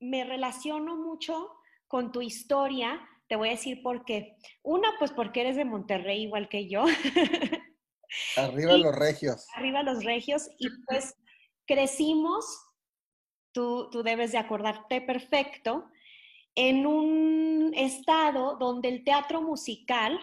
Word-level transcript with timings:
me 0.00 0.24
relaciono 0.24 0.96
mucho 0.96 1.50
con 1.88 2.12
tu 2.12 2.22
historia. 2.22 3.00
Te 3.28 3.36
voy 3.36 3.48
a 3.48 3.52
decir 3.52 3.82
por 3.82 4.04
qué. 4.04 4.36
Una, 4.62 4.88
pues 4.98 5.12
porque 5.12 5.42
eres 5.42 5.56
de 5.56 5.64
Monterrey 5.64 6.22
igual 6.22 6.48
que 6.48 6.68
yo. 6.68 6.84
Arriba 8.36 8.76
los 8.76 8.94
regios. 8.94 9.46
Arriba 9.54 9.82
los 9.82 10.04
regios. 10.04 10.48
Y 10.58 10.68
pues 10.86 11.14
crecimos, 11.66 12.44
tú, 13.52 13.88
tú 13.90 14.02
debes 14.02 14.32
de 14.32 14.38
acordarte 14.38 15.00
perfecto, 15.00 15.88
en 16.54 16.86
un 16.86 17.72
estado 17.74 18.56
donde 18.56 18.88
el 18.90 19.04
teatro 19.04 19.40
musical 19.40 20.20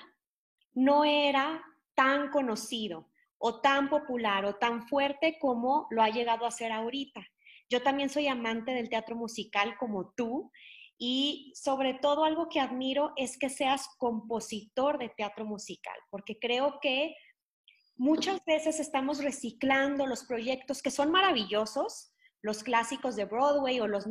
no 0.74 1.04
era 1.04 1.64
tan 1.96 2.30
conocido 2.30 3.10
o 3.40 3.62
tan 3.62 3.90
popular 3.90 4.46
o 4.46 4.56
tan 4.56 4.88
fuerte 4.88 5.38
como 5.40 5.88
lo 5.90 6.04
ha 6.04 6.10
llegado 6.10 6.46
a 6.46 6.52
ser 6.52 6.72
ahorita. 6.72 7.26
Yo 7.70 7.82
también 7.82 8.10
soy 8.10 8.28
amante 8.28 8.74
del 8.74 8.90
teatro 8.90 9.16
musical 9.16 9.78
como 9.78 10.14
tú 10.16 10.52
y 10.98 11.54
sobre 11.56 11.94
todo 11.94 12.26
algo 12.26 12.50
que 12.50 12.60
admiro 12.60 13.14
es 13.16 13.38
que 13.38 13.50
seas 13.50 13.88
compositor 13.98 14.98
de 14.98 15.10
teatro 15.10 15.46
musical, 15.46 15.96
porque 16.10 16.38
creo 16.38 16.80
que 16.82 17.16
muchas 17.96 18.44
veces 18.46 18.80
estamos 18.82 19.24
reciclando 19.24 20.06
los 20.06 20.26
proyectos 20.26 20.82
que 20.82 20.92
son 20.92 21.10
maravillosos, 21.10 22.12
los 22.42 22.64
clásicos 22.64 23.16
de 23.16 23.26
Broadway 23.26 23.80
o 23.80 23.88
las 23.88 24.08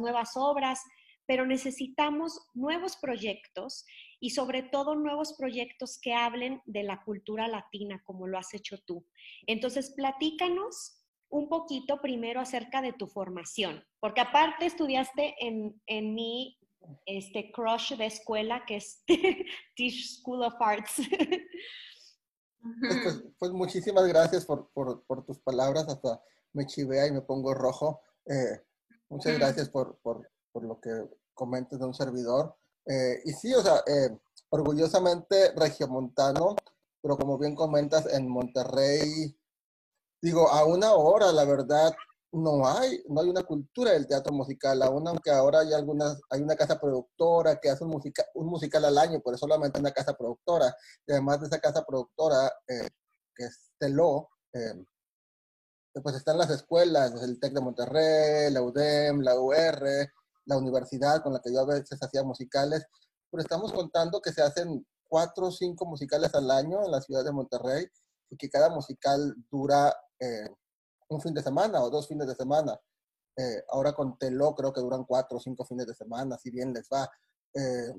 nuevas 0.00 0.32
obras, 0.36 0.80
pero 1.26 1.44
necesitamos 1.44 2.40
nuevos 2.54 2.96
proyectos 2.96 3.84
y 4.20 4.30
sobre 4.30 4.62
todo 4.62 4.94
nuevos 4.94 5.34
proyectos 5.34 5.98
que 6.00 6.14
hablen 6.14 6.62
de 6.66 6.82
la 6.82 7.02
cultura 7.04 7.48
latina, 7.48 8.02
como 8.04 8.26
lo 8.26 8.38
has 8.38 8.52
hecho 8.54 8.78
tú. 8.84 9.06
Entonces, 9.46 9.90
platícanos 9.90 11.04
un 11.30 11.48
poquito 11.48 12.00
primero 12.00 12.40
acerca 12.40 12.80
de 12.80 12.92
tu 12.92 13.06
formación, 13.06 13.84
porque 14.00 14.20
aparte 14.20 14.66
estudiaste 14.66 15.34
en, 15.40 15.80
en 15.86 16.14
mi 16.14 16.58
este, 17.06 17.52
crush 17.52 17.94
de 17.96 18.06
escuela, 18.06 18.64
que 18.66 18.76
es 18.76 19.02
Tisch 19.76 20.20
School 20.20 20.42
of 20.42 20.54
Arts. 20.60 20.94
Pues, 22.80 22.96
pues, 23.02 23.24
pues, 23.38 23.52
muchísimas 23.52 24.06
gracias 24.08 24.44
por, 24.44 24.70
por, 24.72 25.04
por, 25.04 25.24
tus 25.24 25.38
palabras, 25.38 25.88
hasta 25.88 26.20
me 26.52 26.66
chivea 26.66 27.06
y 27.06 27.12
me 27.12 27.22
pongo 27.22 27.54
rojo. 27.54 28.00
Eh, 28.26 28.62
muchas 29.08 29.38
gracias 29.38 29.68
por, 29.68 29.98
por, 29.98 30.28
por 30.52 30.64
lo 30.64 30.80
que 30.80 30.90
comentes 31.34 31.78
de 31.78 31.86
un 31.86 31.94
servidor. 31.94 32.56
Eh, 32.88 33.20
y 33.24 33.32
sí, 33.32 33.54
o 33.54 33.62
sea, 33.62 33.82
eh, 33.86 34.18
orgullosamente 34.50 35.52
regiomontano, 35.52 36.56
pero 37.02 37.16
como 37.18 37.36
bien 37.38 37.54
comentas, 37.54 38.06
en 38.06 38.28
Monterrey, 38.28 39.36
digo, 40.22 40.48
a 40.48 40.64
una 40.64 40.94
hora, 40.94 41.30
la 41.32 41.44
verdad, 41.44 41.92
no 42.32 42.66
hay, 42.66 43.02
no 43.08 43.20
hay 43.20 43.28
una 43.28 43.42
cultura 43.42 43.92
del 43.92 44.06
teatro 44.06 44.32
musical, 44.32 44.82
aún 44.82 45.06
aunque 45.06 45.30
ahora 45.30 45.60
hay 45.60 45.72
algunas, 45.74 46.18
hay 46.30 46.40
una 46.42 46.56
casa 46.56 46.80
productora 46.80 47.60
que 47.60 47.70
hace 47.70 47.84
un, 47.84 47.90
musical, 47.90 48.26
un 48.34 48.46
musical 48.48 48.84
al 48.86 48.98
año, 48.98 49.20
pero 49.24 49.36
solamente 49.36 49.80
una 49.80 49.92
casa 49.92 50.14
productora. 50.14 50.74
Y 51.06 51.12
además 51.12 51.40
de 51.40 51.46
esa 51.48 51.60
casa 51.60 51.84
productora, 51.84 52.52
eh, 52.68 52.88
que 53.34 53.44
es 53.44 53.70
Teló, 53.78 54.28
pues 56.02 56.16
están 56.16 56.38
las 56.38 56.50
escuelas, 56.50 57.22
el 57.22 57.38
TEC 57.40 57.52
de 57.54 57.60
Monterrey, 57.60 58.50
la 58.52 58.62
UDEM, 58.62 59.20
la 59.20 59.38
UR, 59.38 60.10
la 60.48 60.56
universidad 60.56 61.22
con 61.22 61.32
la 61.32 61.40
que 61.40 61.52
yo 61.52 61.60
a 61.60 61.66
veces 61.66 62.02
hacía 62.02 62.24
musicales, 62.24 62.86
pero 63.30 63.42
estamos 63.42 63.72
contando 63.72 64.20
que 64.20 64.32
se 64.32 64.42
hacen 64.42 64.84
cuatro 65.06 65.48
o 65.48 65.52
cinco 65.52 65.86
musicales 65.86 66.34
al 66.34 66.50
año 66.50 66.84
en 66.84 66.90
la 66.90 67.00
ciudad 67.00 67.24
de 67.24 67.32
Monterrey 67.32 67.86
y 68.30 68.36
que 68.36 68.48
cada 68.48 68.70
musical 68.70 69.34
dura 69.50 69.94
eh, 70.18 70.48
un 71.10 71.20
fin 71.20 71.34
de 71.34 71.42
semana 71.42 71.82
o 71.82 71.90
dos 71.90 72.08
fines 72.08 72.26
de 72.26 72.34
semana. 72.34 72.78
Eh, 73.36 73.62
ahora 73.68 73.92
con 73.92 74.18
Teló 74.18 74.54
creo 74.54 74.72
que 74.72 74.80
duran 74.80 75.04
cuatro 75.04 75.36
o 75.36 75.40
cinco 75.40 75.64
fines 75.64 75.86
de 75.86 75.94
semana, 75.94 76.38
si 76.38 76.50
bien 76.50 76.72
les 76.72 76.88
va. 76.92 77.08
Eh, 77.54 77.92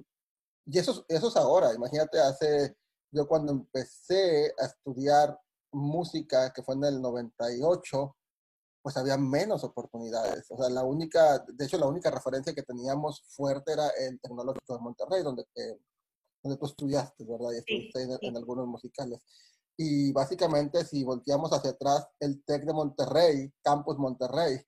y 0.65 0.77
eso, 0.77 1.05
eso 1.07 1.27
es 1.29 1.35
ahora, 1.37 1.73
imagínate, 1.73 2.19
hace, 2.19 2.75
yo 3.11 3.27
cuando 3.27 3.51
empecé 3.51 4.53
a 4.59 4.65
estudiar 4.65 5.39
música, 5.71 6.51
que 6.51 6.63
fue 6.63 6.75
en 6.75 6.83
el 6.83 7.01
98, 7.01 8.15
pues 8.89 8.97
había 8.97 9.17
menos 9.17 9.63
oportunidades. 9.63 10.49
O 10.49 10.57
sea, 10.57 10.67
la 10.67 10.83
única, 10.83 11.37
de 11.47 11.63
hecho, 11.63 11.77
la 11.77 11.85
única 11.85 12.09
referencia 12.09 12.55
que 12.55 12.63
teníamos 12.63 13.21
fuerte 13.27 13.73
era 13.73 13.87
el 13.89 14.19
Tecnológico 14.19 14.73
de 14.75 14.81
Monterrey, 14.81 15.21
donde, 15.21 15.43
eh, 15.53 15.77
donde 16.41 16.57
tú 16.57 16.65
estudiaste, 16.65 17.23
¿verdad? 17.23 17.51
Y 17.51 17.57
estuviste 17.57 18.01
en, 18.01 18.35
algunos 18.35 18.65
musicales. 18.65 19.19
Y 19.77 20.11
básicamente, 20.11 20.83
si 20.85 21.03
volteamos 21.03 21.53
hacia 21.53 21.69
atrás, 21.69 22.07
el 22.19 22.43
TEC 22.43 22.63
de 22.63 22.73
Monterrey, 22.73 23.53
Campus 23.61 23.99
Monterrey, 23.99 24.59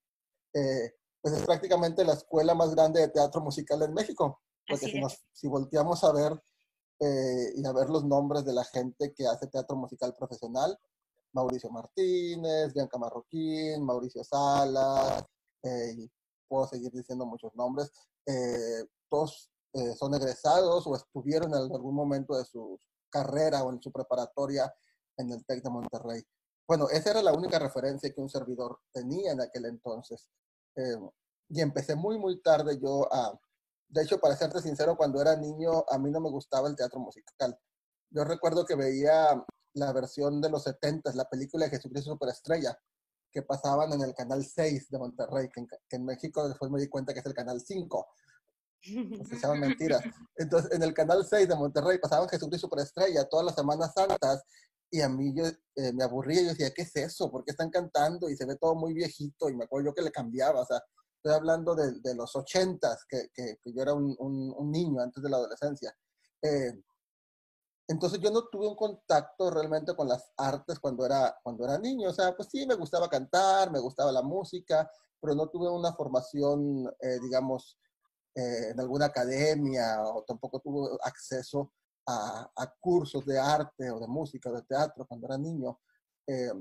eh, 0.54 0.94
pues 1.20 1.34
es 1.34 1.44
prácticamente 1.44 2.06
la 2.06 2.14
escuela 2.14 2.54
más 2.54 2.76
grande 2.76 3.02
de 3.02 3.08
teatro 3.08 3.42
musical 3.42 3.82
en 3.82 3.96
México. 3.96 4.40
Porque 4.68 4.86
si, 4.86 5.02
nos, 5.02 5.26
si 5.32 5.48
volteamos 5.48 6.04
a 6.04 6.12
ver 6.12 6.40
eh, 7.00 7.54
y 7.56 7.66
a 7.66 7.72
ver 7.72 7.90
los 7.90 8.06
nombres 8.06 8.46
de 8.46 8.54
la 8.54 8.66
gente 8.66 9.16
que 9.16 9.26
hace 9.26 9.48
teatro 9.48 9.76
musical 9.78 10.14
profesional, 10.14 10.78
Mauricio 11.34 11.70
Martínez, 11.70 12.74
Bianca 12.74 12.98
Marroquín, 12.98 13.84
Mauricio 13.84 14.24
Salas, 14.24 15.24
eh, 15.64 15.94
y 15.98 16.12
puedo 16.48 16.68
seguir 16.68 16.92
diciendo 16.92 17.26
muchos 17.26 17.54
nombres. 17.56 17.92
Eh, 18.26 18.86
todos 19.10 19.50
eh, 19.74 19.94
son 19.96 20.14
egresados 20.16 20.86
o 20.88 20.96
estuvieron 20.96 21.50
en 21.54 21.72
algún 21.74 21.96
momento 21.96 22.38
de 22.38 22.46
su 22.46 22.80
carrera 23.10 23.64
o 23.64 23.72
en 23.72 23.82
su 23.82 23.92
preparatoria 23.92 24.74
en 25.18 25.32
el 25.32 25.46
TEC 25.46 25.64
de 25.64 25.70
Monterrey. 25.70 26.24
Bueno, 26.68 26.90
esa 26.90 27.12
era 27.12 27.22
la 27.22 27.34
única 27.34 27.60
referencia 27.60 28.14
que 28.14 28.22
un 28.22 28.30
servidor 28.30 28.80
tenía 28.94 29.32
en 29.32 29.42
aquel 29.42 29.66
entonces. 29.66 30.28
y 31.50 31.62
empecé 31.62 31.96
muy, 31.96 32.18
muy 32.18 32.42
tarde 32.42 32.80
yo 32.82 33.14
a... 33.14 33.38
De 33.90 34.04
hecho, 34.04 34.20
para 34.20 34.38
serte 34.38 34.62
sincero, 34.62 34.96
cuando 34.96 35.22
era 35.22 35.36
niño 35.36 35.84
a 35.90 35.98
mí 35.98 36.10
no 36.12 36.22
me 36.22 36.30
gustaba 36.30 36.70
el 36.70 36.78
teatro 36.78 37.00
musical. 37.02 37.58
Yo 38.10 38.24
recuerdo 38.24 38.66
que 38.66 38.76
veía 38.76 39.46
la 39.74 39.92
versión 39.94 40.42
de 40.42 40.50
los 40.50 40.64
70, 40.64 41.14
la 41.14 41.30
película 41.30 41.66
de 41.66 41.72
Jesucristo 41.72 42.12
Superestrella, 42.12 42.78
que 43.32 43.42
pasaban 43.42 43.94
en 43.94 44.02
el 44.02 44.14
canal 44.14 44.46
6 44.46 44.90
de 44.90 45.00
Monterrey, 45.00 45.50
que 45.50 45.66
en, 45.96 46.06
México 46.06 46.48
después 46.48 46.70
me 46.70 46.80
di 46.80 46.88
cuenta 46.88 47.14
que 47.14 47.20
es 47.20 47.26
el 47.26 47.34
canal 47.34 47.62
5. 47.62 48.08
Se 48.82 49.40
llaman 49.40 49.60
mentiras. 49.62 50.04
Entonces, 50.36 50.72
en 50.72 50.84
el 50.84 50.94
canal 50.94 51.26
6 51.26 51.48
de 51.48 51.56
Monterrey 51.56 51.98
pasaban 52.00 52.28
Jesucristo 52.28 52.68
Superestrella 52.68 53.30
todas 53.30 53.46
las 53.46 53.56
Semanas 53.56 53.94
Santas 53.94 54.44
y 54.92 55.02
a 55.02 55.08
mí 55.08 55.34
yo 55.34 55.46
eh, 55.46 55.94
me 55.94 56.04
aburría, 56.04 56.42
yo 56.42 56.50
decía, 56.50 56.72
¿qué 56.72 56.82
es 56.82 56.96
eso? 56.98 57.32
¿Por 57.32 57.46
qué 57.46 57.52
están 57.52 57.70
cantando? 57.70 58.30
Y 58.30 58.36
se 58.36 58.46
ve 58.46 58.58
todo 58.58 58.76
muy 58.76 58.94
viejito, 58.94 59.50
y 59.50 59.56
me 59.56 59.64
acuerdo 59.64 59.88
yo 59.88 59.94
que 59.94 60.02
le 60.02 60.12
cambiaba, 60.12 60.62
o 60.62 60.66
sea, 60.66 60.84
estoy 61.16 61.34
hablando 61.34 61.74
de, 61.76 61.94
de 62.02 62.14
los 62.14 62.36
ochentas, 62.36 63.06
que, 63.08 63.30
que, 63.34 63.58
yo 63.64 63.82
era 63.82 63.94
un, 63.94 64.14
un, 64.20 64.72
niño 64.72 65.02
antes 65.02 65.24
de 65.24 65.30
la 65.30 65.38
adolescencia. 65.38 65.96
Eh, 66.42 66.74
entonces 67.92 68.20
yo 68.22 68.32
no 68.32 68.48
tuve 68.48 68.68
un 68.68 68.76
contacto 68.76 69.52
realmente 69.52 69.94
con 69.96 70.08
las 70.08 70.32
artes 70.38 70.80
cuando 70.80 71.06
era, 71.06 71.38
cuando 71.44 71.66
era 71.66 71.78
niño, 71.78 72.10
o 72.10 72.14
sea, 72.14 72.36
pues 72.36 72.48
sí, 72.50 72.66
me 72.66 72.76
gustaba 72.76 73.10
cantar, 73.10 73.70
me 73.70 73.80
gustaba 73.80 74.12
la 74.12 74.22
música, 74.22 74.90
pero 75.20 75.36
no 75.36 75.50
tuve 75.50 75.70
una 75.70 75.94
formación, 75.94 76.88
eh, 77.02 77.20
digamos, 77.22 77.78
en 78.34 78.80
alguna 78.80 79.08
academia 79.08 80.02
o 80.04 80.24
tampoco 80.24 80.62
tuve 80.62 80.98
acceso 81.04 81.74
a, 82.08 82.50
cursos 82.80 83.26
de 83.26 83.38
arte 83.38 83.92
o 83.92 84.00
de 84.00 84.08
música 84.08 84.50
o 84.50 84.54
de 84.54 84.62
teatro 84.64 85.06
cuando 85.06 85.28
era 85.28 85.38
niño. 85.38 85.80
Eh, 86.28 86.54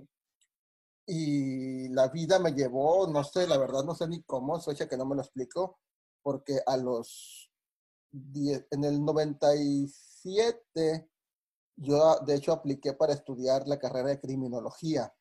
y 1.06 1.88
la 1.90 2.08
vida 2.08 2.40
me 2.40 2.52
llevó, 2.52 3.06
no 3.06 3.22
sé, 3.22 3.46
la 3.46 3.56
verdad 3.56 3.84
no 3.84 3.94
sé 3.94 4.08
ni 4.08 4.22
cómo, 4.22 4.60
fecha 4.60 4.88
que 4.88 4.96
no 4.96 5.06
me 5.06 5.14
lo 5.14 5.22
explico, 5.22 5.78
porque 6.22 6.60
a 6.66 6.76
los 6.76 7.52
10, 8.10 8.66
en 8.72 8.84
el 8.84 9.04
97 9.04 11.09
yo 11.80 12.18
de 12.26 12.34
hecho 12.34 12.52
apliqué 12.52 12.92
para 12.92 13.14
estudiar 13.14 13.66
la 13.66 13.78
carrera 13.78 14.10
de 14.10 14.20
criminología. 14.20 15.12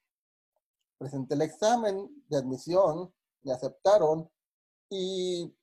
Presenté 0.98 1.36
el 1.36 1.42
examen 1.42 2.26
de 2.28 2.38
admisión, 2.38 3.14
me 3.44 3.54
aceptaron 3.54 4.30
y 4.90 5.56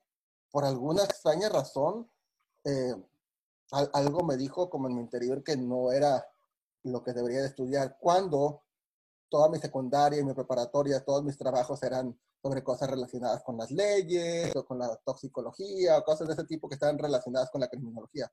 por 0.51 0.65
alguna 0.65 1.05
extraña 1.05 1.51
razón 1.51 2.11
eh, 2.65 2.95
algo 3.71 4.25
me 4.25 4.37
dijo 4.37 4.71
como 4.71 4.89
en 4.89 4.95
mi 4.95 5.03
interior 5.03 5.43
que 5.43 5.57
no 5.57 5.93
era 5.93 6.27
lo 6.85 7.03
que 7.03 7.13
debería 7.13 7.41
de 7.41 7.49
estudiar. 7.49 7.99
Cuando 8.01 8.63
toda 9.29 9.51
mi 9.51 9.59
secundaria 9.59 10.21
y 10.21 10.25
mi 10.25 10.33
preparatoria, 10.33 11.05
todos 11.05 11.25
mis 11.25 11.37
trabajos 11.37 11.83
eran 11.83 12.19
sobre 12.41 12.63
cosas 12.65 12.89
relacionadas 12.89 13.43
con 13.43 13.59
las 13.59 13.71
leyes 13.71 14.55
o 14.57 14.65
con 14.65 14.79
la 14.79 14.97
toxicología 15.05 15.99
o 15.99 16.05
cosas 16.05 16.29
de 16.29 16.35
ese 16.35 16.45
tipo 16.45 16.69
que 16.69 16.77
estaban 16.77 16.97
relacionadas 16.97 17.51
con 17.51 17.61
la 17.61 17.69
criminología. 17.69 18.33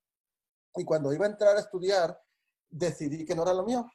Y 0.75 0.85
cuando 0.85 1.11
iba 1.11 1.25
a 1.25 1.29
entrar 1.29 1.57
a 1.57 1.59
estudiar, 1.59 2.17
decidí 2.73 3.25
que 3.25 3.35
no 3.35 3.43
era 3.43 3.53
lo 3.53 3.63
mío. 3.63 3.85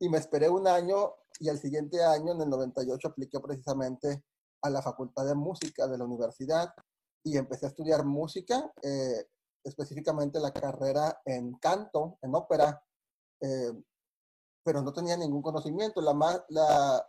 Y 0.00 0.08
me 0.08 0.18
esperé 0.18 0.48
un 0.48 0.66
año 0.66 1.14
y 1.38 1.48
el 1.48 1.58
siguiente 1.58 2.02
año, 2.02 2.32
en 2.32 2.40
el 2.40 2.50
98, 2.50 3.08
apliqué 3.08 3.40
precisamente 3.40 4.24
a 4.62 4.70
la 4.70 4.82
Facultad 4.82 5.26
de 5.26 5.34
Música 5.34 5.86
de 5.86 5.98
la 5.98 6.04
universidad 6.04 6.72
y 7.24 7.36
empecé 7.36 7.66
a 7.66 7.68
estudiar 7.70 8.04
música. 8.04 8.72
Eh, 8.82 9.26
específicamente 9.64 10.40
la 10.40 10.52
carrera 10.52 11.20
en 11.24 11.54
canto, 11.54 12.18
en 12.20 12.34
ópera, 12.34 12.84
eh, 13.40 13.72
pero 14.64 14.82
no 14.82 14.92
tenía 14.92 15.16
ningún 15.16 15.42
conocimiento. 15.42 16.00
La 16.00 16.14
más, 16.14 16.42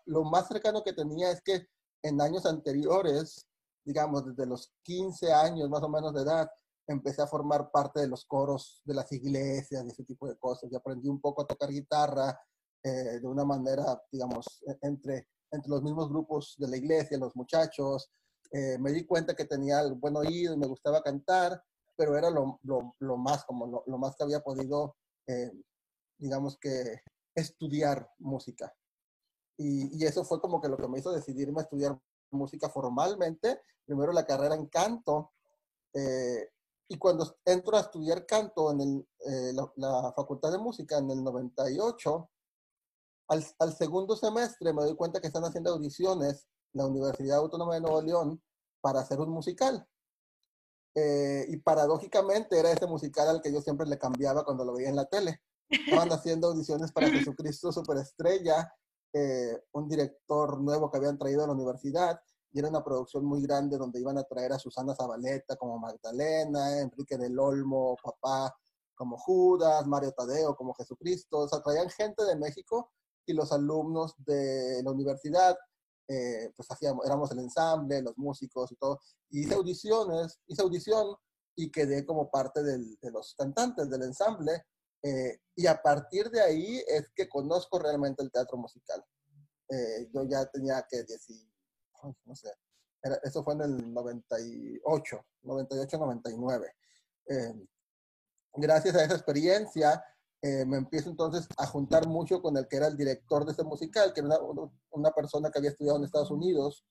lo 0.05 0.23
más 0.23 0.47
cercano 0.47 0.83
que 0.83 0.93
tenía 0.93 1.31
es 1.31 1.41
que 1.41 1.67
en 2.03 2.21
años 2.21 2.45
anteriores, 2.45 3.47
digamos 3.83 4.25
desde 4.25 4.45
los 4.45 4.71
15 4.83 5.33
años 5.33 5.69
más 5.69 5.81
o 5.81 5.89
menos 5.89 6.13
de 6.13 6.21
edad, 6.21 6.49
empecé 6.87 7.21
a 7.21 7.27
formar 7.27 7.71
parte 7.71 8.01
de 8.01 8.07
los 8.07 8.25
coros 8.25 8.81
de 8.85 8.93
las 8.93 9.11
iglesias 9.11 9.83
y 9.85 9.89
ese 9.89 10.03
tipo 10.03 10.27
de 10.27 10.37
cosas. 10.37 10.71
Y 10.71 10.75
aprendí 10.75 11.07
un 11.07 11.21
poco 11.21 11.43
a 11.43 11.47
tocar 11.47 11.69
guitarra 11.69 12.39
eh, 12.83 13.19
de 13.19 13.27
una 13.27 13.45
manera, 13.45 14.01
digamos, 14.11 14.45
e, 14.67 14.77
entre, 14.81 15.27
entre 15.51 15.69
los 15.69 15.81
mismos 15.83 16.09
grupos 16.09 16.55
de 16.57 16.67
la 16.67 16.77
iglesia, 16.77 17.17
los 17.17 17.35
muchachos. 17.35 18.11
Eh, 18.51 18.77
me 18.79 18.91
di 18.91 19.05
cuenta 19.05 19.35
que 19.35 19.45
tenía 19.45 19.81
el 19.81 19.93
buen 19.93 20.15
oído 20.15 20.53
y 20.53 20.57
me 20.57 20.67
gustaba 20.67 21.01
cantar 21.01 21.63
pero 21.95 22.17
era 22.17 22.29
lo, 22.29 22.59
lo, 22.63 22.95
lo 22.99 23.17
más, 23.17 23.45
como 23.45 23.67
lo, 23.67 23.83
lo, 23.87 23.97
más 23.97 24.15
que 24.15 24.23
había 24.23 24.39
podido, 24.41 24.97
eh, 25.27 25.51
digamos 26.17 26.57
que, 26.57 27.01
estudiar 27.35 28.07
música. 28.19 28.71
Y, 29.57 29.97
y, 29.97 30.05
eso 30.05 30.23
fue 30.23 30.39
como 30.39 30.61
que 30.61 30.69
lo 30.69 30.77
que 30.77 30.87
me 30.87 30.99
hizo 30.99 31.11
decidirme 31.11 31.61
a 31.61 31.63
estudiar 31.63 31.99
música 32.31 32.69
formalmente. 32.69 33.61
Primero 33.85 34.11
la 34.11 34.25
carrera 34.25 34.53
en 34.55 34.67
canto. 34.67 35.31
Eh, 35.93 36.49
y 36.93 36.97
cuando 36.97 37.35
entro 37.43 37.75
a 37.75 37.81
estudiar 37.81 38.25
canto 38.27 38.71
en 38.71 38.81
el, 38.81 39.07
eh, 39.25 39.53
la, 39.53 39.71
la, 39.77 40.13
Facultad 40.15 40.51
de 40.51 40.59
Música 40.59 40.99
en 40.99 41.09
el 41.09 41.23
98, 41.23 42.29
al, 43.29 43.45
al, 43.57 43.73
segundo 43.75 44.15
semestre 44.15 44.71
me 44.73 44.83
doy 44.83 44.95
cuenta 44.95 45.19
que 45.19 45.27
están 45.27 45.43
haciendo 45.43 45.71
audiciones 45.71 46.47
la 46.73 46.85
Universidad 46.85 47.37
Autónoma 47.37 47.73
de 47.73 47.81
Nuevo 47.81 48.01
León 48.01 48.43
para 48.79 48.99
hacer 48.99 49.19
un 49.19 49.29
musical. 49.29 49.87
Eh, 50.95 51.45
y 51.49 51.57
paradójicamente 51.57 52.59
era 52.59 52.71
ese 52.71 52.85
musical 52.85 53.27
al 53.27 53.41
que 53.41 53.51
yo 53.51 53.59
siempre 53.61 53.87
le 53.87 53.97
cambiaba 53.97 54.45
cuando 54.45 54.63
lo 54.63 54.73
veía 54.73 54.89
en 54.89 54.95
la 54.95 55.05
tele. 55.05 55.41
Estaban 55.67 56.09
haciendo 56.11 56.49
audiciones 56.49 56.91
para 56.91 57.09
Jesucristo 57.09 57.71
Superestrella, 57.71 58.71
eh, 59.13 59.63
un 59.71 59.87
director 59.87 60.61
nuevo 60.61 60.91
que 60.91 60.97
habían 60.97 61.17
traído 61.17 61.43
a 61.43 61.47
la 61.47 61.53
universidad, 61.53 62.21
y 62.53 62.59
era 62.59 62.69
una 62.69 62.83
producción 62.83 63.25
muy 63.25 63.41
grande 63.41 63.77
donde 63.77 63.99
iban 63.99 64.17
a 64.17 64.23
traer 64.23 64.53
a 64.53 64.59
Susana 64.59 64.95
Zabaleta 64.95 65.55
como 65.55 65.79
Magdalena, 65.79 66.79
Enrique 66.79 67.17
del 67.17 67.37
Olmo, 67.37 67.97
papá 68.01 68.55
como 68.95 69.17
Judas, 69.17 69.85
Mario 69.87 70.11
Tadeo 70.11 70.55
como 70.55 70.73
Jesucristo, 70.75 71.39
o 71.39 71.47
sea, 71.49 71.61
traían 71.61 71.89
gente 71.89 72.23
de 72.23 72.35
México 72.35 72.91
y 73.25 73.33
los 73.33 73.51
alumnos 73.51 74.13
de 74.19 74.81
la 74.83 74.91
universidad 74.91 75.57
eh, 76.07 76.51
pues 76.55 76.69
hacíamos, 76.69 77.05
éramos 77.05 77.31
el 77.31 77.39
ensamble, 77.39 78.01
los 78.01 78.17
músicos 78.17 78.71
y 78.71 78.75
todo. 78.75 78.99
Y 79.29 79.41
hice 79.41 79.55
audiciones, 79.55 80.39
hice 80.47 80.61
audición 80.61 81.15
y 81.55 81.71
quedé 81.71 82.05
como 82.05 82.29
parte 82.29 82.61
del, 82.61 82.97
de 83.01 83.11
los 83.11 83.35
cantantes 83.35 83.89
del 83.89 84.03
ensamble. 84.03 84.65
Eh, 85.01 85.39
y 85.55 85.67
a 85.67 85.81
partir 85.81 86.29
de 86.29 86.41
ahí 86.41 86.83
es 86.87 87.09
que 87.15 87.27
conozco 87.27 87.79
realmente 87.79 88.23
el 88.23 88.31
teatro 88.31 88.57
musical. 88.57 89.03
Eh, 89.69 90.09
yo 90.13 90.23
ya 90.23 90.45
tenía 90.45 90.85
que 90.89 91.03
decir, 91.03 91.49
no 92.25 92.35
sé, 92.35 92.51
eso 93.23 93.43
fue 93.43 93.53
en 93.55 93.61
el 93.61 93.93
98, 93.93 95.25
98, 95.43 95.97
99. 95.97 96.75
gracias 98.55 98.95
a 98.95 99.03
esa 99.03 99.15
experiencia, 99.15 100.03
eh, 100.41 100.65
me 100.65 100.77
empiezo 100.77 101.09
entonces 101.09 101.47
a 101.57 101.65
juntar 101.65 102.07
mucho 102.07 102.41
con 102.41 102.57
el 102.57 102.67
que 102.67 102.77
era 102.77 102.87
el 102.87 102.97
director 102.97 103.45
de 103.45 103.53
ese 103.53 103.63
musical, 103.63 104.13
que 104.13 104.21
era 104.21 104.39
una, 104.39 104.69
una 104.91 105.11
persona 105.11 105.49
que 105.49 105.59
había 105.59 105.71
estudiado 105.71 105.97
en 105.97 106.03
Estados 106.03 106.31
Unidos, 106.31 106.85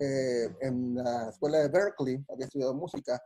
eh, 0.00 0.48
en 0.60 0.94
la 0.94 1.28
escuela 1.28 1.58
de 1.58 1.68
Berkeley, 1.68 2.24
había 2.28 2.46
estudiado 2.46 2.74
música, 2.74 3.20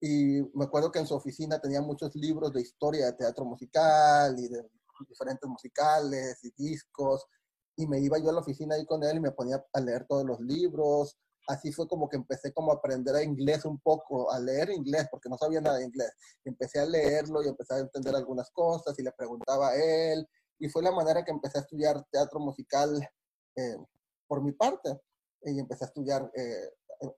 y 0.00 0.42
me 0.54 0.64
acuerdo 0.64 0.92
que 0.92 0.98
en 0.98 1.06
su 1.06 1.14
oficina 1.14 1.58
tenía 1.58 1.80
muchos 1.80 2.14
libros 2.14 2.52
de 2.52 2.60
historia 2.60 3.06
de 3.06 3.14
teatro 3.14 3.44
musical 3.44 4.38
y 4.38 4.48
de 4.48 4.62
diferentes 5.08 5.48
musicales 5.48 6.38
y 6.44 6.52
discos, 6.56 7.26
y 7.76 7.86
me 7.86 8.00
iba 8.00 8.18
yo 8.18 8.30
a 8.30 8.32
la 8.32 8.40
oficina 8.40 8.76
ahí 8.76 8.86
con 8.86 9.02
él 9.02 9.16
y 9.16 9.20
me 9.20 9.32
ponía 9.32 9.64
a 9.72 9.80
leer 9.80 10.06
todos 10.06 10.24
los 10.24 10.40
libros, 10.40 11.18
así 11.46 11.72
fue 11.72 11.86
como 11.86 12.08
que 12.08 12.16
empecé 12.16 12.52
como 12.52 12.72
a 12.72 12.76
aprender 12.76 13.14
a 13.14 13.22
inglés 13.22 13.64
un 13.64 13.78
poco, 13.80 14.30
a 14.30 14.38
leer 14.38 14.70
inglés, 14.70 15.06
porque 15.10 15.28
no 15.28 15.36
sabía 15.36 15.60
nada 15.60 15.78
de 15.78 15.84
inglés. 15.84 16.12
Empecé 16.44 16.80
a 16.80 16.86
leerlo 16.86 17.42
y 17.42 17.48
empecé 17.48 17.74
a 17.74 17.78
entender 17.78 18.14
algunas 18.14 18.50
cosas 18.50 18.98
y 18.98 19.02
le 19.02 19.12
preguntaba 19.12 19.70
a 19.70 19.76
él. 19.76 20.26
Y 20.58 20.68
fue 20.68 20.82
la 20.82 20.92
manera 20.92 21.24
que 21.24 21.32
empecé 21.32 21.58
a 21.58 21.62
estudiar 21.62 22.04
teatro 22.10 22.40
musical 22.40 23.08
eh, 23.56 23.76
por 24.26 24.42
mi 24.42 24.52
parte. 24.52 25.00
Y 25.42 25.58
empecé 25.58 25.84
a 25.84 25.88
estudiar, 25.88 26.30
eh, 26.34 26.70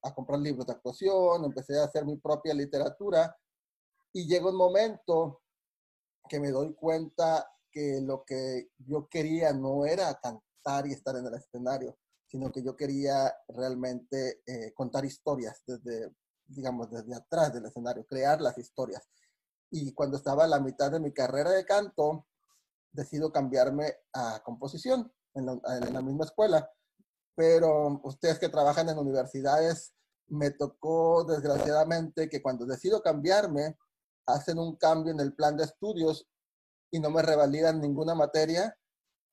a 0.02 0.14
comprar 0.14 0.40
libros 0.40 0.66
de 0.66 0.72
actuación, 0.72 1.44
empecé 1.44 1.78
a 1.78 1.84
hacer 1.84 2.04
mi 2.04 2.16
propia 2.16 2.54
literatura. 2.54 3.36
Y 4.12 4.26
llega 4.26 4.48
un 4.48 4.56
momento 4.56 5.42
que 6.28 6.40
me 6.40 6.50
doy 6.50 6.74
cuenta 6.74 7.48
que 7.70 8.00
lo 8.00 8.24
que 8.24 8.70
yo 8.78 9.06
quería 9.08 9.52
no 9.52 9.84
era 9.84 10.12
cantar 10.14 10.45
y 10.86 10.92
estar 10.92 11.16
en 11.16 11.26
el 11.26 11.34
escenario, 11.34 11.96
sino 12.26 12.50
que 12.50 12.62
yo 12.62 12.76
quería 12.76 13.32
realmente 13.48 14.42
eh, 14.46 14.72
contar 14.74 15.04
historias 15.04 15.62
desde, 15.66 16.12
digamos, 16.44 16.90
desde 16.90 17.14
atrás 17.14 17.52
del 17.52 17.66
escenario, 17.66 18.04
crear 18.04 18.40
las 18.40 18.58
historias. 18.58 19.08
Y 19.70 19.92
cuando 19.92 20.16
estaba 20.16 20.44
a 20.44 20.48
la 20.48 20.60
mitad 20.60 20.90
de 20.90 21.00
mi 21.00 21.12
carrera 21.12 21.50
de 21.50 21.64
canto, 21.64 22.26
decido 22.92 23.30
cambiarme 23.30 23.94
a 24.12 24.42
composición 24.44 25.12
en 25.34 25.46
la, 25.46 26.02
misma 26.02 26.24
escuela. 26.24 26.68
Pero 27.36 28.00
ustedes 28.02 28.38
que 28.38 28.48
trabajan 28.48 28.88
en 28.88 28.98
universidades, 28.98 29.92
me 30.28 30.50
tocó 30.50 31.24
desgraciadamente 31.24 32.28
que 32.28 32.42
cuando 32.42 32.66
decido 32.66 33.02
cambiarme, 33.02 33.76
hacen 34.26 34.58
un 34.58 34.74
cambio 34.76 35.12
en 35.12 35.20
el 35.20 35.34
plan 35.34 35.56
de 35.56 35.64
estudios 35.64 36.26
y 36.90 36.98
no 36.98 37.10
me 37.10 37.22
revalidan 37.22 37.80
ninguna 37.80 38.14
materia 38.14 38.76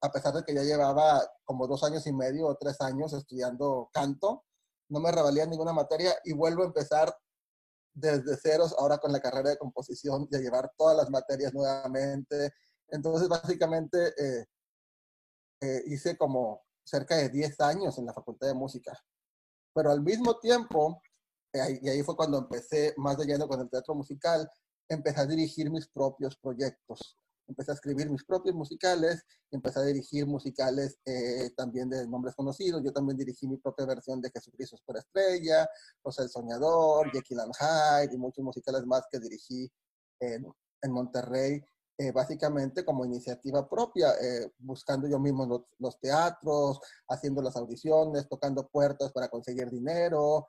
a 0.03 0.11
pesar 0.11 0.33
de 0.33 0.43
que 0.43 0.53
ya 0.53 0.63
llevaba 0.63 1.25
como 1.45 1.65
dos 1.65 1.81
años 1.85 2.05
y 2.07 2.11
medio 2.11 2.47
o 2.47 2.55
tres 2.55 2.81
años 2.81 3.13
estudiando 3.13 3.89
canto, 3.93 4.43
no 4.89 4.99
me 4.99 5.09
revalía 5.13 5.45
ninguna 5.45 5.71
materia 5.71 6.13
y 6.25 6.33
vuelvo 6.33 6.63
a 6.63 6.65
empezar 6.65 7.15
desde 7.93 8.35
ceros 8.35 8.75
ahora 8.77 8.97
con 8.97 9.13
la 9.13 9.21
carrera 9.21 9.51
de 9.51 9.57
composición 9.57 10.27
y 10.29 10.35
a 10.35 10.39
llevar 10.39 10.69
todas 10.77 10.97
las 10.97 11.09
materias 11.09 11.53
nuevamente. 11.53 12.51
Entonces, 12.89 13.29
básicamente, 13.29 14.13
eh, 14.17 14.45
eh, 15.61 15.83
hice 15.85 16.17
como 16.17 16.65
cerca 16.83 17.15
de 17.15 17.29
10 17.29 17.61
años 17.61 17.97
en 17.97 18.05
la 18.05 18.13
Facultad 18.13 18.47
de 18.47 18.55
Música. 18.55 18.99
Pero 19.73 19.89
al 19.89 20.01
mismo 20.01 20.37
tiempo, 20.39 21.01
eh, 21.53 21.79
y 21.81 21.87
ahí 21.87 22.03
fue 22.03 22.17
cuando 22.17 22.39
empecé 22.39 22.93
más 22.97 23.17
de 23.17 23.25
lleno 23.25 23.47
con 23.47 23.61
el 23.61 23.69
teatro 23.69 23.95
musical, 23.95 24.51
empecé 24.89 25.21
a 25.21 25.25
dirigir 25.25 25.71
mis 25.71 25.87
propios 25.87 26.35
proyectos 26.35 27.17
empecé 27.47 27.71
a 27.71 27.73
escribir 27.75 28.09
mis 28.09 28.23
propios 28.23 28.55
musicales, 28.55 29.23
empecé 29.51 29.79
a 29.79 29.83
dirigir 29.83 30.25
musicales 30.25 30.97
eh, 31.05 31.51
también 31.55 31.89
de 31.89 32.07
nombres 32.07 32.35
conocidos. 32.35 32.81
Yo 32.83 32.91
también 32.91 33.17
dirigí 33.17 33.47
mi 33.47 33.57
propia 33.57 33.85
versión 33.85 34.21
de 34.21 34.31
Jesucristo 34.31 34.77
por 34.85 34.97
Estrella, 34.97 35.67
José 36.01 36.23
el 36.23 36.29
Soñador, 36.29 37.11
Jekyll 37.11 37.39
and 37.39 37.53
Hyde 37.53 38.15
y 38.15 38.17
muchos 38.17 38.43
musicales 38.43 38.85
más 38.85 39.03
que 39.11 39.19
dirigí 39.19 39.71
en, 40.19 40.45
en 40.81 40.91
Monterrey. 40.91 41.61
Eh, 41.99 42.11
básicamente 42.11 42.83
como 42.83 43.05
iniciativa 43.05 43.69
propia, 43.69 44.13
eh, 44.19 44.51
buscando 44.57 45.07
yo 45.07 45.19
mismo 45.19 45.45
los, 45.45 45.61
los, 45.77 45.99
teatros, 45.99 46.79
haciendo 47.07 47.39
las 47.43 47.55
audiciones, 47.55 48.27
tocando 48.27 48.67
puertas 48.67 49.11
para 49.11 49.29
conseguir 49.29 49.69
dinero, 49.69 50.47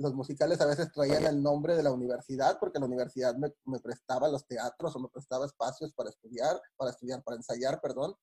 los 0.00 0.14
musicales 0.14 0.60
a 0.60 0.66
veces 0.66 0.90
traían 0.92 1.26
el 1.26 1.42
nombre 1.42 1.76
de 1.76 1.82
la 1.82 1.92
universidad 1.92 2.58
porque 2.58 2.78
la 2.78 2.86
universidad 2.86 3.36
me, 3.36 3.52
me, 3.66 3.78
prestaba 3.80 4.28
los 4.28 4.46
teatros 4.46 4.96
o 4.96 4.98
me 4.98 5.08
prestaba 5.08 5.44
espacios 5.44 5.92
para 5.92 6.08
estudiar, 6.08 6.60
para 6.76 6.90
estudiar, 6.90 7.22
para 7.22 7.36
ensayar, 7.36 7.80
perdón. 7.82 8.14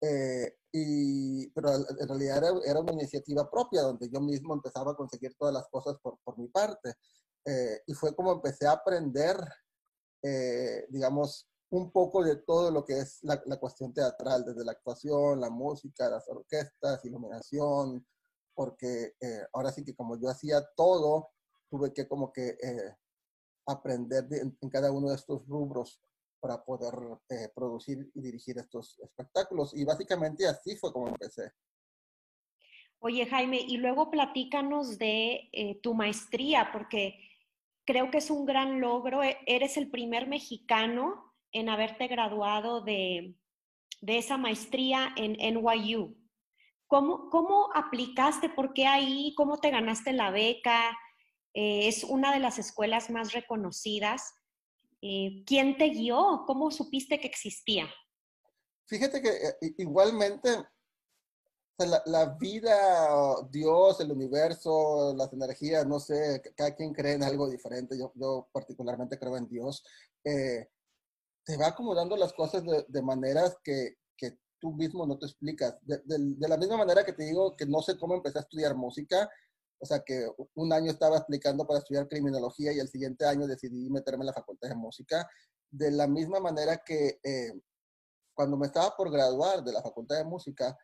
Eh, 0.00 0.54
y, 0.72 1.50
pero 1.50 1.74
en 1.74 2.08
realidad 2.08 2.38
era, 2.38 2.50
era, 2.64 2.80
una 2.80 2.92
iniciativa 2.92 3.50
propia 3.50 3.82
donde 3.82 4.08
yo 4.08 4.20
mismo 4.20 4.54
empezaba 4.54 4.92
a 4.92 4.96
conseguir 4.96 5.34
todas 5.36 5.52
las 5.52 5.66
cosas 5.68 5.96
por, 6.00 6.18
por 6.22 6.38
mi 6.38 6.46
parte. 6.48 6.94
Eh, 7.44 7.82
y 7.86 7.94
fue 7.94 8.14
como 8.14 8.32
empecé 8.32 8.68
a 8.68 8.72
aprender, 8.72 9.36
eh, 10.22 10.86
digamos, 10.88 11.48
un 11.70 11.90
poco 11.90 12.22
de 12.22 12.36
todo 12.36 12.70
lo 12.70 12.84
que 12.84 13.00
es 13.00 13.18
la, 13.22 13.42
la 13.46 13.56
cuestión 13.56 13.92
teatral, 13.92 14.44
desde 14.44 14.64
la 14.64 14.72
actuación, 14.72 15.40
la 15.40 15.50
música, 15.50 16.08
las 16.08 16.28
orquestas, 16.28 17.04
iluminación, 17.04 18.06
porque 18.58 19.14
eh, 19.20 19.46
ahora 19.52 19.70
sí 19.70 19.84
que 19.84 19.94
como 19.94 20.20
yo 20.20 20.28
hacía 20.28 20.56
todo, 20.76 21.30
tuve 21.70 21.94
que 21.94 22.08
como 22.08 22.32
que 22.32 22.56
eh, 22.60 22.96
aprender 23.68 24.26
en, 24.32 24.68
cada 24.68 24.90
uno 24.90 25.10
de 25.10 25.14
estos 25.14 25.46
rubros 25.46 26.02
para 26.40 26.64
poder 26.64 26.92
eh, 27.28 27.52
producir 27.54 28.10
y 28.12 28.20
dirigir 28.20 28.58
estos 28.58 28.98
espectáculos. 28.98 29.76
Y 29.76 29.84
básicamente 29.84 30.48
así 30.48 30.74
fue 30.74 30.92
como 30.92 31.06
empecé. 31.06 31.52
Oye, 32.98 33.26
Jaime, 33.26 33.60
y 33.60 33.76
luego 33.76 34.10
platícanos 34.10 34.98
de 34.98 35.78
tu 35.80 35.94
maestría, 35.94 36.70
porque 36.72 37.14
creo 37.84 38.10
que 38.10 38.18
es 38.18 38.28
un 38.28 38.44
gran 38.44 38.80
logro. 38.80 39.22
E, 39.22 39.38
eres 39.46 39.76
el 39.76 39.88
primer 39.88 40.26
mexicano 40.26 41.32
en 41.52 41.68
haberte 41.68 42.08
graduado 42.08 42.80
de, 42.80 43.36
de 44.00 44.18
esa 44.18 44.36
maestría 44.36 45.10
en 45.16 45.36
NYU. 45.54 46.16
¿Cómo, 46.88 47.28
¿Cómo 47.28 47.68
aplicaste? 47.74 48.48
¿Por 48.48 48.72
qué 48.72 48.86
ahí? 48.86 49.34
¿Cómo 49.36 49.58
te 49.58 49.70
ganaste 49.70 50.14
la 50.14 50.30
beca? 50.30 50.96
Eh, 51.52 51.86
es 51.86 52.02
una 52.02 52.32
de 52.32 52.40
las 52.40 52.58
escuelas 52.58 53.10
más 53.10 53.32
reconocidas. 53.32 54.32
Eh, 55.02 55.44
¿Quién 55.46 55.76
te 55.76 55.90
guió? 55.90 56.44
¿Cómo 56.46 56.70
supiste 56.70 57.20
que 57.20 57.26
existía? 57.26 57.86
Fíjate 58.86 59.20
que 59.20 59.28
eh, 59.28 59.74
igualmente 59.76 60.48
la, 61.76 62.02
la, 62.06 62.36
vida, 62.40 63.36
Dios, 63.50 64.00
el 64.00 64.10
universo, 64.10 65.14
las 65.14 65.30
energías, 65.34 65.86
no 65.86 66.00
sé, 66.00 66.42
cada 66.56 66.74
quien 66.74 66.94
cree 66.94 67.12
en 67.12 67.22
algo 67.22 67.50
diferente. 67.50 67.98
Yo, 67.98 68.12
yo 68.14 68.48
particularmente 68.50 69.18
creo 69.18 69.36
en 69.36 69.46
Dios. 69.46 69.84
te 70.22 71.56
va 71.58 71.68
acomodando 71.68 72.16
las 72.16 72.32
cosas 72.32 72.64
de, 72.64 72.86
de 72.88 73.02
maneras 73.02 73.58
que, 73.62 73.98
tú 74.60 74.72
mismo 74.72 75.06
no 75.06 75.18
te 75.18 75.26
explicas. 75.26 75.76
De, 75.82 76.00
la 76.48 76.56
misma 76.56 76.76
manera 76.76 77.04
que 77.04 77.12
te 77.12 77.24
digo 77.24 77.56
que 77.56 77.66
no 77.66 77.82
sé 77.82 77.96
cómo 77.96 78.14
empecé 78.14 78.38
a 78.38 78.42
estudiar 78.42 78.76
música, 78.76 79.28
o 79.80 79.86
sea 79.86 80.00
que 80.00 80.28
un 80.54 80.72
año 80.72 80.90
estaba 80.90 81.18
explicando 81.18 81.66
para 81.66 81.78
estudiar 81.78 82.08
criminología 82.08 82.72
y 82.72 82.78
el 82.78 82.88
siguiente 82.88 83.24
año 83.24 83.46
decidí 83.46 83.88
meterme 83.90 84.22
en 84.22 84.26
la 84.26 84.32
facultad 84.32 84.68
de 84.68 84.74
música. 84.74 85.28
De 85.70 85.90
la 85.90 86.06
misma 86.06 86.40
manera 86.40 86.82
que 86.84 87.20
eh, 87.22 87.52
cuando 88.34 88.56
me 88.56 88.66
estaba 88.66 88.96
por 88.96 89.10
graduar 89.10 89.62
de 89.62 89.72
la 89.72 89.82
facultad 89.82 90.16
de 90.16 90.24
música, 90.24 90.76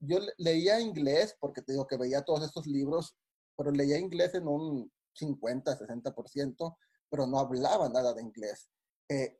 yo 0.00 0.18
leía 0.38 0.80
inglés, 0.80 1.36
porque 1.40 1.62
te 1.62 1.72
digo 1.72 1.86
que 1.86 1.96
veía 1.96 2.22
todos 2.22 2.44
estos 2.44 2.66
libros, 2.66 3.16
pero 3.56 3.70
leía 3.70 3.98
inglés 3.98 4.34
en 4.34 4.48
un 4.48 4.92
50, 5.14 5.78
60%, 5.78 6.76
pero 7.08 7.26
no 7.26 7.38
hablaba 7.38 7.88
nada 7.88 8.12
de 8.14 8.22
inglés. 8.22 8.68
Eh, 9.08 9.38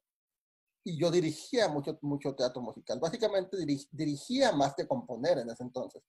y 0.85 0.99
yo 0.99 1.11
dirigía 1.11 1.67
mucho, 1.69 1.99
mucho 2.03 2.35
teatro 2.35 2.61
musical. 2.61 3.01
Básicamente 3.01 3.57
dirigía 3.91 4.53
más 4.53 4.75
que 4.75 4.87
componer 4.87 5.39
en 5.39 5.49
ese 5.49 5.63
entonces. 5.63 6.03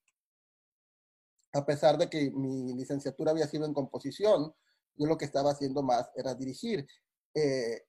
A 1.53 1.65
pesar 1.65 1.98
de 1.98 2.10
que 2.10 2.29
mi 2.32 2.74
licenciatura 2.74 3.32
había 3.32 3.48
sido 3.48 3.65
en 3.65 3.74
composición, 3.74 4.53
yo 4.96 5.08
lo 5.08 5.17
que 5.17 5.24
estaba 5.24 5.51
haciendo 5.51 5.82
más 5.82 6.12
era 6.15 6.36
dirigir. 6.36 6.86
Eh, 7.34 7.86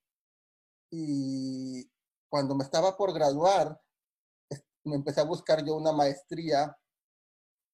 y 0.90 1.90
cuando 2.28 2.54
me 2.54 2.62
estaba 2.62 2.96
por 2.96 3.12
graduar, 3.12 3.80
me 4.84 4.94
empecé 4.94 5.20
a 5.20 5.24
buscar 5.24 5.64
yo 5.64 5.74
una 5.74 5.90
maestría 5.90 6.78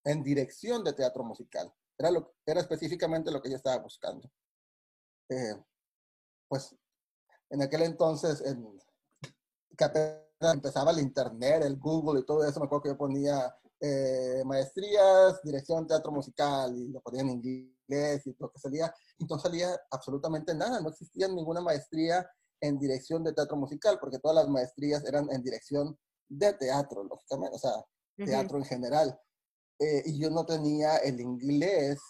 en 0.04 0.22
dirección 0.22 0.82
de 0.82 0.94
teatro 0.94 1.22
musical. 1.22 1.70
Era, 1.98 2.10
lo, 2.10 2.34
era 2.46 2.62
específicamente 2.62 3.30
lo 3.30 3.42
que 3.42 3.50
yo 3.50 3.56
estaba 3.56 3.76
buscando. 3.82 4.32
Eh, 5.28 5.54
pues 6.48 6.74
en 7.50 7.60
aquel 7.60 7.82
entonces, 7.82 8.40
en, 8.40 8.66
empezaba 10.40 10.90
el 10.90 11.00
internet, 11.00 11.62
el 11.62 11.78
Google 11.78 12.20
y 12.20 12.24
todo 12.24 12.44
eso, 12.44 12.60
me 12.60 12.66
acuerdo 12.66 12.82
que 12.82 12.88
yo 12.90 12.96
ponía 12.96 13.54
eh, 13.80 14.42
maestrías, 14.44 15.42
dirección 15.42 15.86
teatro 15.86 16.12
musical 16.12 16.76
y 16.76 16.88
lo 16.88 17.00
ponía 17.00 17.22
en 17.22 17.30
inglés 17.30 18.26
y 18.26 18.36
lo 18.38 18.50
que 18.50 18.58
salía, 18.58 18.94
y 19.18 19.24
no 19.24 19.38
salía 19.38 19.68
absolutamente 19.90 20.54
nada, 20.54 20.80
no 20.80 20.88
existía 20.88 21.28
ninguna 21.28 21.60
maestría 21.60 22.28
en 22.60 22.78
dirección 22.78 23.24
de 23.24 23.32
teatro 23.32 23.56
musical, 23.56 23.98
porque 24.00 24.18
todas 24.18 24.36
las 24.36 24.48
maestrías 24.48 25.04
eran 25.04 25.28
en 25.32 25.42
dirección 25.42 25.98
de 26.28 26.52
teatro, 26.54 27.02
lógicamente, 27.04 27.56
o 27.56 27.58
sea, 27.58 27.72
teatro 28.16 28.58
en 28.58 28.64
general. 28.64 29.20
Eh, 29.78 30.02
y 30.06 30.20
yo 30.20 30.30
no 30.30 30.46
tenía 30.46 30.98
el 30.98 31.20
inglés 31.20 32.00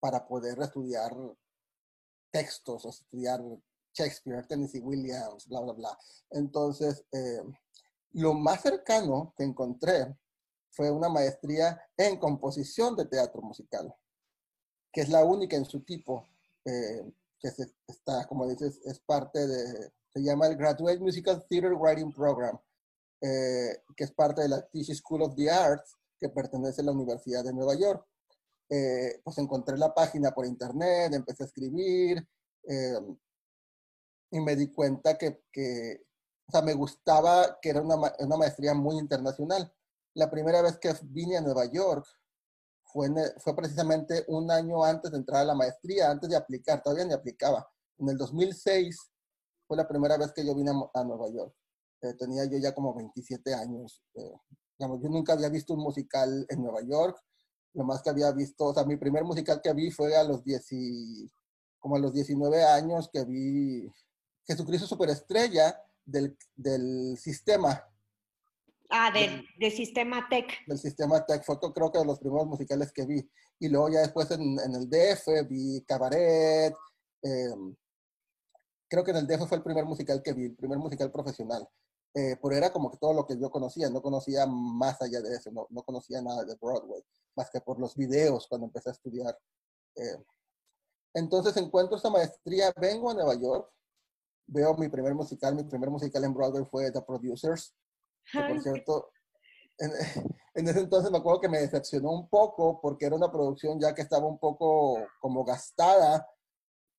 para 0.00 0.26
poder 0.26 0.58
estudiar 0.60 1.12
textos 2.32 2.86
o 2.86 2.88
estudiar 2.88 3.42
Shakespeare, 3.92 4.46
Tennessee 4.46 4.80
Williams, 4.80 5.46
bla, 5.48 5.60
bla, 5.60 5.72
bla. 5.72 5.98
Entonces, 6.30 7.04
eh, 7.12 7.42
lo 8.12 8.34
más 8.34 8.62
cercano 8.62 9.34
que 9.36 9.44
encontré 9.44 10.16
fue 10.70 10.90
una 10.90 11.08
maestría 11.08 11.80
en 11.96 12.18
composición 12.18 12.96
de 12.96 13.06
teatro 13.06 13.42
musical, 13.42 13.94
que 14.92 15.02
es 15.02 15.08
la 15.08 15.24
única 15.24 15.56
en 15.56 15.64
su 15.64 15.80
tipo, 15.80 16.28
eh, 16.64 17.12
que 17.38 17.48
está, 17.88 18.26
como 18.26 18.48
dices, 18.48 18.80
es 18.84 19.00
parte 19.00 19.46
de, 19.46 19.92
se 20.08 20.22
llama 20.22 20.46
el 20.46 20.56
Graduate 20.56 21.00
Musical 21.00 21.44
Theater 21.48 21.74
Writing 21.74 22.12
Program, 22.12 22.58
eh, 23.20 23.82
que 23.96 24.04
es 24.04 24.12
parte 24.12 24.42
de 24.42 24.48
la 24.48 24.62
Tisch 24.68 24.94
School 24.94 25.22
of 25.22 25.34
the 25.34 25.50
Arts, 25.50 25.96
que 26.18 26.28
pertenece 26.28 26.80
a 26.80 26.84
la 26.84 26.92
Universidad 26.92 27.44
de 27.44 27.52
Nueva 27.52 27.74
York. 27.74 28.06
pues 29.22 29.36
encontré 29.36 29.76
la 29.76 29.92
página 29.92 30.30
por 30.30 30.46
internet, 30.46 31.12
empecé 31.12 31.42
a 31.42 31.46
escribir, 31.46 32.26
y 34.32 34.40
me 34.40 34.56
di 34.56 34.72
cuenta 34.72 35.16
que, 35.16 35.44
que 35.52 36.06
o 36.48 36.50
sea, 36.50 36.62
me 36.62 36.72
gustaba 36.74 37.58
que 37.60 37.68
era 37.68 37.82
una, 37.82 37.96
una, 38.18 38.36
maestría 38.36 38.74
muy 38.74 38.98
internacional. 38.98 39.72
La 40.14 40.30
primera 40.30 40.62
vez 40.62 40.78
que 40.78 40.92
vine 41.04 41.36
a 41.36 41.42
Nueva 41.42 41.66
York 41.66 42.06
fue, 42.84 43.08
fue 43.38 43.54
precisamente 43.54 44.24
un 44.28 44.50
año 44.50 44.82
antes 44.84 45.10
de 45.10 45.18
entrar 45.18 45.42
a 45.42 45.44
la 45.44 45.54
maestría, 45.54 46.10
antes 46.10 46.30
de 46.30 46.36
aplicar, 46.36 46.82
todavía 46.82 47.04
ni 47.04 47.12
aplicaba. 47.12 47.70
En 47.98 48.08
el 48.08 48.16
2006 48.16 48.98
fue 49.66 49.76
la 49.76 49.86
primera 49.86 50.16
vez 50.16 50.32
que 50.32 50.44
yo 50.44 50.54
vine 50.54 50.72
a, 50.94 51.04
Nueva 51.04 51.28
York. 51.28 51.54
Eh, 52.00 52.14
tenía 52.14 52.46
yo 52.46 52.56
ya 52.56 52.74
como 52.74 52.94
27 52.94 53.54
años. 53.54 54.02
Eh, 54.14 54.34
digamos, 54.78 55.02
yo 55.02 55.10
nunca 55.10 55.34
había 55.34 55.50
visto 55.50 55.74
un 55.74 55.80
musical 55.80 56.46
en 56.48 56.62
Nueva 56.62 56.80
York. 56.82 57.20
Lo 57.74 57.84
más 57.84 58.02
que 58.02 58.10
había 58.10 58.32
visto, 58.32 58.64
o 58.64 58.74
sea, 58.74 58.84
mi 58.84 58.96
primer 58.96 59.24
musical 59.24 59.60
que 59.62 59.72
vi 59.74 59.90
fue 59.90 60.16
a 60.16 60.24
los 60.24 60.42
10 60.42 60.66
como 61.78 61.96
a 61.96 61.98
los 61.98 62.12
19 62.14 62.64
años 62.64 63.10
que 63.12 63.24
vi 63.24 63.92
Jesucristo 64.46 64.86
Superestrella 64.86 65.80
del, 66.04 66.36
del 66.54 67.16
sistema. 67.18 67.88
Ah, 68.90 69.10
del, 69.10 69.46
del, 69.58 69.72
sistema 69.72 70.28
Tech. 70.28 70.66
Del 70.66 70.78
sistema 70.78 71.24
Tech, 71.24 71.42
fue 71.44 71.58
creo 71.58 71.90
que 71.90 71.98
de 71.98 72.04
los 72.04 72.18
primeros 72.18 72.46
musicales 72.46 72.92
que 72.92 73.06
vi. 73.06 73.30
Y 73.58 73.68
luego 73.68 73.88
ya 73.88 74.00
después 74.00 74.30
en, 74.32 74.58
en 74.58 74.74
el 74.74 74.88
DF 74.88 75.48
vi 75.48 75.82
Cabaret. 75.86 76.74
Em, 77.22 77.74
creo 78.88 79.04
que 79.04 79.12
en 79.12 79.18
el 79.18 79.26
DF 79.26 79.48
fue 79.48 79.56
el 79.56 79.62
primer 79.62 79.84
musical 79.86 80.22
que 80.22 80.32
vi, 80.32 80.46
el 80.46 80.56
primer 80.56 80.78
musical 80.78 81.10
profesional. 81.10 81.66
Eh, 82.14 82.36
pero 82.42 82.54
era 82.54 82.70
como 82.70 82.90
que 82.90 82.98
todo 82.98 83.14
lo 83.14 83.26
que 83.26 83.38
yo 83.38 83.50
conocía, 83.50 83.88
no 83.88 84.02
conocía 84.02 84.44
más 84.46 85.00
allá 85.00 85.22
de 85.22 85.34
eso, 85.34 85.50
no, 85.50 85.66
no 85.70 85.82
conocía 85.82 86.20
nada 86.20 86.44
de 86.44 86.56
Broadway, 86.56 87.02
más 87.34 87.48
que 87.48 87.62
por 87.62 87.80
los 87.80 87.96
videos 87.96 88.46
cuando 88.48 88.66
empecé 88.66 88.90
a 88.90 88.92
estudiar. 88.92 89.38
Eh, 89.96 90.22
entonces 91.14 91.56
encuentro 91.56 91.96
esta 91.96 92.10
maestría, 92.10 92.70
vengo 92.78 93.10
a 93.10 93.14
Nueva 93.14 93.34
York, 93.34 93.70
veo 94.52 94.74
mi 94.76 94.88
primer 94.88 95.14
musical, 95.14 95.54
mi 95.54 95.64
primer 95.64 95.90
musical 95.90 96.24
en 96.24 96.34
Broadway 96.34 96.64
fue 96.70 96.90
The 96.90 97.02
Producers, 97.02 97.74
que 98.30 98.40
por 98.40 98.60
cierto, 98.60 99.10
en, 100.54 100.68
ese 100.68 100.80
entonces 100.80 101.10
me 101.10 101.18
acuerdo 101.18 101.40
que 101.40 101.48
me 101.48 101.60
decepcionó 101.60 102.10
un 102.12 102.28
poco 102.28 102.80
porque 102.80 103.06
era 103.06 103.16
una 103.16 103.32
producción 103.32 103.80
ya 103.80 103.94
que 103.94 104.02
estaba 104.02 104.26
un 104.26 104.38
poco 104.38 105.06
como 105.20 105.44
gastada. 105.44 106.26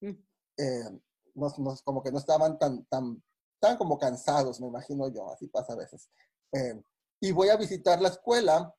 Mm. 0.01 0.12
Eh, 0.57 1.00
como 1.83 2.03
que 2.03 2.12
no 2.12 2.19
estaban 2.19 2.60
tan, 2.60 2.86
tan, 2.86 3.24
tan 3.60 3.77
como 3.77 3.98
cansados, 3.98 4.62
me 4.62 4.67
imagino 4.67 5.07
yo, 5.07 5.31
así 5.31 5.48
pasa 5.48 5.74
a 5.74 5.77
veces. 5.77 6.10
Eh, 6.51 6.79
y 7.22 7.31
voy 7.31 7.50
a 7.50 7.57
visitar 7.57 8.00
la 8.01 8.10
escuela, 8.10 8.72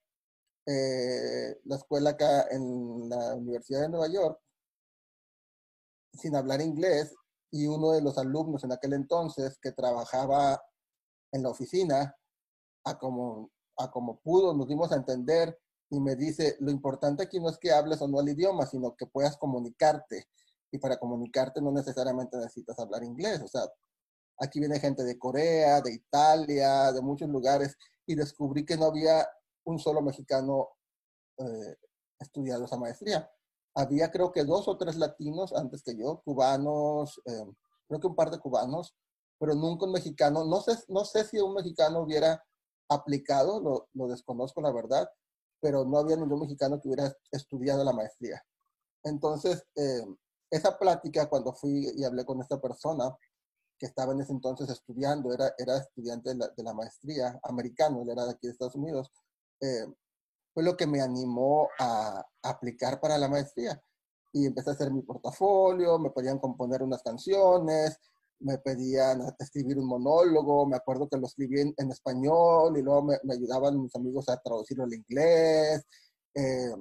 eh, 0.67 1.59
la 1.65 1.77
escuela 1.77 2.11
acá 2.11 2.47
en 2.51 3.09
la 3.09 3.35
Universidad 3.35 3.81
de 3.81 3.89
Nueva 3.89 4.09
York, 4.09 4.41
sin 6.13 6.37
hablar 6.37 6.61
inglés, 6.61 7.13
y 7.55 7.69
uno 7.69 7.93
de 7.93 8.03
los 8.03 8.19
alumnos 8.19 8.65
en 8.65 8.73
aquel 8.73 8.95
entonces 8.95 9.61
que 9.63 9.71
trabajaba 9.71 10.61
en 11.31 11.45
la 11.45 11.51
oficina, 11.51 12.17
a 12.85 12.99
como, 12.99 13.53
a 13.79 13.93
como 13.93 14.19
pudo, 14.19 14.53
nos 14.55 14.67
dimos 14.67 14.91
a 14.91 14.97
entender 14.97 15.57
y 15.89 16.01
me 16.01 16.17
dice, 16.17 16.57
lo 16.59 16.73
importante 16.73 17.23
aquí 17.23 17.39
no 17.39 17.49
es 17.49 17.57
que 17.59 17.71
hables 17.71 18.03
o 18.03 18.09
no 18.09 18.21
el 18.21 18.31
idioma, 18.31 18.67
sino 18.67 18.97
que 18.97 19.07
puedas 19.07 19.37
comunicarte. 19.37 20.27
Y 20.73 20.79
para 20.79 20.99
comunicarte 20.99 21.63
no 21.63 21.71
necesariamente 21.71 22.37
necesitas 22.37 22.77
hablar 22.81 23.05
inglés. 23.05 23.41
O 23.41 23.47
sea, 23.47 23.63
aquí 24.41 24.59
viene 24.59 24.81
gente 24.81 25.05
de 25.05 25.17
Corea, 25.17 25.81
de 25.81 25.95
Italia, 25.95 26.91
de 26.91 27.03
muchos 27.03 27.29
lugares, 27.29 27.77
y 28.05 28.17
descubrí 28.17 28.65
que 28.65 28.77
no 28.77 28.87
había 28.87 29.29
un 29.65 29.79
solo 29.79 30.03
mexicano 30.03 30.71
eh, 31.39 31.77
estudiado 32.19 32.65
esa 32.65 32.79
maestría. 32.79 33.31
Había 33.75 34.11
creo 34.11 34.33
que 34.33 34.45
dos 34.45 34.69
o 34.69 34.77
tres 34.77 34.97
latinos 34.97 35.53
antes 35.53 35.83
que 35.83 35.97
yo, 35.97 36.23
cubanos, 36.25 37.21
eh, 37.27 37.47
creo 37.89 38.01
que 38.01 38.07
un 38.07 38.15
par 38.17 38.31
de 38.31 38.39
cubanos, 38.39 38.95
pero 39.39 39.55
nunca 39.55 39.87
un 39.87 39.93
mexicano. 39.93 40.45
No 40.45 40.61
sé, 40.61 40.79
no 40.89 41.05
sé 41.05 41.25
si 41.25 41.39
un 41.39 41.55
mexicano 41.55 42.01
hubiera 42.01 42.43
aplicado, 42.89 43.61
lo, 43.61 43.89
lo 43.95 44.09
desconozco 44.09 44.61
la 44.61 44.73
verdad, 44.73 45.09
pero 45.61 45.85
no 45.85 45.99
había 45.99 46.17
ningún 46.17 46.41
mexicano 46.41 46.81
que 46.81 46.89
hubiera 46.89 47.13
estudiado 47.31 47.83
la 47.85 47.93
maestría. 47.93 48.43
Entonces, 49.03 49.65
eh, 49.77 50.05
esa 50.51 50.79
plática, 50.79 51.29
cuando 51.29 51.53
fui 51.53 51.93
y 51.97 52.05
hablé 52.05 52.25
con 52.25 52.41
esta 52.41 52.61
persona 52.61 53.17
que 53.79 53.87
estaba 53.87 54.13
en 54.13 54.21
ese 54.21 54.33
entonces 54.33 54.69
estudiando, 54.69 55.33
era, 55.33 55.53
era 55.59 55.79
estudiante 55.79 56.31
de 56.31 56.37
la, 56.37 56.49
de 56.49 56.63
la 56.63 56.75
maestría, 56.75 57.39
americano, 57.43 58.03
él 58.03 58.11
era 58.11 58.25
de 58.25 58.31
aquí 58.31 58.47
de 58.47 58.53
Estados 58.53 58.77
Unidos, 58.77 59.11
eh, 59.61 59.87
fue 60.55 60.63
lo 60.63 60.77
que 60.77 60.87
me 60.87 61.03
animó 61.03 61.69
a, 61.79 62.25
aplicar 62.43 63.01
para 63.01 63.19
la 63.19 63.29
maestría. 63.29 63.83
Y 64.33 64.47
empecé 64.47 64.71
a 64.71 64.73
hacer 64.75 64.93
mi 64.93 65.03
portafolio, 65.03 65.99
me 65.99 66.11
podían 66.11 66.39
componer 66.39 66.83
unas 66.83 67.03
canciones, 67.03 67.99
me 68.41 68.59
pedían 68.59 69.23
escribir 69.39 69.79
un 69.79 69.87
monólogo, 69.87 70.67
me 70.67 70.77
acuerdo 70.77 71.09
que 71.09 71.17
lo 71.17 71.27
escribí 71.27 71.61
en, 71.61 71.91
español 71.91 72.77
y 72.79 72.83
luego 72.83 73.03
me, 73.03 73.19
ayudaban 73.33 73.81
mis 73.81 73.95
amigos 73.97 74.29
a 74.29 74.41
traducirlo 74.41 74.85
al 74.85 74.95
inglés. 74.95 75.85
Eh, 76.35 76.75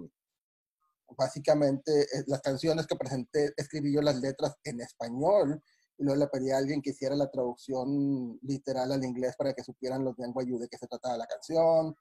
básicamente, 1.17 2.01
eh, 2.01 2.23
las 2.27 2.41
canciones 2.41 2.87
que 2.87 2.95
presenté, 2.95 3.53
escribí 3.57 3.93
yo 3.93 4.01
las 4.01 4.17
letras 4.17 4.55
en 4.63 4.81
español 4.81 5.61
y 5.97 6.03
luego 6.03 6.19
le 6.19 6.27
pedí 6.27 6.51
a 6.51 6.57
alguien 6.57 6.81
que 6.81 6.89
hiciera 6.89 7.15
la 7.15 7.29
traducción 7.29 8.39
literal 8.41 8.91
al 8.91 9.03
inglés 9.03 9.35
para 9.37 9.53
que 9.53 9.63
supieran 9.63 10.03
los 10.03 10.17
lenguajes 10.17 10.59
de 10.59 10.67
qué 10.67 10.77
se 10.77 10.87
trataba 10.87 11.17
la 11.17 11.27
canción. 11.27 11.95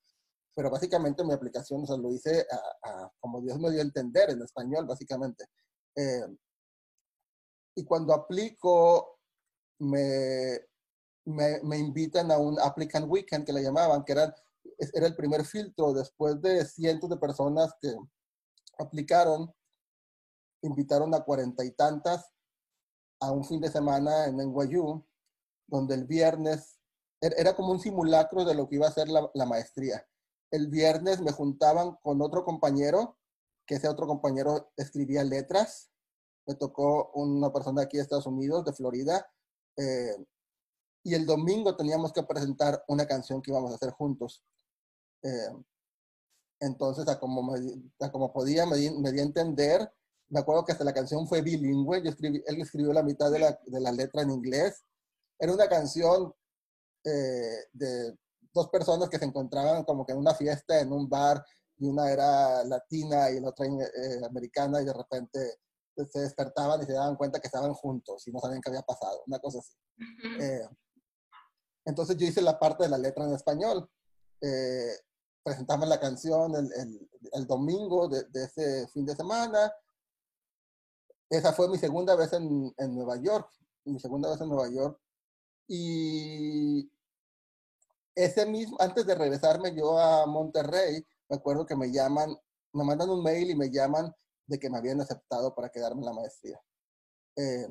Pero 0.54 0.70
básicamente 0.70 1.24
mi 1.24 1.32
aplicación, 1.32 1.82
o 1.82 1.86
sea, 1.86 1.96
lo 1.96 2.12
hice 2.12 2.46
a, 2.82 3.10
como 3.20 3.40
Dios 3.40 3.58
me 3.58 3.70
dio 3.70 3.80
a 3.80 3.84
entender 3.84 4.30
en 4.30 4.42
español, 4.42 4.86
básicamente. 4.86 5.46
Eh, 5.96 6.26
y 7.76 7.84
cuando 7.84 8.12
aplico, 8.12 9.18
me, 9.78 10.60
me, 11.24 11.60
me, 11.62 11.78
invitan 11.78 12.30
a 12.30 12.38
un 12.38 12.58
applicant 12.60 13.06
weekend 13.08 13.46
que 13.46 13.52
le 13.52 13.62
llamaban, 13.62 14.04
que 14.04 14.12
era, 14.12 14.34
era 14.92 15.06
el 15.06 15.16
primer 15.16 15.44
filtro 15.44 15.92
después 15.92 16.40
de 16.40 16.64
cientos 16.66 17.08
de 17.08 17.16
personas 17.16 17.72
que 17.80 17.94
aplicaron, 18.78 19.52
invitaron 20.62 21.14
a 21.14 21.24
cuarenta 21.24 21.64
y 21.64 21.72
tantas 21.72 22.32
a 23.20 23.30
un 23.30 23.44
fin 23.44 23.60
de 23.60 23.70
semana 23.70 24.26
en 24.26 24.36
NYU, 24.36 25.04
donde 25.68 25.94
el 25.94 26.04
viernes 26.04 26.78
er, 27.20 27.34
era 27.38 27.54
como 27.54 27.72
un 27.72 27.80
simulacro 27.80 28.44
de 28.44 28.54
lo 28.54 28.68
que 28.68 28.76
iba 28.76 28.88
a 28.88 28.92
ser 28.92 29.08
la, 29.08 29.30
la, 29.34 29.46
maestría. 29.46 30.04
El 30.52 30.68
viernes 30.68 31.20
me 31.20 31.32
juntaban 31.32 31.96
con 32.02 32.22
otro 32.22 32.44
compañero, 32.44 33.16
que 33.66 33.74
ese 33.74 33.88
otro 33.88 34.06
compañero 34.06 34.70
escribía 34.76 35.24
letras. 35.24 35.90
Me 36.46 36.54
tocó 36.54 37.10
una 37.14 37.52
persona 37.52 37.82
aquí 37.82 37.96
de 37.96 38.04
Estados 38.04 38.26
Unidos, 38.26 38.64
de 38.64 38.72
Florida, 38.72 39.26
eh, 39.76 40.16
y 41.02 41.14
el 41.14 41.26
domingo 41.26 41.74
teníamos 41.76 42.12
que 42.12 42.22
presentar 42.22 42.84
una 42.86 43.06
canción 43.06 43.42
que 43.42 43.50
íbamos 43.50 43.72
a 43.72 43.74
hacer 43.74 43.90
juntos. 43.90 44.44
Eh, 45.24 45.52
entonces, 46.60 47.08
a 47.08 47.18
como, 47.18 47.52
a 48.00 48.12
como 48.12 48.32
podía, 48.32 48.64
me 48.66 48.76
di, 48.76 48.90
me 48.90 49.08
a 49.08 49.22
entender 49.22 49.92
me 50.32 50.40
acuerdo 50.40 50.64
que 50.64 50.72
hasta 50.72 50.84
la 50.84 50.94
canción 50.94 51.28
fue 51.28 51.42
bilingüe, 51.42 51.98
él 51.98 52.60
escribió 52.62 52.92
la 52.94 53.02
mitad 53.02 53.30
de 53.30 53.38
la, 53.38 53.60
de 53.66 53.92
letra 53.92 54.22
en 54.22 54.30
inglés. 54.30 54.82
Era 55.38 55.52
una 55.52 55.68
canción 55.68 56.34
eh, 57.04 57.66
de 57.74 58.16
dos 58.52 58.68
personas 58.68 59.08
que 59.08 59.18
se 59.18 59.24
encontraban 59.24 59.84
como 59.84 60.04
que 60.04 60.12
en 60.12 60.18
una 60.18 60.34
fiesta, 60.34 60.80
en 60.80 60.92
un 60.92 61.08
bar, 61.08 61.44
y 61.78 61.86
una 61.86 62.10
era 62.10 62.64
latina 62.64 63.30
y 63.30 63.40
la 63.40 63.48
otra 63.48 63.66
eh, 63.66 64.24
americana, 64.24 64.80
y 64.80 64.84
de 64.84 64.92
repente 64.92 65.58
se 66.10 66.20
despertaban 66.20 66.82
y 66.82 66.86
se 66.86 66.92
daban 66.92 67.16
cuenta 67.16 67.40
que 67.40 67.48
estaban 67.48 67.74
juntos 67.74 68.26
y 68.26 68.32
no 68.32 68.40
sabían 68.40 68.60
qué 68.62 68.70
había 68.70 68.82
pasado, 68.82 69.22
una 69.26 69.38
cosa 69.38 69.58
así. 69.58 69.76
Eh, 70.40 70.68
entonces 71.84 72.16
yo 72.16 72.26
hice 72.26 72.40
la 72.40 72.58
parte 72.58 72.84
de 72.84 72.90
la 72.90 72.98
letra 72.98 73.24
en 73.24 73.34
español. 73.34 73.90
presentamos 75.42 75.88
la 75.88 75.98
canción 75.98 76.54
el, 76.54 76.72
el, 76.72 77.10
el 77.32 77.46
domingo 77.46 78.08
de, 78.08 78.22
de, 78.30 78.44
ese 78.44 78.86
fin 78.88 79.04
de 79.04 79.16
semana 79.16 79.72
esa 81.32 81.52
fue 81.54 81.66
mi 81.68 81.78
segunda 81.78 82.14
vez 82.14 82.32
en, 82.34 82.74
en 82.76 82.94
Nueva 82.94 83.16
York, 83.16 83.50
mi 83.84 83.98
segunda 83.98 84.30
vez 84.30 84.40
en 84.42 84.48
Nueva 84.50 84.68
York. 84.68 85.00
Y 85.66 86.92
ese 88.14 88.46
mismo, 88.46 88.76
antes 88.80 89.06
de 89.06 89.14
regresarme 89.14 89.74
yo 89.74 89.98
a 89.98 90.26
Monterrey, 90.26 91.04
me 91.28 91.36
acuerdo 91.36 91.66
que 91.66 91.76
me 91.76 91.90
llaman, 91.90 92.36
me 92.72 92.84
mandan 92.84 93.10
un 93.10 93.22
mail 93.22 93.50
y 93.50 93.54
me 93.54 93.70
llaman 93.70 94.12
de 94.46 94.58
que 94.58 94.68
me 94.68 94.78
habían 94.78 95.00
aceptado 95.00 95.54
para 95.54 95.70
quedarme 95.70 96.00
en 96.00 96.06
la 96.06 96.12
maestría. 96.12 96.60
Eh, 97.36 97.66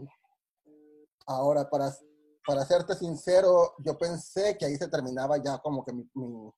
ahora, 1.27 1.69
para, 1.69 1.95
para 2.45 2.65
serte 2.65 2.95
sincero, 2.95 3.75
yo 3.80 3.97
pensé 3.97 4.58
que 4.58 4.65
ahí 4.65 4.75
se 4.75 4.88
terminaba 4.88 5.38
ya 5.38 5.60
como 5.60 5.84
que 5.86 5.93
mi, 5.93 6.10
mi, 6.15 6.51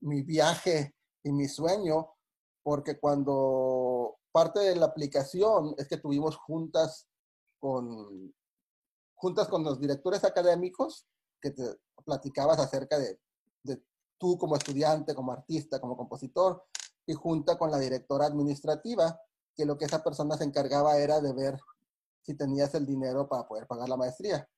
mi 0.00 0.22
viaje 0.22 0.94
y 1.22 1.32
mi 1.32 1.48
sueño, 1.48 2.14
porque 2.62 2.98
cuando 2.98 4.16
parte 4.32 4.60
de 4.60 4.76
la 4.76 4.86
aplicación 4.86 5.74
es 5.78 5.88
que 5.88 5.96
tuvimos 5.96 6.36
juntas 6.36 7.08
con, 7.58 8.34
juntas 9.14 9.48
con 9.48 9.64
los 9.64 9.80
directores 9.80 10.24
académicos 10.24 11.06
que 11.40 11.50
te 11.50 11.62
platicabas 12.04 12.58
acerca 12.58 12.98
de, 12.98 13.18
tú 14.18 14.38
como 14.38 14.56
estudiante, 14.56 15.14
como 15.14 15.32
artista, 15.32 15.80
como 15.80 15.96
compositor, 15.96 16.64
y 17.06 17.14
junta 17.14 17.58
con 17.58 17.70
la 17.70 17.78
directora 17.78 18.26
administrativa, 18.26 19.20
que 19.54 19.64
lo 19.64 19.76
que 19.76 19.84
esa 19.84 20.02
persona 20.02 20.36
se 20.36 20.44
encargaba 20.44 20.96
era 20.98 21.20
de 21.20 21.32
ver 21.32 21.58
si 22.22 22.34
tenías 22.34 22.74
el 22.74 22.86
dinero 22.86 23.28
para 23.28 23.46
poder 23.46 23.66
pagar 23.66 23.88
la 23.88 23.96
maestría. 23.96 24.48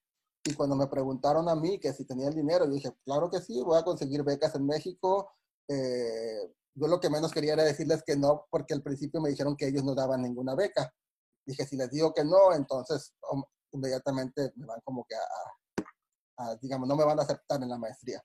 Y 0.44 0.54
cuando 0.54 0.76
me 0.76 0.86
preguntaron 0.86 1.48
a 1.48 1.56
mí 1.56 1.80
que 1.80 1.92
si 1.92 2.04
tenía 2.04 2.28
el 2.28 2.34
dinero, 2.34 2.66
dije, 2.68 2.96
claro 3.04 3.28
que 3.28 3.40
sí, 3.40 3.60
voy 3.62 3.78
a 3.78 3.84
conseguir 3.84 4.22
becas 4.22 4.54
en 4.54 4.64
México, 4.64 5.30
eh, 5.68 6.54
yo 6.74 6.86
lo 6.86 7.00
que 7.00 7.10
menos 7.10 7.32
quería 7.32 7.54
era 7.54 7.64
decirles 7.64 8.02
que 8.04 8.16
no, 8.16 8.46
porque 8.50 8.74
al 8.74 8.82
principio 8.82 9.20
me 9.20 9.30
dijeron 9.30 9.56
que 9.56 9.66
ellos 9.66 9.82
no 9.82 9.94
daban 9.94 10.22
ninguna 10.22 10.54
beca. 10.54 10.92
Dije, 11.44 11.66
si 11.66 11.76
les 11.76 11.90
digo 11.90 12.12
que 12.12 12.24
no, 12.24 12.52
entonces 12.52 13.14
inmediatamente 13.72 14.52
me 14.56 14.66
van 14.66 14.80
como 14.84 15.04
que 15.08 15.16
a, 15.16 16.54
digamos, 16.60 16.86
no 16.86 16.96
me 16.96 17.04
van 17.04 17.18
a 17.18 17.22
aceptar 17.22 17.62
en 17.62 17.70
la 17.70 17.78
maestría. 17.78 18.22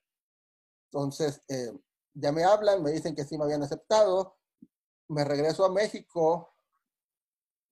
Entonces, 0.92 1.40
eh, 1.48 1.72
ya 2.12 2.32
me 2.32 2.44
hablan, 2.44 2.82
me 2.82 2.92
dicen 2.92 3.14
que 3.14 3.24
sí 3.24 3.38
me 3.38 3.44
habían 3.44 3.62
aceptado, 3.62 4.36
me 5.08 5.24
regreso 5.24 5.64
a 5.64 5.72
México 5.72 6.52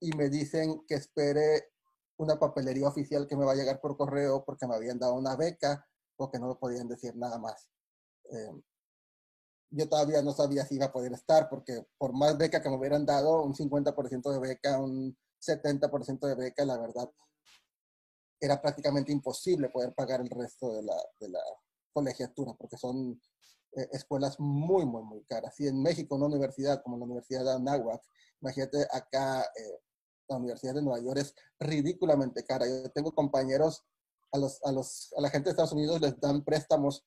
y 0.01 0.17
me 0.17 0.31
dicen 0.31 0.87
que 0.87 0.95
espere 0.95 1.75
una 2.17 2.39
papelería 2.39 2.89
oficial 2.89 3.27
que 3.27 3.37
me 3.37 3.45
va 3.45 3.53
a 3.53 3.57
llegar 3.57 3.79
por 3.79 3.99
correo 3.99 4.43
porque 4.43 4.67
me 4.67 4.75
habían 4.75 4.99
dado 4.99 5.15
una 5.15 5.37
beca 5.37 5.87
o 6.17 6.31
que 6.31 6.39
no 6.39 6.59
podían 6.59 6.89
decir 6.89 7.15
nada 7.15 7.39
más. 7.39 7.69
Eh, 8.31 8.63
yo 9.69 9.87
todavía 9.87 10.23
no 10.23 10.33
sabía 10.33 10.65
si 10.65 10.77
iba 10.77 10.87
a 10.87 10.93
poder 10.93 11.13
estar, 11.13 11.51
porque 11.51 11.87
por 11.99 12.15
más 12.15 12.39
beca 12.39 12.63
que 12.63 12.71
me 12.71 12.77
hubieran 12.77 13.05
dado, 13.05 13.43
un 13.43 13.55
50% 13.55 14.33
de 14.33 14.39
beca, 14.39 14.79
un 14.79 15.15
70% 15.39 16.27
de 16.27 16.35
beca, 16.37 16.65
la 16.65 16.79
verdad, 16.79 17.11
era 18.41 18.61
prácticamente 18.63 19.13
imposible 19.13 19.69
poder 19.69 19.95
pagar 19.95 20.23
el 20.23 20.31
resto 20.31 20.73
de 20.73 20.83
la, 20.83 20.97
de 21.21 21.29
la 21.29 21.41
colegiatura, 21.93 22.55
porque 22.55 22.77
son 22.77 23.21
eh, 23.73 23.89
escuelas 23.93 24.39
muy, 24.41 24.85
muy, 24.85 25.03
muy 25.03 25.23
caras. 25.25 25.59
Y 25.61 25.69
en 25.69 25.83
México, 25.83 26.17
una 26.17 26.27
universidad 26.27 26.83
como 26.83 26.99
la 26.99 27.05
Universidad 27.05 27.45
de 27.45 27.53
Anáhuac, 27.53 28.03
imagínate 28.41 28.87
acá, 28.91 29.43
eh, 29.43 29.81
la 30.29 30.37
Universidad 30.37 30.75
de 30.75 30.83
Nueva 30.83 31.01
York 31.01 31.19
es 31.19 31.35
ridículamente 31.59 32.45
cara. 32.45 32.67
Yo 32.67 32.91
tengo 32.91 33.13
compañeros, 33.13 33.85
a, 34.33 34.39
los, 34.39 34.61
a, 34.65 34.73
los, 34.73 35.13
a 35.17 35.21
la 35.21 35.31
gente 35.31 35.47
de 35.47 35.51
Estados 35.51 35.73
Unidos 35.73 36.01
les 36.01 36.19
dan 36.21 36.45
préstamos. 36.45 37.05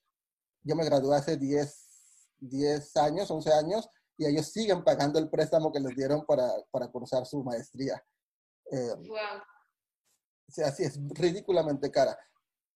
Yo 0.61 0.75
me 0.75 0.85
gradué 0.85 1.15
hace 1.15 1.37
10, 1.37 2.37
10 2.39 2.97
años, 2.97 3.31
11 3.31 3.53
años, 3.53 3.89
y 4.17 4.25
ellos 4.25 4.47
siguen 4.47 4.83
pagando 4.83 5.19
el 5.19 5.29
préstamo 5.29 5.71
que 5.71 5.79
les 5.79 5.95
dieron 5.95 6.25
para, 6.25 6.49
para 6.71 6.87
cursar 6.89 7.25
su 7.25 7.43
maestría. 7.43 8.01
Eh, 8.71 8.93
así 10.63 10.83
es 10.83 10.99
ridículamente 11.09 11.91
cara. 11.91 12.17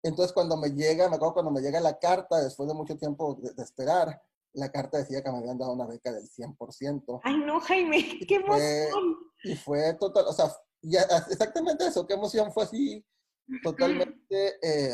Entonces 0.08 0.34
cuando 0.34 0.58
me 0.58 0.70
llega, 0.70 1.10
me 1.10 1.16
acuerdo 1.16 1.34
cuando 1.34 1.52
me 1.52 1.62
llega 1.62 1.80
la 1.80 2.00
carta, 2.00 2.42
después 2.42 2.68
de 2.68 2.76
mucho 2.76 2.98
tiempo 2.98 3.36
de, 3.36 3.62
esperar, 3.62 4.22
la 4.54 4.72
carta 4.72 4.98
decía 4.98 5.22
que 5.22 5.32
me 5.32 5.40
habían 5.40 5.58
dado 5.58 5.74
una 5.74 5.86
beca 5.86 6.12
del 6.12 6.28
100%. 6.30 7.22
Ay, 7.24 7.38
no, 7.38 7.60
Jaime, 7.60 8.20
qué 8.28 8.36
emoción. 8.36 9.18
y 9.44 9.56
fue 9.56 9.94
total, 9.96 10.26
o 10.28 10.34
sea, 10.34 10.52
ya, 10.82 11.02
exactamente 11.30 11.86
eso, 11.86 12.08
qué 12.08 12.14
emoción 12.14 12.52
fue 12.52 12.64
así, 12.64 13.06
totalmente, 13.64 14.58
eh, 14.62 14.94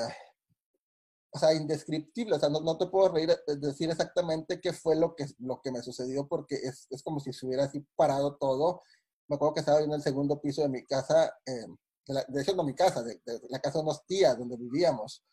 o 1.32 1.40
sea, 1.40 1.54
indescriptible, 1.54 2.36
o 2.36 2.40
sea, 2.40 2.50
no, 2.50 2.60
no, 2.62 2.78
te 2.78 2.88
puedo 2.88 3.10
reír, 3.10 3.30
eh, 3.32 3.56
decir 3.58 3.90
exactamente 3.90 4.60
qué 4.60 4.74
fue 4.74 4.96
lo 4.96 5.16
que, 5.16 5.26
lo 5.40 5.62
que 5.62 5.72
me 5.72 5.82
sucedió, 5.82 6.28
porque 6.28 6.56
es, 6.56 6.88
es 6.90 7.04
como 7.04 7.20
si 7.20 7.34
se 7.34 7.46
hubiera 7.46 7.66
así 7.66 7.86
parado 7.96 8.36
todo. 8.38 8.82
Me 9.28 9.36
acuerdo 9.36 9.56
que 9.56 9.60
estaba 9.62 9.82
en 9.82 9.92
el 9.92 10.02
segundo 10.02 10.40
piso 10.42 10.62
de 10.62 10.70
mi 10.70 10.86
casa, 10.86 11.34
eh, 11.46 11.66
de, 12.06 12.42
hecho 12.42 12.56
no 12.56 12.64
mi 12.64 12.76
casa, 12.76 13.04
de, 13.04 13.22
la 13.50 13.60
casa 13.60 13.80
de 13.80 13.84
unos 13.84 14.06
tías 14.06 14.38
donde 14.38 14.58
vivíamos, 14.58 15.24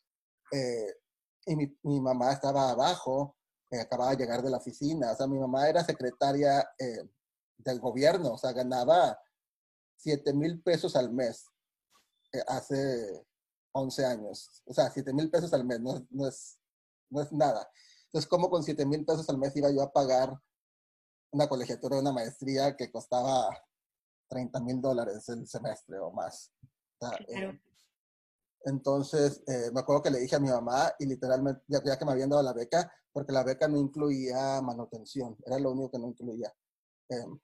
y 1.47 1.57
mi, 1.57 1.79
mi, 1.83 2.01
mamá 2.01 2.33
estaba 2.33 2.71
abajo, 2.71 3.37
acababa 3.71 4.11
de 4.11 4.19
llegar 4.19 4.43
de 4.43 4.51
la 4.51 4.59
oficina, 4.59 5.13
o 5.13 5.17
sea, 5.17 5.27
mi 5.27 5.39
mamá 5.39 5.69
era 5.69 5.85
secretaria 5.85 6.69
del 7.59 7.81
gobierno, 7.81 8.33
o 8.33 8.39
sea, 8.39 8.53
ganaba 8.53 9.19
7 10.01 10.33
mil 10.33 10.63
pesos 10.63 10.97
al 10.97 11.13
mes 11.13 11.47
eh, 12.33 12.43
hace 12.47 13.27
11 13.73 14.07
años. 14.07 14.63
O 14.67 14.75
sea, 14.75 14.91
7 14.91 15.13
mil 15.13 15.31
pesos 15.31 15.53
al 15.53 15.65
mes 15.65 15.81
no, 15.81 16.07
no, 16.11 16.27
es, 16.27 16.59
no 17.11 17.23
es 17.23 17.33
nada. 17.33 17.71
Entonces, 18.07 18.29
¿cómo 18.29 18.51
con 18.51 18.63
7 18.63 18.85
mil 18.87 19.05
pesos 19.05 19.29
al 19.29 19.39
mes 19.39 19.55
iba 19.57 19.71
yo 19.71 19.83
a 19.83 19.93
pagar 19.93 20.41
una 21.33 21.49
colegiatura, 21.49 21.99
una 21.99 22.13
maestría 22.13 22.77
que 22.77 22.91
costaba 22.91 23.49
30 24.31 24.61
mil 24.61 24.81
dólares 24.81 25.29
el 25.29 25.47
semestre 25.47 25.99
o 25.99 26.11
más? 26.13 26.53
Eh, 27.29 27.61
entonces, 28.65 29.43
eh, 29.47 29.71
me 29.73 29.81
acuerdo 29.81 30.03
que 30.03 30.11
le 30.11 30.21
dije 30.21 30.37
a 30.37 30.41
mi 30.41 30.49
mamá 30.49 30.93
y 30.99 31.07
literalmente, 31.07 31.63
ya, 31.67 31.83
ya, 31.85 31.99
que 31.99 32.05
me 32.05 32.13
habían 32.13 32.31
dado 32.31 32.43
la 32.43 32.53
beca, 32.53 32.93
porque 33.13 33.33
la 33.33 33.43
beca 33.43 33.69
no 33.69 33.79
incluía 33.79 34.61
manutención, 34.63 35.37
era 35.45 35.59
lo 35.59 35.73
único 35.73 35.91
que 35.91 35.99
no 35.99 36.09
incluía. 36.09 36.55
Em, 37.09 37.39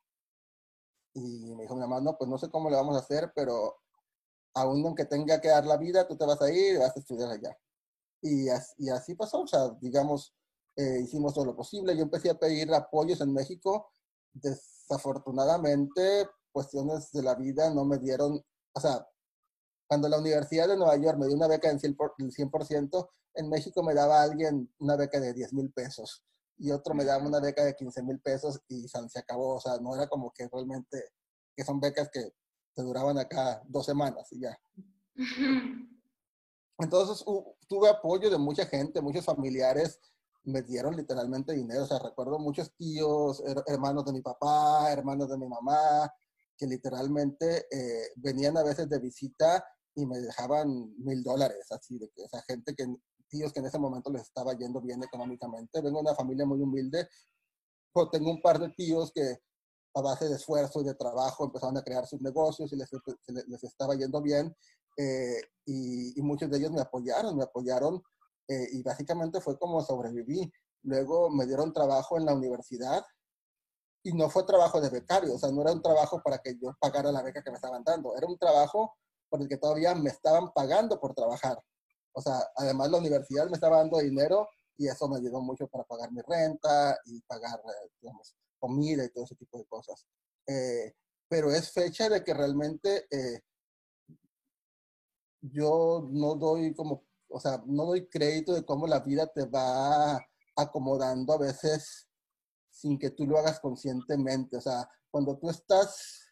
y 1.14 1.54
me 1.54 1.62
dijo 1.62 1.74
mi 1.74 1.80
mamá, 1.80 2.00
no, 2.00 2.16
pues 2.16 2.30
no 2.30 2.38
sé 2.38 2.50
cómo 2.50 2.70
le 2.70 2.76
vamos 2.76 2.94
a 2.96 3.00
hacer, 3.00 3.32
pero 3.34 3.76
aún 4.54 4.84
aunque 4.84 5.06
tenga 5.06 5.40
que 5.40 5.48
dar 5.48 5.66
la 5.66 5.76
vida, 5.76 6.06
tú 6.06 6.16
te 6.16 6.26
vas 6.26 6.40
a 6.40 6.50
ir 6.50 6.74
y 6.74 6.78
vas 6.78 6.96
a 6.96 7.00
estudiar 7.00 7.30
allá. 7.30 7.58
Y, 8.22 8.46
y 8.78 8.88
así 8.90 9.14
pasó, 9.14 9.42
o 9.42 9.46
sea, 9.46 9.70
digamos, 9.80 10.34
eh, 10.76 11.00
hicimos 11.02 11.32
todo 11.32 11.46
lo 11.46 11.56
posible. 11.56 11.96
Yo 11.96 12.02
empecé 12.02 12.30
a 12.30 12.38
pedir 12.38 12.72
apoyos 12.72 13.20
en 13.22 13.32
México. 13.32 13.92
Desafortunadamente, 14.32 16.28
cuestiones 16.56 17.12
de 17.12 17.22
la 17.22 17.34
vida 17.34 17.68
no 17.68 17.84
me 17.84 17.98
dieron, 17.98 18.42
o 18.72 18.80
sea, 18.80 19.06
cuando 19.86 20.08
la 20.08 20.18
Universidad 20.18 20.66
de 20.66 20.78
Nueva 20.78 20.96
York 20.96 21.18
me 21.18 21.26
dio 21.26 21.36
una 21.36 21.48
beca 21.48 21.68
del 21.68 21.82
100%, 21.82 23.08
en 23.34 23.50
México 23.50 23.82
me 23.82 23.92
daba 23.92 24.22
alguien 24.22 24.72
una 24.78 24.96
beca 24.96 25.20
de 25.20 25.34
10 25.34 25.52
mil 25.52 25.70
pesos 25.70 26.24
y 26.56 26.70
otro 26.70 26.94
me 26.94 27.04
daba 27.04 27.22
una 27.26 27.40
beca 27.40 27.62
de 27.62 27.76
15 27.76 28.02
mil 28.04 28.18
pesos 28.20 28.62
y 28.68 28.88
se 28.88 29.18
acabó. 29.18 29.56
O 29.56 29.60
sea, 29.60 29.76
no 29.82 29.94
era 29.94 30.06
como 30.06 30.32
que 30.32 30.48
realmente, 30.48 31.10
que 31.54 31.62
son 31.62 31.78
becas 31.78 32.08
que 32.08 32.32
te 32.74 32.82
duraban 32.82 33.18
acá 33.18 33.62
dos 33.66 33.84
semanas 33.84 34.26
y 34.32 34.40
ya. 34.40 34.58
Entonces 36.78 37.22
tuve 37.68 37.90
apoyo 37.90 38.30
de 38.30 38.38
mucha 38.38 38.64
gente, 38.64 39.02
muchos 39.02 39.26
familiares 39.26 40.00
me 40.44 40.62
dieron 40.62 40.96
literalmente 40.96 41.52
dinero. 41.52 41.82
O 41.82 41.86
sea, 41.86 41.98
recuerdo 41.98 42.38
muchos 42.38 42.74
tíos, 42.76 43.42
hermanos 43.66 44.06
de 44.06 44.14
mi 44.14 44.22
papá, 44.22 44.90
hermanos 44.90 45.28
de 45.28 45.36
mi 45.36 45.46
mamá, 45.46 46.10
que 46.56 46.66
literalmente 46.66 47.66
eh, 47.70 48.08
venían 48.16 48.56
a 48.56 48.62
veces 48.62 48.88
de 48.88 48.98
visita 48.98 49.64
y 49.94 50.06
me 50.06 50.18
dejaban 50.18 50.94
mil 50.98 51.22
dólares, 51.22 51.66
así 51.70 51.98
de 51.98 52.10
que 52.10 52.24
esa 52.24 52.42
gente 52.42 52.74
que 52.74 52.86
tíos 53.28 53.52
que 53.52 53.60
en 53.60 53.66
ese 53.66 53.78
momento 53.78 54.10
les 54.10 54.22
estaba 54.22 54.54
yendo 54.54 54.80
bien 54.80 55.02
económicamente. 55.02 55.80
Vengo 55.80 55.98
de 55.98 56.02
una 56.02 56.14
familia 56.14 56.46
muy 56.46 56.60
humilde, 56.60 57.08
pero 57.92 58.08
tengo 58.10 58.30
un 58.30 58.40
par 58.40 58.58
de 58.58 58.68
tíos 58.70 59.10
que 59.12 59.38
a 59.94 60.00
base 60.02 60.28
de 60.28 60.36
esfuerzo 60.36 60.80
y 60.80 60.84
de 60.84 60.94
trabajo 60.94 61.44
empezaron 61.44 61.76
a 61.78 61.82
crear 61.82 62.06
sus 62.06 62.20
negocios 62.20 62.72
y 62.72 62.76
les, 62.76 62.90
les 63.46 63.64
estaba 63.64 63.94
yendo 63.94 64.20
bien. 64.20 64.54
Eh, 64.96 65.40
y, 65.66 66.20
muchos 66.22 66.50
de 66.50 66.58
ellos 66.58 66.72
me 66.72 66.80
apoyaron, 66.80 67.36
me 67.36 67.44
apoyaron 67.44 68.02
eh, 68.48 68.68
y 68.72 68.82
básicamente 68.82 69.40
fue 69.40 69.58
como 69.58 69.82
sobreviví. 69.82 70.50
Luego 70.82 71.30
me 71.30 71.46
dieron 71.46 71.72
trabajo 71.72 72.18
en 72.18 72.26
la 72.26 72.34
universidad 72.34 73.04
y 74.06 74.12
no 74.12 74.30
fue 74.30 74.44
trabajo 74.44 74.80
de 74.80 74.88
becario, 74.88 75.34
o 75.34 75.38
sea, 75.38 75.50
no 75.50 75.62
era 75.62 75.72
un 75.72 75.82
trabajo 75.82 76.22
para 76.22 76.38
que 76.38 76.56
yo 76.62 76.72
pagara 76.78 77.10
la 77.10 77.22
beca 77.22 77.42
que 77.42 77.50
me 77.50 77.56
estaban 77.56 77.82
dando, 77.82 78.16
era 78.16 78.28
un 78.28 78.38
trabajo 78.38 78.96
por 79.28 79.42
el 79.42 79.48
que 79.48 79.56
todavía 79.56 79.96
me 79.96 80.10
estaban 80.10 80.52
pagando 80.52 81.00
por 81.00 81.12
trabajar. 81.12 81.58
O 82.12 82.22
sea, 82.22 82.38
además 82.54 82.88
la 82.88 82.98
universidad 82.98 83.48
me 83.48 83.54
estaba 83.54 83.78
dando 83.78 83.98
dinero 83.98 84.48
y 84.76 84.86
eso 84.86 85.08
me 85.08 85.16
ayudó 85.16 85.40
mucho 85.40 85.66
para 85.66 85.82
pagar 85.82 86.12
mi 86.12 86.20
renta 86.20 86.96
y 87.06 87.20
pagar, 87.22 87.58
eh, 87.58 87.90
digamos, 88.00 88.36
comida 88.60 89.04
y 89.04 89.10
todo 89.10 89.24
ese 89.24 89.34
tipo 89.34 89.58
de 89.58 89.64
cosas. 89.64 90.06
Eh, 90.46 90.94
pero 91.28 91.50
es 91.50 91.72
fecha 91.72 92.08
de 92.08 92.22
que 92.22 92.32
realmente 92.32 93.08
eh, 93.10 93.40
yo 95.40 96.06
no 96.12 96.36
doy 96.36 96.76
como, 96.76 97.04
o 97.28 97.40
sea, 97.40 97.60
no 97.66 97.86
doy 97.86 98.06
crédito 98.06 98.54
de 98.54 98.64
cómo 98.64 98.86
la 98.86 99.00
vida 99.00 99.26
te 99.26 99.46
va 99.46 100.24
acomodando 100.54 101.32
a 101.32 101.38
veces 101.38 102.05
sin 102.76 102.98
que 102.98 103.10
tú 103.10 103.26
lo 103.26 103.38
hagas 103.38 103.58
conscientemente. 103.58 104.58
O 104.58 104.60
sea, 104.60 104.88
cuando 105.10 105.38
tú 105.38 105.48
estás, 105.48 106.30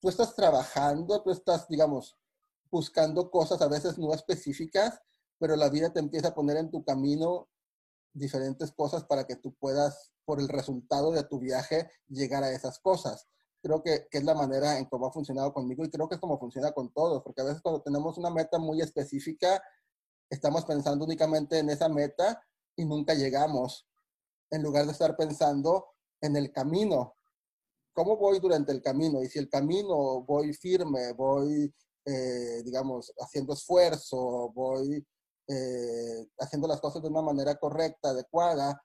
tú 0.00 0.08
estás 0.08 0.34
trabajando, 0.34 1.22
tú 1.22 1.30
estás, 1.30 1.68
digamos, 1.68 2.16
buscando 2.70 3.30
cosas 3.30 3.60
a 3.60 3.68
veces 3.68 3.98
no 3.98 4.14
específicas, 4.14 4.98
pero 5.38 5.56
la 5.56 5.68
vida 5.68 5.92
te 5.92 6.00
empieza 6.00 6.28
a 6.28 6.34
poner 6.34 6.56
en 6.56 6.70
tu 6.70 6.82
camino 6.82 7.50
diferentes 8.14 8.72
cosas 8.72 9.04
para 9.04 9.26
que 9.26 9.36
tú 9.36 9.54
puedas, 9.54 10.12
por 10.24 10.40
el 10.40 10.48
resultado 10.48 11.10
de 11.10 11.24
tu 11.24 11.38
viaje, 11.38 11.90
llegar 12.08 12.42
a 12.44 12.52
esas 12.52 12.78
cosas. 12.78 13.28
Creo 13.60 13.82
que, 13.82 14.06
que, 14.10 14.18
es 14.18 14.24
la 14.24 14.34
manera 14.34 14.78
en 14.78 14.86
cómo 14.86 15.06
ha 15.06 15.12
funcionado 15.12 15.52
conmigo 15.52 15.84
y 15.84 15.90
creo 15.90 16.08
que 16.08 16.14
es 16.14 16.20
como 16.20 16.38
funciona 16.38 16.72
con 16.72 16.92
todos, 16.94 17.22
porque 17.22 17.42
a 17.42 17.44
veces 17.44 17.60
cuando 17.60 17.82
tenemos 17.82 18.16
una 18.16 18.30
meta 18.30 18.58
muy 18.58 18.80
específica, 18.80 19.62
estamos 20.30 20.64
pensando 20.64 21.04
únicamente 21.04 21.58
en 21.58 21.68
esa 21.68 21.90
meta 21.90 22.42
y 22.74 22.86
nunca 22.86 23.12
llegamos, 23.14 23.86
en 24.52 24.62
lugar 24.62 24.86
de 24.86 24.92
estar 24.92 25.16
pensando 25.16 25.88
en 26.20 26.36
el 26.36 26.52
camino. 26.52 27.16
¿Cómo 27.92 28.16
voy 28.16 28.38
durante 28.38 28.70
el 28.70 28.80
camino? 28.80 29.20
Y 29.22 29.28
si 29.28 29.40
el 29.40 29.48
camino 29.48 30.22
voy 30.22 30.54
firme, 30.54 31.12
voy 31.12 31.74
eh, 32.04 32.62
digamos, 32.64 33.12
haciendo 33.20 33.52
esfuerzo, 33.52 34.50
voy 34.52 35.06
eh, 35.46 36.28
haciendo 36.40 36.66
las 36.66 36.80
cosas 36.80 37.00
de 37.00 37.08
una 37.08 37.22
manera 37.22 37.54
correcta, 37.54 38.10
adecuada, 38.10 38.82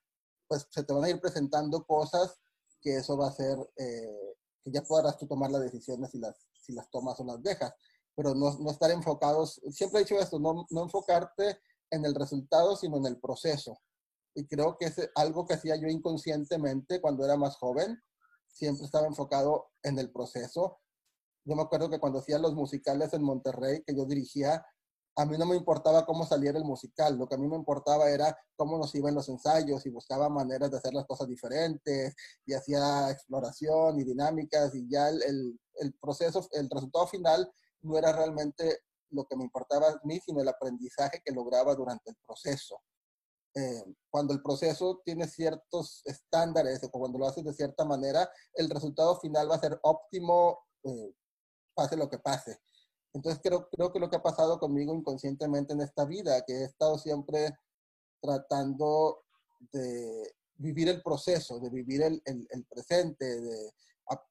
pues 0.47 0.67
se 0.69 0.83
te 0.83 0.93
van 0.93 1.03
a 1.03 1.09
ir 1.09 1.19
presentando 1.19 1.83
cosas 1.83 2.39
que 2.79 2.97
eso 2.97 3.17
va 3.17 3.25
a 3.25 3.29
hacer 3.29 3.57
eh, 3.77 4.35
que 4.63 4.71
ya 4.71 4.83
podrás 4.83 5.17
tú 5.17 5.25
tomar 5.25 5.49
las 5.49 5.61
decisiones 5.61 6.11
si 6.11 6.19
las, 6.19 6.47
si 6.53 6.73
las 6.73 6.89
tomas 6.91 7.19
o 7.19 7.23
las 7.23 7.41
dejas, 7.41 7.73
pero 8.15 8.35
no, 8.35 8.55
no 8.59 8.69
estar 8.69 8.91
enfocados, 8.91 9.59
siempre 9.71 10.01
he 10.01 10.03
dicho 10.03 10.19
esto, 10.19 10.39
no, 10.39 10.67
no 10.69 10.83
enfocarte 10.83 11.59
en 11.89 12.05
el 12.05 12.13
resultado, 12.13 12.75
sino 12.75 12.97
en 12.97 13.07
el 13.07 13.19
proceso. 13.19 13.79
Y 14.37 14.45
creo 14.47 14.77
que 14.77 14.85
es 14.85 15.09
algo 15.15 15.45
que 15.45 15.55
hacía 15.55 15.75
yo 15.75 15.87
inconscientemente 15.87 17.01
cuando 17.01 17.25
era 17.25 17.37
más 17.37 17.57
joven, 17.57 17.99
siempre 18.47 18.85
estaba 18.85 19.07
enfocado 19.07 19.71
en 19.83 19.97
el 19.99 20.11
proceso 20.11 20.79
yo 21.47 21.55
me 21.55 21.61
acuerdo 21.61 21.89
que 21.89 21.99
cuando 21.99 22.19
hacía 22.19 22.37
los 22.39 22.53
musicales 22.53 23.13
en 23.13 23.23
Monterrey, 23.23 23.81
que 23.85 23.95
yo 23.95 24.05
dirigía, 24.05 24.65
a 25.15 25.25
mí 25.25 25.37
no 25.37 25.45
me 25.45 25.55
importaba 25.55 26.05
cómo 26.05 26.25
saliera 26.25 26.57
el 26.57 26.65
musical, 26.65 27.17
lo 27.17 27.25
que 27.25 27.35
a 27.35 27.37
mí 27.37 27.47
me 27.47 27.55
importaba 27.55 28.09
era 28.09 28.37
cómo 28.57 28.77
nos 28.77 28.93
iban 28.95 29.15
los 29.15 29.29
ensayos 29.29 29.85
y 29.85 29.89
buscaba 29.89 30.27
maneras 30.27 30.69
de 30.69 30.77
hacer 30.77 30.93
las 30.93 31.05
cosas 31.05 31.29
diferentes 31.29 32.13
y 32.45 32.53
hacía 32.53 33.09
exploración 33.11 33.97
y 33.97 34.03
dinámicas 34.03 34.75
y 34.75 34.89
ya 34.89 35.07
el, 35.07 35.57
el, 35.75 35.93
proceso, 36.01 36.45
el 36.51 36.69
resultado 36.69 37.07
final 37.07 37.49
no 37.81 37.97
era 37.97 38.11
realmente 38.11 38.79
lo 39.11 39.25
que 39.25 39.37
me 39.37 39.45
importaba 39.45 39.87
a 39.87 39.99
mí, 40.03 40.19
sino 40.19 40.41
el 40.41 40.49
aprendizaje 40.49 41.21
que 41.23 41.31
lograba 41.31 41.75
durante 41.75 42.11
el 42.11 42.17
proceso. 42.25 42.81
Eh, 43.57 43.83
cuando 44.11 44.35
el 44.35 44.41
proceso 44.43 45.01
tiene 45.03 45.27
ciertos 45.27 46.03
estándares 46.05 46.83
o 46.83 46.91
cuando 46.91 47.17
lo 47.17 47.27
haces 47.27 47.43
de 47.43 47.53
cierta 47.53 47.85
manera, 47.85 48.29
el 48.53 48.69
resultado 48.69 49.19
final 49.19 49.49
va 49.49 49.55
a 49.55 49.59
ser 49.59 49.79
óptimo 49.81 50.59
eh, 50.83 51.11
pase 51.73 51.97
lo 51.97 52.07
que 52.07 52.19
pase. 52.19 52.59
Entonces 53.13 53.41
creo, 53.41 53.67
creo 53.69 53.91
que 53.91 53.99
lo 53.99 54.11
que 54.11 54.17
ha 54.17 54.21
pasado 54.21 54.59
conmigo 54.59 54.93
inconscientemente 54.93 55.73
en 55.73 55.81
esta 55.81 56.05
vida, 56.05 56.43
que 56.45 56.53
he 56.53 56.63
estado 56.65 56.99
siempre 56.99 57.57
tratando 58.21 59.23
de 59.71 60.35
vivir 60.57 60.89
el 60.89 61.01
proceso, 61.01 61.59
de 61.59 61.71
vivir 61.71 62.03
el, 62.03 62.21
el, 62.25 62.65
presente, 62.65 63.41
de, 63.41 63.71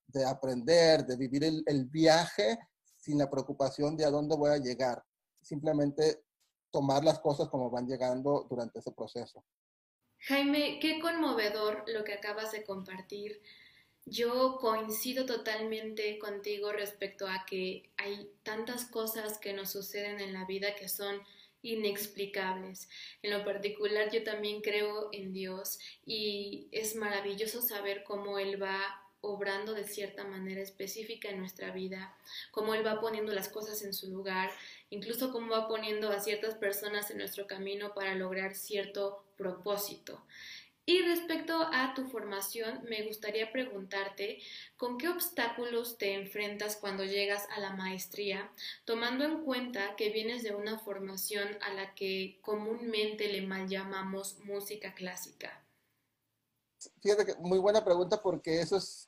de, 0.07 0.25
aprender, 0.25 1.05
de 1.05 1.17
vivir 1.17 1.43
el, 1.43 1.65
el, 1.67 1.87
viaje 1.87 2.61
sin 2.97 3.19
la 3.19 3.29
preocupación 3.29 3.97
de 3.97 4.05
a 4.05 4.11
dónde 4.11 4.37
voy 4.37 4.51
a 4.51 4.59
llegar. 4.59 5.03
Simplemente 5.43 6.26
tomar 6.77 7.03
las 7.03 7.21
cosas 7.21 7.49
como 7.49 7.71
van 7.71 7.87
llegando 7.87 8.47
durante 8.51 8.81
ese 8.81 8.93
proceso. 8.93 9.43
Jaime, 10.19 10.79
qué 10.79 11.01
conmovedor 11.01 11.85
lo 11.87 12.05
que 12.05 12.13
acabas 12.13 12.53
de 12.53 12.65
compartir 12.65 13.41
Yo 14.05 14.59
coincido 14.61 15.25
totalmente 15.25 16.19
contigo 16.19 16.73
respecto 16.73 17.27
a 17.27 17.47
que 17.47 17.91
hay 17.97 18.31
tantas 18.43 18.85
cosas 18.85 19.39
que 19.39 19.55
nos 19.55 19.71
suceden 19.71 20.21
en 20.21 20.35
la 20.35 20.45
vida 20.45 20.75
que 20.75 20.91
son 20.91 21.23
inexplicables. 21.63 22.91
En 23.23 23.31
lo 23.31 23.43
particular 23.43 24.11
yo 24.13 24.23
también 24.23 24.61
creo 24.61 25.09
en 25.13 25.33
Dios 25.33 25.79
y 26.05 26.69
es 26.73 26.95
maravilloso 26.95 27.63
saber 27.63 28.05
cómo 28.05 28.39
Él 28.39 28.63
va 28.63 29.06
obrando 29.27 29.75
de 29.75 29.85
cierta 29.85 30.25
manera 30.25 30.61
específica 30.61 31.29
en 31.29 31.41
nuestra 31.41 31.71
vida, 31.71 32.17
cómo 32.51 32.75
Él 32.75 32.87
va 32.87 33.01
poniendo 33.01 33.33
las 33.33 33.49
cosas 33.49 33.83
en 33.83 33.93
su 33.93 34.11
lugar, 34.11 34.51
incluso 34.91 35.33
cómo 35.33 35.51
va 35.51 35.69
poniendo 35.69 36.11
a 36.11 36.21
ciertas 36.21 36.55
personas 36.55 37.11
en 37.11 37.19
nuestro 37.19 37.47
camino 37.47 37.95
para 37.95 38.15
lograr 38.15 38.55
cierto 38.55 39.25
propósito. 39.37 40.23
Y 40.89 41.03
respecto 41.03 41.69
a 41.73 41.95
tu 41.95 42.07
formación, 42.07 42.85
me 42.89 43.03
gustaría 43.03 43.51
preguntarte 43.51 44.39
con 44.77 44.99
qué 44.99 45.09
obstáculos 45.09 45.99
te 45.99 46.15
enfrentas 46.15 46.77
cuando 46.77 47.03
llegas 47.03 47.45
a 47.51 47.59
la 47.59 47.73
maestría, 47.73 48.53
tomando 48.85 49.25
en 49.25 49.43
cuenta 49.43 49.97
que 49.97 50.11
vienes 50.11 50.45
de 50.45 50.55
una 50.55 50.79
formación 50.79 51.59
a 51.63 51.75
la 51.75 51.93
que 51.97 52.39
comúnmente 52.41 53.27
le 53.33 53.43
mal 53.43 53.69
llamamos 53.69 54.39
música 54.45 54.95
clásica. 54.95 55.61
Fíjate 57.03 57.27
que 57.27 57.35
muy 57.41 57.59
buena 57.59 57.85
pregunta 57.85 58.23
porque 58.23 58.61
eso 58.61 58.77
es 58.77 59.06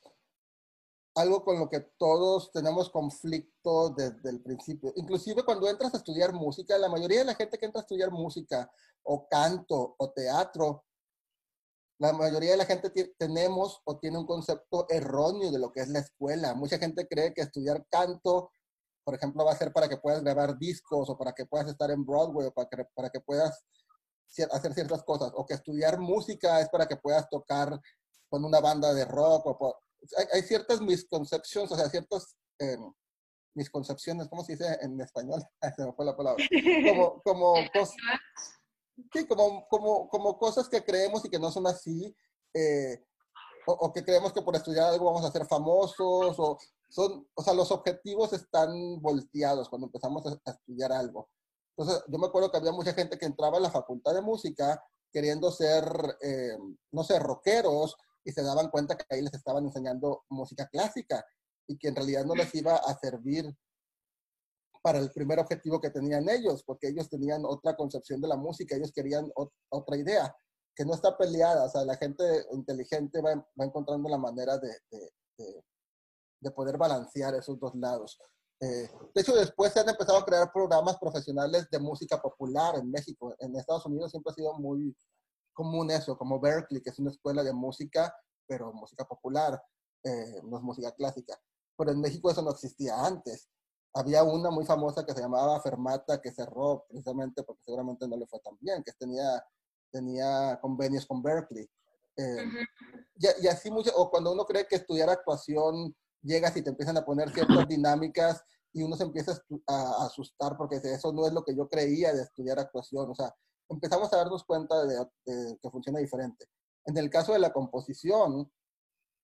algo 1.19 1.45
con 1.45 1.59
lo 1.59 1.69
que 1.69 1.81
todos 1.99 2.53
tenemos 2.53 2.91
conflicto 2.91 3.91
desde 3.91 4.31
el 4.31 4.41
principio. 4.41 4.93
Inclusive 4.95 5.43
cuando 5.43 5.69
entras 5.69 5.93
a 5.95 5.97
estudiar 5.97 6.33
música, 6.33 6.79
la 6.79 6.89
mayoría 6.89 7.21
de 7.21 7.25
la 7.25 7.35
gente 7.35 7.59
que 7.59 7.67
entra 7.67 7.81
a 7.81 7.83
estudiar 7.83 8.13
música 8.13 8.71
o 9.03 9.27
canto 9.29 9.97
o 9.99 10.11
teatro, 10.13 10.85
la 11.99 12.13
mayoría 12.13 12.53
de 12.53 12.59
la 12.59 12.67
gente 12.67 12.91
tenemos 13.19 13.81
o 13.85 13.99
tiene 13.99 14.19
un 14.19 14.27
concepto 14.27 14.87
erróneo 14.89 15.51
de 15.51 15.59
lo 15.59 15.73
que 15.73 15.81
es 15.81 15.89
la 15.89 15.99
escuela. 15.99 16.55
Mucha 16.55 16.79
gente 16.79 17.09
cree 17.09 17.35
que 17.35 17.41
estudiar 17.41 17.85
canto, 17.91 18.53
por 19.03 19.17
ejemplo, 19.17 19.45
va 19.45 19.53
a 19.53 19.57
ser 19.57 19.73
para 19.73 19.89
que 19.89 19.97
puedas 19.97 20.23
grabar 20.23 20.57
discos 20.57 21.11
o 21.11 21.19
para 21.19 21.33
que 21.33 21.47
puedas 21.47 21.67
estar 21.67 21.91
en 21.91 22.07
Broadway 22.07 22.47
o 22.47 22.53
para 22.53 22.69
que, 22.69 22.85
para 22.95 23.11
que 23.11 23.21
puedas 23.21 23.65
hacer 24.53 24.73
ciertas 24.73 25.03
cosas. 25.03 25.33
O 25.35 25.45
que 25.45 25.55
estudiar 25.55 25.99
música 25.99 26.61
es 26.61 26.69
para 26.69 26.87
que 26.87 26.97
puedas 26.97 27.29
tocar 27.29 27.81
con 28.29 28.45
una 28.45 28.61
banda 28.61 28.95
de 28.95 29.05
rock. 29.05 29.47
O 29.47 29.81
hay, 30.33 30.43
ciertas 30.43 30.81
misconcepciones, 30.81 31.71
o 31.73 31.77
sea, 31.77 31.89
ciertas 31.89 32.37
em, 32.59 32.93
misconcepciones, 33.55 34.29
¿cómo 34.29 34.45
se 34.45 34.53
dice 34.53 34.79
en 34.83 35.01
español? 35.01 35.43
se 35.77 35.85
me 35.85 35.93
fue 35.93 36.05
la 36.05 36.17
palabra. 36.17 36.45
Como, 36.85 37.23
como 37.23 37.55
Sí, 39.13 39.27
como, 39.27 39.67
como, 39.69 40.09
como 40.09 40.39
cosas 40.39 40.69
que 40.69 40.85
creemos 40.85 41.25
y 41.25 41.31
que 41.31 41.39
no 41.39 41.51
son 41.51 41.67
así, 41.67 42.15
eh, 42.53 43.05
o, 43.67 43.93
que 43.93 44.03
creemos 44.03 44.33
que 44.33 44.43
por 44.43 44.57
estudiar 44.57 44.89
algo 44.89 45.07
vamos 45.07 45.25
a 45.25 45.31
ser 45.31 45.47
famosos, 45.47 46.39
o, 46.39 46.59
son, 46.89 47.29
o 47.35 47.43
sea, 47.43 47.53
los 47.53 47.71
objetivos 47.71 48.33
están 48.33 49.01
volteados 49.01 49.69
cuando 49.69 49.87
empezamos 49.87 50.25
a, 50.27 50.51
estudiar 50.51 50.91
algo. 50.93 51.29
Entonces, 51.77 52.03
yo 52.09 52.19
me 52.19 52.27
acuerdo 52.27 52.51
que 52.51 52.57
había 52.57 52.73
mucha 52.73 52.93
gente 52.93 53.19
que 53.19 53.27
entraba 53.27 53.59
a 53.59 53.61
la 53.61 53.71
facultad 53.71 54.15
de 54.15 54.23
música 54.23 54.83
queriendo 55.13 55.53
ser, 55.53 55.85
eh, 56.23 56.57
no 56.91 57.05
sé, 57.05 57.19
rockeros, 57.19 57.97
y 58.25 58.33
se 58.33 58.43
daban 58.43 58.71
cuenta 58.71 58.97
que 58.97 59.05
ahí 59.11 59.23
les 59.23 59.35
estaban 59.35 59.65
enseñando 59.65 60.25
música 60.29 60.67
clásica 60.69 61.25
y 61.67 61.77
que 61.79 61.89
en 61.89 61.97
realidad 61.97 62.25
no 62.25 62.35
les 62.35 62.55
iba 62.55 62.77
a 62.77 62.99
servir 62.99 63.45
para 64.83 64.99
el 64.99 65.11
primer 65.11 65.39
objetivo 65.39 65.81
que 65.81 65.91
tenían 65.91 66.29
ellos, 66.29 66.63
porque 66.65 66.89
ellos 66.89 67.09
tenían 67.09 67.45
otra 67.45 67.77
concepción 67.77 68.21
de 68.21 68.29
la 68.29 68.37
música, 68.37 68.77
ellos 68.77 68.93
querían 68.93 69.31
otra 69.69 69.97
idea, 69.97 70.35
que 70.75 70.85
no 70.85 70.95
está 70.95 71.17
peleada, 71.17 71.65
o 71.65 71.69
sea, 71.69 71.85
la 71.85 71.97
gente 71.97 72.25
inteligente 72.53 73.21
va, 73.21 73.35
va 73.35 73.65
encontrando 73.65 74.09
la 74.09 74.19
manera 74.19 74.59
de, 74.59 74.71
de, 74.91 75.65
de, 76.41 76.51
poder 76.53 76.79
balancear 76.79 77.35
esos 77.35 77.59
dos 77.59 77.75
lados. 77.75 78.19
Eh, 78.61 78.89
de 79.15 79.21
hecho, 79.21 79.35
después 79.35 79.73
se 79.73 79.81
han 79.81 79.89
empezado 79.89 80.19
a 80.19 80.25
crear 80.25 80.53
programas 80.53 80.97
profesionales 80.99 81.69
de 81.71 81.79
música 81.79 82.21
popular 82.21 82.77
en 82.77 82.91
México. 82.91 83.35
En 83.41 83.57
Estados 83.57 83.87
Unidos 83.87 84.11
siempre 84.11 84.31
ha 84.31 84.35
sido 84.35 84.55
muy 84.55 84.97
común 85.59 85.91
eso, 85.91 86.17
como 86.17 86.39
Berkeley, 86.41 86.81
que 86.81 86.91
es 86.91 86.99
una 87.01 87.11
escuela 87.11 87.43
de 87.43 87.53
música, 87.53 88.15
pero 88.47 88.73
música 88.73 89.05
popular, 89.05 89.61
eh, 90.05 90.41
no 90.45 90.59
es 90.59 90.63
música 90.63 90.93
clásica. 90.93 91.37
Pero 91.77 91.91
en 91.91 92.01
México 92.01 92.31
eso 92.31 92.43
no 92.43 92.53
existía 92.53 92.95
antes 93.05 93.49
había 93.95 94.23
una 94.23 94.51
muy 94.51 94.65
famosa 94.65 95.05
que 95.05 95.13
se 95.13 95.21
llamaba 95.21 95.61
Fermata 95.61 96.21
que 96.21 96.31
cerró 96.31 96.85
precisamente 96.89 97.43
porque 97.43 97.63
seguramente 97.65 98.07
no 98.07 98.17
le 98.17 98.27
fue 98.27 98.41
tan 98.41 98.57
bien, 98.61 98.83
que 98.85 98.93
tenía, 98.93 99.45
tenía 99.91 100.59
convenios 100.61 101.07
con 101.07 101.23
Berkeley. 101.23 101.69
Eh, 102.17 102.45
y, 103.41 103.47
así 103.47 103.71
mucho, 103.71 103.91
o 103.97 104.11
cuando 104.11 104.33
uno 104.33 104.45
cree 104.45 104.67
que 104.67 104.77
estudiar 104.77 105.09
actuación 105.09 105.95
llegas 106.23 106.57
y 106.57 106.63
te 106.63 106.71
empiezan 106.71 106.97
a 106.97 107.05
poner 107.05 107.31
ciertas 107.31 107.67
dinámicas 107.69 108.43
y 108.73 108.83
uno 108.83 108.97
se 108.97 109.05
empieza 109.05 109.41
a, 109.67 110.07
asustar 110.07 110.57
porque 110.57 110.77
eso 110.77 111.13
no 111.13 111.27
es 111.27 111.33
lo 111.33 111.45
que 111.45 111.55
yo 111.55 111.69
creía 111.69 112.13
de 112.13 112.23
estudiar 112.23 112.59
actuación. 112.59 113.11
O 113.11 113.15
sea, 113.15 113.35
empezamos 113.69 114.13
a 114.13 114.17
darnos 114.17 114.45
cuenta 114.45 114.85
de 114.87 115.07
que 115.25 115.71
funciona 115.71 115.99
diferente. 115.99 116.47
En 116.85 116.97
el 116.97 117.11
caso 117.11 117.33
de 117.33 117.39
la 117.39 117.53
composición, 117.53 118.51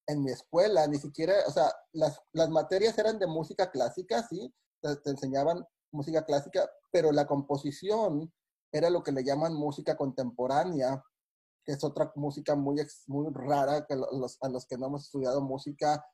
en 0.07 0.23
mi 0.23 0.31
escuela, 0.31 0.87
ni 0.87 0.99
siquiera, 0.99 1.35
o 1.47 1.51
sea, 1.51 1.73
las, 1.93 2.21
las 2.33 2.51
materias 2.51 2.97
eran 2.99 3.19
de 3.19 3.27
música 3.27 3.71
clásica, 3.71 4.23
sí, 4.23 4.55
te, 4.83 5.11
enseñaban 5.11 5.67
música 5.93 6.25
clásica, 6.25 6.69
pero 6.91 7.11
la 7.13 7.27
composición 7.27 8.33
era 8.73 8.91
lo 8.91 9.03
que 9.03 9.13
le 9.13 9.25
llaman 9.25 9.55
música 9.55 9.97
contemporánea, 9.97 11.03
que 11.65 11.73
es 11.73 11.85
otra 11.85 12.13
música 12.17 12.55
muy, 12.55 12.77
muy 13.07 13.33
rara, 13.33 13.87
que 13.87 13.97
los, 13.97 14.37
a 14.43 14.49
los 14.49 14.67
que 14.67 14.77
no 14.77 14.87
hemos 14.87 15.05
estudiado 15.05 15.41
música 15.41 16.05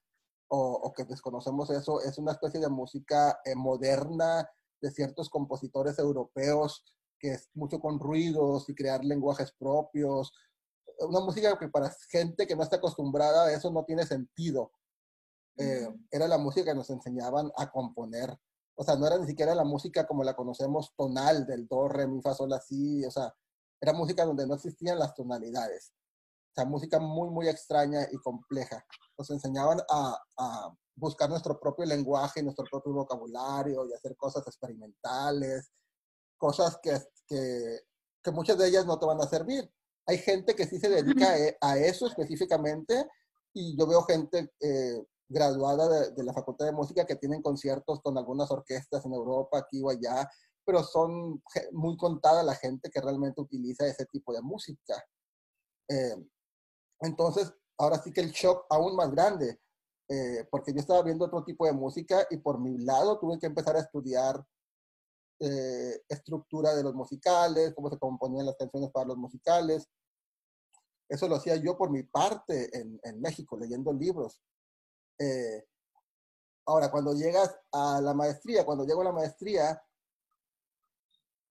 o, 0.48 0.58
o 0.58 0.92
que 0.92 1.04
desconocemos 1.04 1.70
eso, 1.70 2.00
es 2.00 2.18
una 2.18 2.32
especie 2.32 2.60
de 2.60 2.68
música 2.68 3.40
eh, 3.44 3.54
moderna 3.56 4.48
de 4.80 4.90
ciertos 4.90 5.28
compositores 5.28 5.98
europeos, 5.98 6.84
que 7.20 7.32
es 7.34 7.48
mucho 7.54 7.78
con 7.78 8.00
ruidos 8.00 8.68
y 8.68 8.74
crear 8.74 9.04
lenguajes 9.04 9.52
propios, 9.52 10.32
una 11.00 11.20
música 11.20 11.58
que 11.58 11.68
para 11.68 11.94
gente 12.10 12.46
que 12.46 12.56
no 12.56 12.62
está 12.62 12.76
acostumbrada 12.76 13.46
a 13.46 13.52
eso 13.52 13.70
no 13.70 13.84
tiene 13.84 14.04
sentido. 14.04 14.72
Eh, 15.56 15.88
era 16.10 16.28
la 16.28 16.38
música 16.38 16.72
que 16.72 16.76
nos 16.76 16.90
enseñaban 16.90 17.50
a 17.56 17.70
componer. 17.70 18.36
O 18.74 18.84
sea, 18.84 18.96
no 18.96 19.06
era 19.06 19.18
ni 19.18 19.26
siquiera 19.26 19.54
la 19.54 19.64
música 19.64 20.06
como 20.06 20.24
la 20.24 20.34
conocemos 20.34 20.94
tonal, 20.96 21.46
del 21.46 21.66
do, 21.66 21.88
re, 21.88 22.06
mi, 22.06 22.22
fa, 22.22 22.34
sol, 22.34 22.52
así. 22.52 23.04
O 23.04 23.10
sea, 23.10 23.34
era 23.80 23.92
música 23.92 24.24
donde 24.24 24.46
no 24.46 24.54
existían 24.54 24.98
las 24.98 25.14
tonalidades. 25.14 25.92
O 26.50 26.54
sea, 26.54 26.64
música 26.64 26.98
muy, 26.98 27.30
muy 27.30 27.48
extraña 27.48 28.06
y 28.10 28.16
compleja. 28.18 28.84
Nos 29.18 29.30
enseñaban 29.30 29.80
a, 29.88 30.18
a 30.38 30.74
buscar 30.96 31.28
nuestro 31.28 31.58
propio 31.58 31.84
lenguaje, 31.84 32.42
nuestro 32.42 32.64
propio 32.70 32.92
vocabulario 32.92 33.86
y 33.86 33.92
hacer 33.92 34.16
cosas 34.16 34.46
experimentales, 34.46 35.70
cosas 36.40 36.78
que, 36.82 36.98
que, 37.28 37.80
que 38.24 38.30
muchas 38.32 38.58
de 38.58 38.66
ellas 38.66 38.86
no 38.86 38.98
te 38.98 39.06
van 39.06 39.20
a 39.20 39.28
servir 39.28 39.70
hay 40.10 40.18
gente 40.18 40.54
que 40.56 40.66
sí 40.66 40.78
se 40.78 40.88
dedica 40.88 41.38
e, 41.38 41.56
a 41.60 41.78
eso 41.78 42.06
específicamente 42.06 43.08
y 43.54 43.76
yo 43.78 43.86
veo 43.86 44.02
gente 44.02 44.52
eh, 44.60 45.04
graduada 45.28 46.10
de, 46.10 46.24
la 46.24 46.32
Facultad 46.32 46.66
de 46.66 46.72
Música 46.72 47.06
que 47.06 47.14
tienen 47.14 47.42
conciertos 47.42 48.00
con 48.00 48.18
algunas 48.18 48.50
orquestas 48.50 49.04
en 49.06 49.12
Europa, 49.12 49.58
aquí 49.58 49.80
o 49.80 49.88
allá, 49.88 50.28
pero 50.64 50.82
son 50.82 51.40
muy 51.72 51.96
contada 51.96 52.42
la 52.42 52.56
gente 52.56 52.90
que 52.90 53.00
realmente 53.00 53.40
utiliza 53.40 53.86
ese 53.86 54.04
tipo 54.06 54.32
de 54.32 54.42
música. 54.42 55.04
Eh, 55.88 56.16
entonces, 57.00 57.52
ahora 57.78 58.02
sí 58.02 58.12
que 58.12 58.20
el 58.20 58.32
shock 58.32 58.66
aún 58.68 58.96
más 58.96 59.12
grande, 59.12 59.60
eh, 60.08 60.44
porque 60.50 60.72
yo 60.72 60.80
estaba 60.80 61.02
viendo 61.02 61.24
otro 61.24 61.44
tipo 61.44 61.66
de 61.66 61.72
música 61.72 62.26
y 62.30 62.38
por 62.38 62.58
mi 62.58 62.78
lado 62.78 63.18
tuve 63.20 63.38
que 63.38 63.46
empezar 63.46 63.76
a 63.76 63.80
estudiar 63.80 64.44
eh, 65.42 66.02
estructura 66.06 66.74
de 66.74 66.82
los 66.82 66.94
musicales, 66.94 67.72
cómo 67.74 67.88
se 67.88 67.98
componían 67.98 68.44
las 68.44 68.56
canciones 68.56 68.90
para 68.90 69.06
los 69.06 69.16
musicales. 69.16 69.88
Eso 71.08 71.28
lo 71.28 71.36
hacía 71.36 71.56
yo 71.56 71.78
por 71.78 71.90
mi 71.90 72.02
parte 72.02 72.68
en, 72.78 73.00
en 73.02 73.20
México, 73.22 73.56
leyendo 73.56 73.90
libros. 73.90 74.42
Eh, 75.18 75.66
ahora, 76.66 76.90
cuando 76.90 77.14
llegas 77.14 77.58
a 77.72 78.02
la 78.02 78.12
maestría, 78.12 78.66
cuando 78.66 78.84
llego 78.84 79.00
a 79.00 79.04
la 79.04 79.12
maestría, 79.12 79.82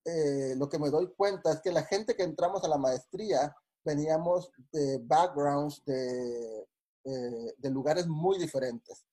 eh, 0.06 0.54
lo 0.56 0.69
que 0.69 0.78
me 0.78 0.91
doy 0.91 1.12
cuenta 1.15 1.52
es 1.52 1.60
que 1.60 1.71
la 1.71 1.84
gente 1.84 2.15
que 2.15 2.23
entramos 2.23 2.63
a 2.63 2.67
la 2.67 2.78
maestría 2.78 3.56
veníamos 3.84 4.52
de 4.71 4.99
backgrounds 4.99 5.84
de, 5.84 6.67
de 7.04 7.69
lugares 7.71 8.06
muy 8.08 8.38
diferentes. 8.38 9.04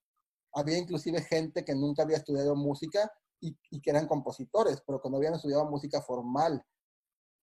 Había 0.52 0.76
inclusive 0.76 1.22
gente 1.22 1.64
que 1.64 1.74
nunca 1.74 2.02
había 2.02 2.18
estudiado 2.18 2.54
música 2.54 3.10
y, 3.40 3.80
que 3.80 3.90
eran 3.90 4.06
compositores, 4.06 4.82
pero 4.86 5.00
que 5.00 5.10
no 5.10 5.16
habían 5.16 5.34
estudiado 5.34 5.64
música 5.66 6.00
formal. 6.02 6.64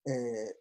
Eh, 0.05 0.55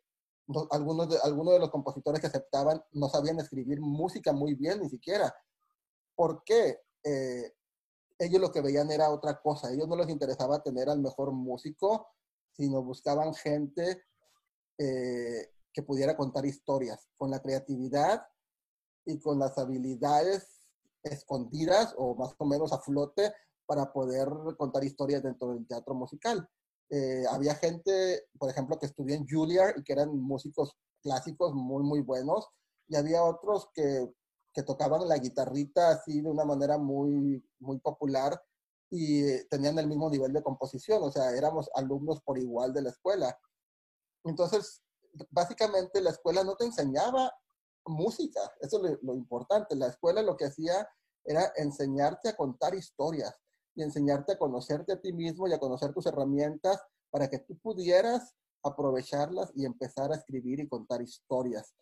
algunos, 0.70 1.08
de, 1.08 1.18
algunos 1.22 1.54
de 1.54 1.60
los 1.60 1.70
compositores 1.70 2.20
que 2.20 2.26
aceptaban 2.26 2.82
no 2.92 3.08
sabían 3.08 3.38
escribir 3.38 3.80
música 3.80 4.32
muy 4.32 4.54
bien 4.54 4.80
ni 4.80 4.88
siquiera. 4.88 5.34
¿Por 6.14 6.42
qué? 6.44 6.80
Eh, 7.04 7.54
ellos 8.18 8.40
lo 8.40 8.52
que 8.52 8.60
veían 8.60 8.90
era 8.90 9.10
otra 9.10 9.40
cosa. 9.40 9.68
A 9.68 9.72
ellos 9.72 9.88
no 9.88 9.96
les 9.96 10.08
interesaba 10.08 10.62
tener 10.62 10.88
al 10.88 11.00
mejor 11.00 11.32
músico, 11.32 12.08
sino 12.52 12.82
buscaban 12.82 13.34
gente 13.34 14.04
eh, 14.78 15.52
que 15.72 15.82
pudiera 15.82 16.16
contar 16.16 16.44
historias 16.44 17.08
con 17.16 17.30
la 17.30 17.40
creatividad 17.40 18.26
y 19.04 19.18
con 19.18 19.38
las 19.38 19.58
habilidades 19.58 20.62
escondidas 21.02 21.94
o 21.96 22.14
más 22.14 22.34
o 22.38 22.44
menos 22.44 22.72
a 22.72 22.78
flote 22.78 23.32
para 23.66 23.92
poder 23.92 24.28
contar 24.58 24.84
historias 24.84 25.22
dentro 25.22 25.48
del 25.48 25.66
teatro 25.66 25.94
musical. 25.94 26.48
Eh, 26.90 27.24
había 27.30 27.54
gente, 27.54 28.26
por 28.38 28.50
ejemplo, 28.50 28.78
que 28.78 28.86
estudió 28.86 29.14
en 29.14 29.26
Juilliard 29.26 29.78
y 29.78 29.82
que 29.82 29.92
eran 29.92 30.16
músicos 30.18 30.76
clásicos 31.00 31.54
muy, 31.54 31.82
muy 31.82 32.00
buenos, 32.00 32.48
y 32.88 32.96
había 32.96 33.24
otros 33.24 33.68
que, 33.72 34.12
que 34.52 34.62
tocaban 34.62 35.08
la 35.08 35.16
guitarrita 35.16 35.90
así 35.90 36.20
de 36.20 36.30
una 36.30 36.44
manera 36.44 36.78
muy, 36.78 37.42
muy 37.58 37.78
popular 37.78 38.40
y 38.90 39.42
tenían 39.48 39.78
el 39.78 39.86
mismo 39.86 40.10
nivel 40.10 40.32
de 40.34 40.42
composición, 40.42 41.02
o 41.02 41.10
sea, 41.10 41.30
éramos 41.30 41.70
alumnos 41.74 42.20
por 42.20 42.38
igual 42.38 42.74
de 42.74 42.82
la 42.82 42.90
escuela. 42.90 43.38
Entonces, 44.24 44.82
básicamente 45.30 46.02
la 46.02 46.10
escuela 46.10 46.44
no 46.44 46.56
te 46.56 46.66
enseñaba 46.66 47.32
música, 47.86 48.40
eso 48.60 48.84
es 48.84 48.98
lo, 49.02 49.14
importante. 49.14 49.74
La 49.76 49.86
escuela 49.86 50.20
lo 50.22 50.36
que 50.36 50.44
hacía 50.44 50.86
era 51.24 51.52
enseñarte 51.56 52.28
a 52.28 52.36
contar 52.36 52.74
historias 52.74 53.34
y 53.74 53.82
enseñarte 53.82 54.32
a 54.32 54.38
conocerte 54.38 54.92
a 54.92 55.00
ti 55.00 55.12
mismo 55.12 55.48
y 55.48 55.52
a 55.52 55.58
conocer 55.58 55.92
tus 55.92 56.06
herramientas 56.06 56.80
para 57.10 57.28
que 57.28 57.38
tú 57.38 57.58
pudieras 57.58 58.34
aprovecharlas 58.62 59.52
y 59.54 59.64
empezar 59.64 60.12
a 60.12 60.16
escribir 60.16 60.60
y 60.60 60.68
contar 60.68 61.02
historias 61.02 61.74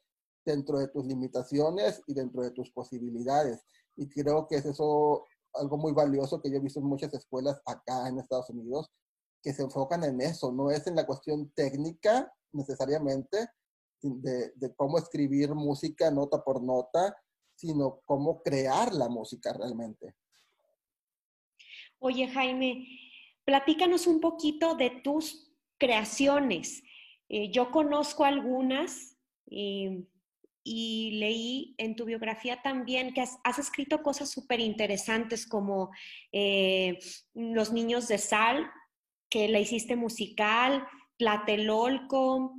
dentro 0.44 0.78
de 0.78 0.88
tus 0.88 1.04
limitaciones 1.04 2.02
y 2.06 2.14
dentro 2.14 2.42
de 2.42 2.50
tus 2.50 2.70
posibilidades. 2.70 3.62
Y 3.96 4.08
creo 4.08 4.46
que 4.46 4.56
es 4.56 4.64
eso 4.64 5.24
algo 5.54 5.76
muy 5.76 5.92
valioso 5.92 6.40
que 6.40 6.50
yo 6.50 6.56
he 6.56 6.60
visto 6.60 6.80
en 6.80 6.86
muchas 6.86 7.12
escuelas 7.12 7.60
acá 7.66 8.08
en 8.08 8.18
Estados 8.18 8.50
Unidos, 8.50 8.90
que 9.42 9.52
se 9.52 9.62
enfocan 9.62 10.04
en 10.04 10.20
eso, 10.20 10.52
no 10.52 10.70
es 10.70 10.86
en 10.86 10.96
la 10.96 11.06
cuestión 11.06 11.50
técnica 11.54 12.32
necesariamente 12.52 13.48
de, 14.02 14.52
de 14.54 14.74
cómo 14.74 14.98
escribir 14.98 15.54
música 15.54 16.10
nota 16.10 16.42
por 16.42 16.62
nota, 16.62 17.16
sino 17.54 18.00
cómo 18.04 18.42
crear 18.42 18.94
la 18.94 19.08
música 19.08 19.52
realmente. 19.52 20.14
Oye, 22.02 22.28
Jaime, 22.28 22.86
platícanos 23.44 24.06
un 24.06 24.20
poquito 24.20 24.74
de 24.74 24.88
tus 24.88 25.52
creaciones. 25.78 26.82
Eh, 27.28 27.50
yo 27.50 27.70
conozco 27.70 28.24
algunas 28.24 29.18
y, 29.46 30.06
leí 30.64 31.74
en 31.76 31.96
tu 31.96 32.06
biografía 32.06 32.62
también 32.62 33.12
que 33.12 33.20
has, 33.20 33.58
escrito 33.58 34.02
cosas 34.02 34.30
súper 34.30 34.60
interesantes 34.60 35.46
como 35.46 35.90
eh, 36.32 36.98
Los 37.34 37.70
Niños 37.70 38.08
de 38.08 38.16
Sal, 38.16 38.70
que 39.28 39.48
la 39.48 39.58
hiciste 39.58 39.94
musical, 39.94 40.86
Tlatelolco, 41.18 42.54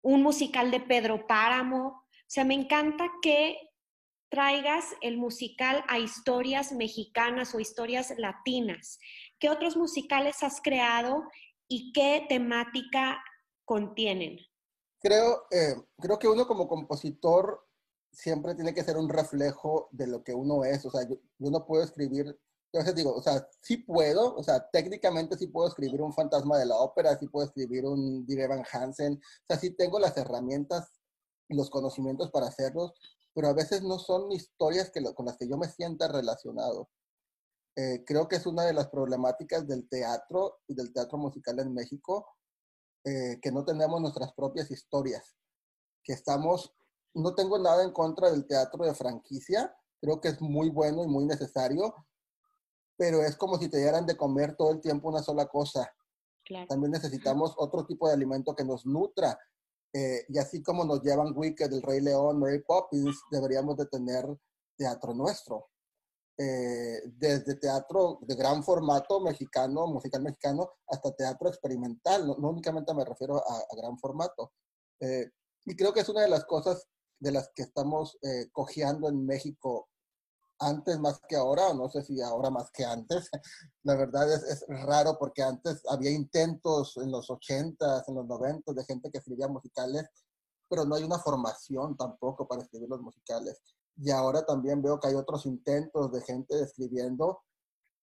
un 0.00 0.22
musical 0.22 0.70
de 0.70 0.80
Pedro 0.80 1.26
Páramo. 1.26 1.88
O 1.88 2.26
sea, 2.26 2.44
me 2.44 2.54
encanta 2.54 3.04
que 3.20 3.67
traigas 4.30 4.84
el 5.00 5.18
musical 5.18 5.84
a 5.88 5.98
historias 5.98 6.72
mexicanas 6.72 7.54
o 7.54 7.60
historias 7.60 8.12
latinas. 8.18 8.98
¿Qué 9.38 9.50
otros 9.50 9.76
musicales 9.76 10.42
has 10.42 10.60
creado 10.60 11.24
y 11.68 11.92
qué 11.92 12.26
temática 12.28 13.22
contienen? 13.64 14.38
Creo, 15.00 15.46
eh, 15.50 15.74
creo 15.98 16.18
que 16.18 16.28
uno 16.28 16.46
como 16.46 16.68
compositor 16.68 17.64
siempre 18.12 18.54
tiene 18.54 18.74
que 18.74 18.82
ser 18.82 18.96
un 18.96 19.08
reflejo 19.08 19.88
de 19.92 20.06
lo 20.06 20.22
que 20.22 20.34
uno 20.34 20.64
es. 20.64 20.84
O 20.84 20.90
sea, 20.90 21.08
yo, 21.08 21.16
no 21.38 21.64
puedo 21.66 21.84
escribir, 21.84 22.38
entonces 22.72 22.94
digo, 22.94 23.14
o 23.14 23.22
sea, 23.22 23.48
sí 23.62 23.78
puedo, 23.78 24.34
o 24.34 24.42
sea, 24.42 24.68
técnicamente 24.70 25.36
sí 25.36 25.46
puedo 25.46 25.68
escribir 25.68 26.02
un 26.02 26.12
fantasma 26.12 26.58
de 26.58 26.66
la 26.66 26.76
ópera, 26.76 27.16
sí 27.16 27.28
puedo 27.28 27.46
escribir 27.46 27.86
un 27.86 28.26
Dire 28.26 28.48
Van 28.48 28.64
Hansen, 28.70 29.14
o 29.14 29.44
sea, 29.48 29.58
sí 29.58 29.70
tengo 29.70 29.98
las 29.98 30.16
herramientas 30.16 30.92
los 31.50 31.70
conocimientos 31.70 32.30
para 32.30 32.48
hacerlos, 32.48 32.92
pero 33.38 33.50
a 33.50 33.52
veces 33.52 33.82
no 33.84 34.00
son 34.00 34.32
historias 34.32 34.90
que 34.90 35.00
con 35.14 35.26
las 35.26 35.36
que 35.36 35.46
yo 35.48 35.56
me 35.56 35.68
sienta 35.68 36.08
relacionado. 36.08 36.90
Eh, 37.76 38.02
creo 38.04 38.26
que 38.26 38.34
es 38.34 38.46
una 38.46 38.64
de 38.64 38.72
las 38.72 38.88
problemáticas 38.88 39.64
del 39.68 39.88
teatro 39.88 40.58
y 40.66 40.74
del 40.74 40.92
teatro 40.92 41.18
musical 41.18 41.60
en 41.60 41.72
México, 41.72 42.26
eh, 43.04 43.38
que 43.40 43.52
no 43.52 43.64
tenemos 43.64 44.00
nuestras 44.00 44.32
propias 44.32 44.72
historias, 44.72 45.36
que 46.02 46.14
estamos, 46.14 46.74
no 47.14 47.36
tengo 47.36 47.60
nada 47.60 47.84
en 47.84 47.92
contra 47.92 48.28
del 48.28 48.44
teatro 48.44 48.84
de 48.84 48.92
franquicia, 48.92 49.72
creo 50.00 50.20
que 50.20 50.30
es 50.30 50.40
muy 50.40 50.70
bueno 50.70 51.04
y 51.04 51.06
muy 51.06 51.24
necesario, 51.24 51.94
pero 52.96 53.22
es 53.22 53.36
como 53.36 53.56
si 53.56 53.68
te 53.68 53.78
dieran 53.78 54.04
de 54.04 54.16
comer 54.16 54.56
todo 54.56 54.72
el 54.72 54.80
tiempo 54.80 55.10
una 55.10 55.22
sola 55.22 55.46
cosa. 55.46 55.88
También 56.68 56.90
necesitamos 56.90 57.54
otro 57.56 57.86
tipo 57.86 58.08
de 58.08 58.14
alimento 58.14 58.56
que 58.56 58.64
nos 58.64 58.84
nutra, 58.84 59.38
eh, 59.98 60.24
y 60.28 60.38
así 60.38 60.62
como 60.62 60.84
nos 60.84 61.02
llevan 61.02 61.32
Wicked, 61.34 61.72
El 61.72 61.82
Rey 61.82 62.00
León, 62.00 62.38
Mary 62.38 62.62
Poppins, 62.62 63.20
deberíamos 63.32 63.76
de 63.76 63.86
tener 63.86 64.24
teatro 64.76 65.12
nuestro. 65.12 65.70
Eh, 66.38 67.02
desde 67.16 67.56
teatro 67.56 68.20
de 68.22 68.36
gran 68.36 68.62
formato 68.62 69.18
mexicano, 69.20 69.88
musical 69.88 70.22
mexicano, 70.22 70.70
hasta 70.86 71.10
teatro 71.16 71.48
experimental. 71.48 72.28
No, 72.28 72.50
únicamente 72.50 72.94
me 72.94 73.04
refiero 73.04 73.38
a, 73.38 73.76
gran 73.76 73.98
formato. 73.98 74.52
Eh, 75.00 75.28
y 75.64 75.74
creo 75.74 75.92
que 75.92 76.00
es 76.00 76.08
una 76.08 76.22
de 76.22 76.28
las 76.28 76.44
cosas 76.44 76.86
de 77.18 77.32
las 77.32 77.50
que 77.52 77.62
estamos 77.62 78.16
cojeando 78.52 79.08
en 79.08 79.26
México 79.26 79.87
antes 80.60 80.98
más 80.98 81.20
que 81.28 81.36
ahora, 81.36 81.68
o 81.68 81.74
no 81.74 81.88
sé 81.88 82.02
si 82.02 82.20
ahora 82.20 82.50
más 82.50 82.70
que 82.70 82.84
antes. 82.84 83.28
La 83.82 83.96
verdad 83.96 84.32
es, 84.32 84.42
es, 84.42 84.64
raro 84.68 85.16
porque 85.18 85.42
antes 85.42 85.82
había 85.88 86.10
intentos 86.10 86.96
en 86.96 87.10
los 87.10 87.28
80s, 87.28 88.04
en 88.08 88.14
los 88.14 88.26
90 88.26 88.72
de 88.72 88.84
gente 88.84 89.10
que 89.10 89.18
escribía 89.18 89.48
musicales, 89.48 90.06
pero 90.68 90.84
no 90.84 90.94
hay 90.94 91.04
una 91.04 91.18
formación 91.18 91.96
tampoco 91.96 92.46
para 92.46 92.62
escribir 92.62 92.88
los 92.88 93.00
musicales. 93.00 93.60
Y 93.96 94.10
ahora 94.10 94.44
también 94.44 94.82
veo 94.82 95.00
que 95.00 95.08
hay 95.08 95.14
otros 95.14 95.46
intentos 95.46 96.12
de 96.12 96.20
gente 96.22 96.60
escribiendo, 96.62 97.40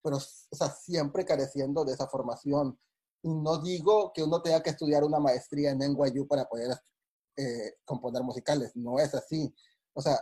pero 0.01 0.17
o 0.17 0.55
sea, 0.55 0.69
siempre 0.69 1.25
careciendo 1.25 1.85
de 1.85 1.93
esa 1.93 2.07
formación. 2.07 2.77
No 3.23 3.61
digo 3.61 4.11
que 4.13 4.23
uno 4.23 4.41
tenga 4.41 4.61
que 4.61 4.71
estudiar 4.71 5.03
una 5.03 5.19
maestría 5.19 5.71
en 5.71 5.79
NYU 5.79 6.27
para 6.27 6.45
poder 6.45 6.75
eh, 7.37 7.75
componer 7.85 8.23
musicales, 8.23 8.71
no 8.75 8.99
es 8.99 9.13
así. 9.15 9.53
O 9.93 10.01
sea, 10.01 10.19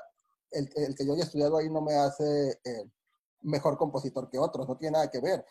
el, 0.53 0.95
que 0.95 1.05
yo 1.05 1.13
haya 1.13 1.23
estudiado 1.23 1.57
ahí 1.57 1.69
no 1.69 1.81
me 1.81 1.93
hace 1.95 2.59
eh, 2.63 2.89
mejor 3.41 3.77
compositor 3.77 4.29
que 4.29 4.39
otros, 4.39 4.67
no 4.67 4.77
tiene 4.77 4.93
nada 4.93 5.09
que 5.09 5.19
ver. 5.19 5.45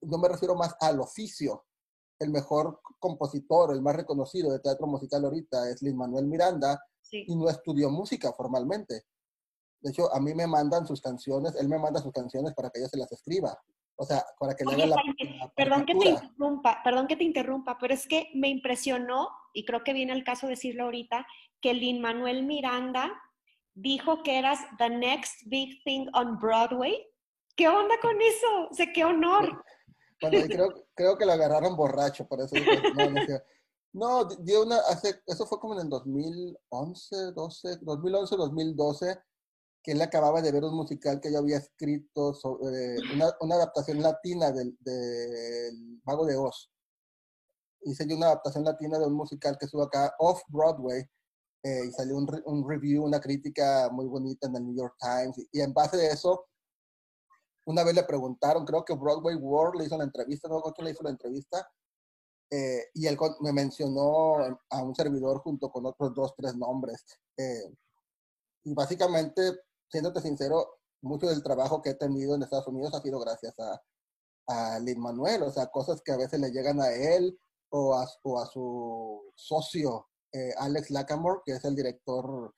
yo 0.00 0.18
me 0.18 0.28
refiero 0.28 0.54
más 0.54 0.74
al 0.80 1.00
oficio. 1.00 1.64
El 2.18 2.30
mejor 2.30 2.80
compositor, 2.98 3.72
el 3.72 3.82
más 3.82 3.96
reconocido 3.96 4.52
de 4.52 4.60
teatro 4.60 4.86
musical 4.86 5.24
ahorita 5.24 5.68
es 5.70 5.82
Lin 5.82 5.96
Manuel 5.96 6.26
Miranda 6.26 6.80
y 7.10 7.34
no 7.34 7.48
estudió 7.48 7.90
música 7.90 8.32
formalmente. 8.32 9.04
De 9.80 9.90
hecho, 9.90 10.12
a 10.14 10.20
mí 10.20 10.34
me 10.34 10.46
mandan 10.46 10.86
sus 10.86 11.00
canciones, 11.00 11.54
él 11.56 11.68
me 11.68 11.78
manda 11.78 12.00
sus 12.00 12.12
canciones 12.12 12.54
para 12.54 12.70
que 12.70 12.80
yo 12.80 12.86
se 12.86 12.96
las 12.96 13.10
escriba. 13.12 13.56
O 13.96 14.04
sea, 14.04 14.24
para 14.40 14.54
que 14.54 14.64
le 14.64 14.74
haga 14.74 14.86
la, 14.86 15.52
perdón 15.54 15.86
que 15.86 15.94
te 15.94 16.08
interrumpa, 16.08 16.80
perdón 16.82 17.06
que 17.06 17.16
te 17.16 17.24
interrumpa, 17.24 17.78
pero 17.78 17.94
es 17.94 18.06
que 18.08 18.28
me 18.34 18.48
impresionó, 18.48 19.28
y 19.52 19.64
creo 19.64 19.84
que 19.84 19.92
viene 19.92 20.12
el 20.12 20.24
caso 20.24 20.48
decirlo 20.48 20.84
ahorita, 20.84 21.26
que 21.60 21.74
Lin 21.74 22.00
Manuel 22.00 22.44
Miranda 22.44 23.12
dijo 23.74 24.22
que 24.22 24.38
eras 24.38 24.60
the 24.78 24.88
next 24.88 25.42
big 25.46 25.82
thing 25.84 26.06
on 26.14 26.38
Broadway. 26.38 27.06
¿Qué 27.56 27.68
onda 27.68 27.94
con 28.00 28.20
eso? 28.20 28.68
O 28.70 28.74
sea, 28.74 28.92
qué 28.92 29.04
honor. 29.04 29.62
Bueno, 30.20 30.46
creo, 30.46 30.86
creo 30.94 31.18
que 31.18 31.26
lo 31.26 31.32
agarraron 31.32 31.76
borracho, 31.76 32.26
por 32.26 32.40
eso. 32.40 32.54
no, 33.92 34.24
dio 34.24 34.62
una, 34.62 34.78
hace, 34.88 35.20
eso 35.26 35.44
fue 35.44 35.58
como 35.58 35.74
en 35.74 35.80
el 35.80 35.88
2011, 35.90 37.32
12, 37.32 37.78
2011, 37.82 38.36
2012, 38.36 39.18
que 39.82 39.92
él 39.92 40.00
acababa 40.00 40.40
de 40.40 40.52
ver 40.52 40.64
un 40.64 40.76
musical 40.76 41.20
que 41.20 41.30
yo 41.30 41.40
había 41.40 41.58
escrito 41.58 42.32
sobre 42.32 42.96
una, 43.12 43.32
una 43.40 43.56
adaptación 43.56 44.00
latina 44.00 44.50
del, 44.50 44.78
del 44.80 46.00
Mago 46.04 46.24
de 46.24 46.36
Oz. 46.36 46.70
Hice 47.82 48.06
yo 48.06 48.16
una 48.16 48.26
adaptación 48.26 48.64
latina 48.64 48.98
de 48.98 49.06
un 49.06 49.14
musical 49.14 49.58
que 49.58 49.66
estuvo 49.66 49.82
acá 49.82 50.14
off 50.20 50.40
Broadway 50.48 51.04
eh, 51.64 51.86
y 51.88 51.92
salió 51.92 52.18
un, 52.18 52.28
un, 52.44 52.68
review, 52.68 53.04
una 53.04 53.20
crítica 53.20 53.88
muy 53.90 54.06
bonita 54.06 54.46
en 54.46 54.56
el 54.56 54.66
New 54.66 54.76
York 54.76 54.96
Times, 55.00 55.48
y, 55.50 55.60
en 55.62 55.72
base 55.72 55.96
de 55.96 56.08
eso, 56.08 56.46
una 57.64 57.82
vez 57.82 57.94
le 57.94 58.02
preguntaron, 58.04 58.66
creo 58.66 58.84
que 58.84 58.92
Broadway 58.92 59.34
World 59.36 59.78
le 59.78 59.86
hizo 59.86 59.96
la 59.96 60.04
entrevista, 60.04 60.46
no 60.46 60.60
quién 60.60 60.84
le 60.84 60.90
hizo 60.90 61.02
la 61.02 61.08
entrevista, 61.08 61.66
eh, 62.50 62.84
y 62.92 63.06
él 63.06 63.16
me 63.40 63.52
mencionó 63.52 64.36
a 64.68 64.82
un 64.82 64.94
servidor 64.94 65.38
junto 65.38 65.70
con 65.70 65.86
otros 65.86 66.14
dos, 66.14 66.34
tres 66.36 66.54
nombres. 66.54 67.02
Eh, 67.38 67.74
y 68.64 68.74
básicamente, 68.74 69.60
siéndote 69.88 70.20
sincero, 70.20 70.80
mucho 71.00 71.26
del 71.26 71.42
trabajo 71.42 71.80
que 71.80 71.90
he 71.90 71.94
tenido 71.94 72.34
en 72.34 72.42
Estados 72.42 72.68
Unidos 72.68 72.94
ha 72.94 73.00
sido 73.00 73.18
gracias 73.20 73.54
a, 73.58 73.80
a 74.48 74.78
Lin 74.80 75.00
Manuel, 75.00 75.44
o 75.44 75.50
sea, 75.50 75.68
cosas 75.68 76.02
que 76.02 76.12
a 76.12 76.18
veces 76.18 76.38
le 76.40 76.50
llegan 76.50 76.80
a 76.82 76.92
él 76.92 77.38
o 77.70 77.94
a, 77.94 78.06
o 78.22 78.38
a 78.38 78.46
su 78.46 79.32
socio 79.34 80.08
eh, 80.34 80.52
Alex 80.58 80.90
Lackamore, 80.90 81.40
que 81.44 81.52
es 81.52 81.64
el 81.64 81.74
director 81.74 82.52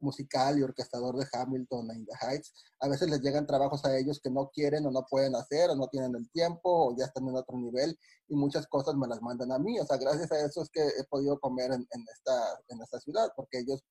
musical 0.00 0.58
y 0.58 0.62
orquestador 0.62 1.16
de 1.16 1.26
Hamilton 1.32 1.90
and 1.90 2.06
the 2.06 2.26
Heights. 2.26 2.52
A 2.80 2.88
veces 2.88 3.08
les 3.08 3.20
llegan 3.20 3.46
trabajos 3.46 3.84
a 3.84 3.96
ellos 3.96 4.20
que 4.20 4.30
no 4.30 4.50
quieren 4.52 4.84
o 4.84 4.90
no 4.90 5.06
pueden 5.08 5.34
hacer 5.34 5.70
o 5.70 5.76
no 5.76 5.88
tienen 5.88 6.14
el 6.14 6.30
tiempo 6.30 6.88
o 6.88 6.96
ya 6.96 7.06
están 7.06 7.26
en 7.26 7.36
otro 7.36 7.56
nivel 7.56 7.98
y 8.28 8.36
muchas 8.36 8.66
cosas 8.66 8.94
me 8.96 9.06
las 9.06 9.22
mandan 9.22 9.52
a 9.52 9.58
mí. 9.58 9.78
O 9.80 9.86
sea, 9.86 9.96
gracias 9.96 10.30
a 10.32 10.44
eso 10.44 10.62
es 10.62 10.68
que 10.70 10.82
he 10.82 11.04
podido 11.08 11.38
comer 11.40 11.72
en, 11.72 11.86
esta, 12.12 12.60
en 12.68 12.82
esta 12.82 13.00
ciudad 13.00 13.30
porque 13.34 13.60
ellos 13.60 13.82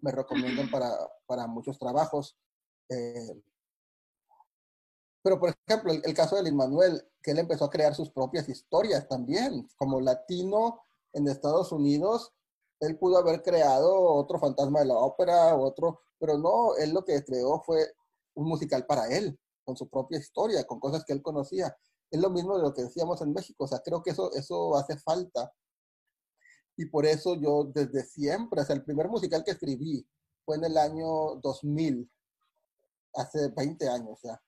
me 0.00 0.12
recomiendan 0.12 0.70
para, 0.70 0.92
para 1.26 1.46
muchos 1.46 1.78
trabajos. 1.78 2.36
Eh, 2.88 3.42
pero, 5.26 5.40
por 5.40 5.52
ejemplo, 5.66 5.92
el, 5.92 6.14
caso 6.14 6.36
de 6.36 6.44
Lin 6.44 6.54
Manuel, 6.54 7.02
que 7.20 7.32
él 7.32 7.40
empezó 7.40 7.64
a 7.64 7.70
crear 7.70 7.96
sus 7.96 8.10
propias 8.10 8.48
historias 8.48 9.08
también. 9.08 9.66
Como 9.76 10.00
latino 10.00 10.80
en 11.12 11.26
Estados 11.26 11.72
Unidos, 11.72 12.32
él 12.80 12.98
pudo 12.98 13.18
haber 13.18 13.42
creado 13.42 14.00
otro 14.00 14.38
fantasma 14.38 14.80
de 14.80 14.86
la 14.86 14.98
ópera, 14.98 15.56
otro, 15.56 16.00
pero 16.18 16.38
no, 16.38 16.76
él 16.76 16.92
lo 16.92 17.04
que 17.04 17.24
creó 17.24 17.62
fue 17.64 17.86
un 18.34 18.48
musical 18.48 18.86
para 18.86 19.08
él, 19.08 19.38
con 19.64 19.76
su 19.76 19.88
propia 19.88 20.18
historia, 20.18 20.64
con 20.64 20.80
cosas 20.80 21.04
que 21.04 21.12
él 21.12 21.22
conocía. 21.22 21.76
Es 22.10 22.20
lo 22.20 22.30
mismo 22.30 22.56
de 22.56 22.62
lo 22.62 22.72
que 22.72 22.82
decíamos 22.82 23.20
en 23.22 23.32
México, 23.32 23.64
o 23.64 23.68
sea, 23.68 23.80
creo 23.80 24.02
que 24.02 24.10
eso, 24.10 24.32
eso 24.34 24.76
hace 24.76 24.96
falta. 24.98 25.52
Y 26.76 26.86
por 26.86 27.06
eso 27.06 27.34
yo 27.34 27.64
desde 27.64 28.04
siempre, 28.04 28.60
o 28.60 28.64
sea, 28.64 28.76
el 28.76 28.84
primer 28.84 29.08
musical 29.08 29.42
que 29.42 29.52
escribí 29.52 30.06
fue 30.44 30.56
en 30.56 30.64
el 30.64 30.76
año 30.76 31.36
2000, 31.36 32.10
hace 33.14 33.48
20 33.48 33.88
años 33.88 34.20
ya. 34.22 34.40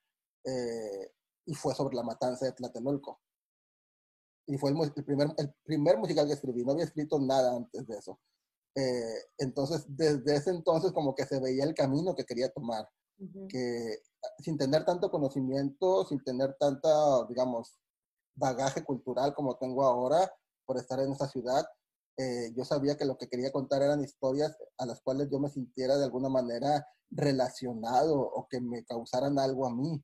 Eh, 0.44 1.12
y 1.46 1.54
fue 1.54 1.74
sobre 1.74 1.96
la 1.96 2.02
matanza 2.02 2.44
de 2.44 2.52
Tlatelolco. 2.52 3.20
Y 4.48 4.56
fue 4.56 4.70
el, 4.70 5.04
primer, 5.04 5.28
el 5.36 5.54
primer 5.62 5.98
musical 5.98 6.26
que 6.26 6.32
escribí, 6.32 6.64
no 6.64 6.72
había 6.72 6.84
escrito 6.84 7.20
nada 7.20 7.54
antes 7.54 7.86
de 7.86 7.96
eso. 7.96 8.18
Eh, 8.74 9.22
entonces, 9.38 9.84
desde 9.88 10.36
ese 10.36 10.50
entonces 10.50 10.92
como 10.92 11.14
que 11.14 11.26
se 11.26 11.38
veía 11.38 11.64
el 11.64 11.74
camino 11.74 12.14
que 12.14 12.24
quería 12.24 12.48
tomar, 12.48 12.88
que 13.48 13.98
sin 14.38 14.56
tener 14.56 14.84
tanto 14.84 15.10
conocimiento, 15.10 16.04
sin 16.06 16.22
tener 16.22 16.56
tanta, 16.58 16.88
digamos, 17.28 17.78
bagaje 18.34 18.84
cultural 18.84 19.34
como 19.34 19.56
tengo 19.56 19.84
ahora 19.84 20.32
por 20.64 20.78
estar 20.78 21.00
en 21.00 21.12
esta 21.12 21.28
ciudad, 21.28 21.66
eh, 22.16 22.52
yo 22.56 22.64
sabía 22.64 22.96
que 22.96 23.04
lo 23.04 23.18
que 23.18 23.28
quería 23.28 23.52
contar 23.52 23.82
eran 23.82 24.02
historias 24.02 24.56
a 24.78 24.86
las 24.86 25.00
cuales 25.00 25.28
yo 25.30 25.38
me 25.38 25.48
sintiera 25.48 25.96
de 25.96 26.04
alguna 26.04 26.28
manera 26.28 26.86
relacionado 27.10 28.18
o 28.18 28.46
que 28.48 28.60
me 28.60 28.84
causaran 28.84 29.38
algo 29.38 29.66
a 29.66 29.74
mí 29.74 30.02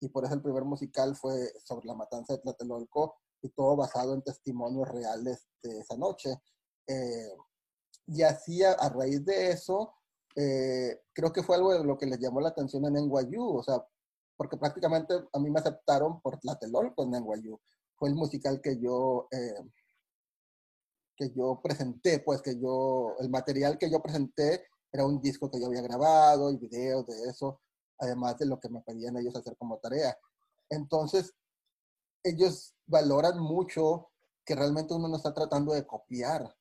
y 0.00 0.08
por 0.08 0.24
eso 0.24 0.34
el 0.34 0.42
primer 0.42 0.64
musical 0.64 1.16
fue 1.16 1.52
sobre 1.64 1.86
la 1.86 1.94
matanza 1.94 2.34
de 2.34 2.40
Tlatelolco 2.40 3.16
y 3.44 3.50
todo 3.50 3.76
basado 3.76 4.14
en 4.14 4.22
testimonios 4.22 4.88
reales 4.88 5.46
de 5.62 5.78
esa 5.78 5.96
noche. 5.96 6.30
Eh, 6.86 7.36
y 8.06 8.22
así 8.22 8.62
a, 8.62 8.76
raíz 8.88 9.24
de 9.24 9.50
eso, 9.50 9.94
eh, 10.36 11.02
creo 11.12 11.32
que 11.32 11.42
fue 11.42 11.56
algo 11.56 11.72
de 11.72 11.84
lo 11.84 11.96
que 11.96 12.06
les 12.06 12.18
llamó 12.18 12.40
la 12.40 12.50
atención 12.50 12.84
en 12.86 12.94
NYU, 12.94 13.58
o 13.58 13.62
sea, 13.62 13.84
porque 14.36 14.56
prácticamente 14.56 15.14
a 15.32 15.38
mí 15.38 15.50
me 15.50 15.60
aceptaron 15.60 16.20
por 16.20 16.38
Tlatelolco 16.38 17.04
en 17.04 17.10
NYU. 17.10 17.60
Fue 17.96 18.08
el 18.08 18.14
musical 18.14 18.60
que 18.60 18.78
yo, 18.80 19.28
eh, 19.30 19.70
que 21.16 21.30
yo 21.30 21.60
presenté, 21.62 22.20
pues 22.20 22.42
que 22.42 22.58
yo, 22.58 23.14
el 23.20 23.30
material 23.30 23.78
que 23.78 23.90
yo 23.90 24.02
presenté 24.02 24.66
era 24.92 25.06
un 25.06 25.20
disco 25.20 25.50
que 25.50 25.60
yo 25.60 25.66
había 25.66 25.82
grabado 25.82 26.50
y 26.50 26.56
videos 26.56 27.06
de 27.06 27.14
eso 27.28 27.60
además 27.98 28.38
de 28.38 28.46
lo 28.46 28.58
que 28.58 28.68
me 28.68 28.80
pedían 28.80 29.16
ellos 29.16 29.36
hacer 29.36 29.56
como 29.56 29.78
tarea. 29.78 30.16
Entonces, 30.70 31.32
ellos 32.24 32.74
valoran 32.86 33.38
mucho 33.38 34.10
que 34.44 34.54
realmente 34.54 34.94
uno 34.94 35.08
no 35.08 35.16
está 35.16 35.32
tratando 35.32 35.72
de 35.72 35.86
copiar. 35.86 36.54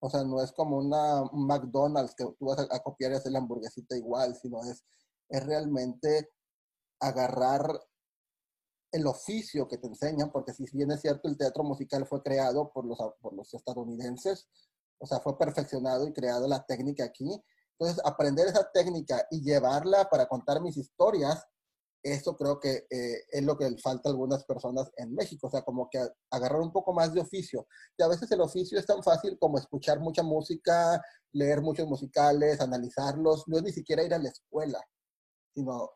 O 0.00 0.10
sea, 0.10 0.24
no 0.24 0.42
es 0.42 0.50
como 0.52 0.78
una 0.78 1.22
McDonald's 1.32 2.14
que 2.14 2.24
tú 2.38 2.46
vas 2.46 2.58
a, 2.58 2.78
copiar 2.80 3.12
y 3.12 3.14
hacer 3.14 3.30
la 3.30 3.38
hamburguesita 3.38 3.96
igual, 3.96 4.34
sino 4.34 4.60
es, 4.64 4.84
es 5.28 5.46
realmente 5.46 6.30
agarrar 6.98 7.80
el 8.90 9.06
oficio 9.06 9.68
que 9.68 9.78
te 9.78 9.86
enseñan, 9.86 10.32
porque 10.32 10.52
si 10.52 10.64
bien 10.72 10.90
es 10.90 11.00
cierto, 11.00 11.28
el 11.28 11.36
teatro 11.36 11.62
musical 11.62 12.04
fue 12.06 12.22
creado 12.22 12.72
por 12.72 12.84
los, 12.84 12.98
por 13.20 13.32
los 13.32 13.54
estadounidenses, 13.54 14.48
o 14.98 15.06
sea, 15.06 15.20
fue 15.20 15.38
perfeccionado 15.38 16.06
y 16.06 16.12
creado 16.12 16.46
la 16.46 16.64
técnica 16.64 17.04
aquí, 17.04 17.42
entonces, 17.82 18.00
aprender 18.04 18.46
esa 18.46 18.70
técnica 18.70 19.26
y 19.30 19.42
llevarla 19.42 20.08
para 20.08 20.26
contar 20.26 20.60
mis 20.60 20.76
historias, 20.76 21.44
eso 22.02 22.36
creo 22.36 22.58
que 22.58 22.86
eh, 22.90 23.24
es 23.30 23.44
lo 23.44 23.56
que 23.56 23.70
le 23.70 23.78
falta 23.78 24.08
a 24.08 24.12
algunas 24.12 24.44
personas 24.44 24.90
en 24.96 25.14
México, 25.14 25.46
o 25.46 25.50
sea, 25.50 25.62
como 25.62 25.88
que 25.88 26.04
agarrar 26.30 26.60
un 26.60 26.72
poco 26.72 26.92
más 26.92 27.12
de 27.14 27.20
oficio. 27.20 27.66
Y 27.96 28.02
a 28.02 28.08
veces 28.08 28.30
el 28.32 28.40
oficio 28.40 28.78
es 28.78 28.86
tan 28.86 29.02
fácil 29.02 29.38
como 29.38 29.58
escuchar 29.58 30.00
mucha 30.00 30.22
música, 30.22 31.00
leer 31.32 31.62
muchos 31.62 31.86
musicales, 31.86 32.60
analizarlos, 32.60 33.46
no 33.46 33.58
es 33.58 33.62
ni 33.62 33.72
siquiera 33.72 34.02
ir 34.02 34.12
a 34.14 34.18
la 34.18 34.30
escuela, 34.30 34.80
sino 35.54 35.90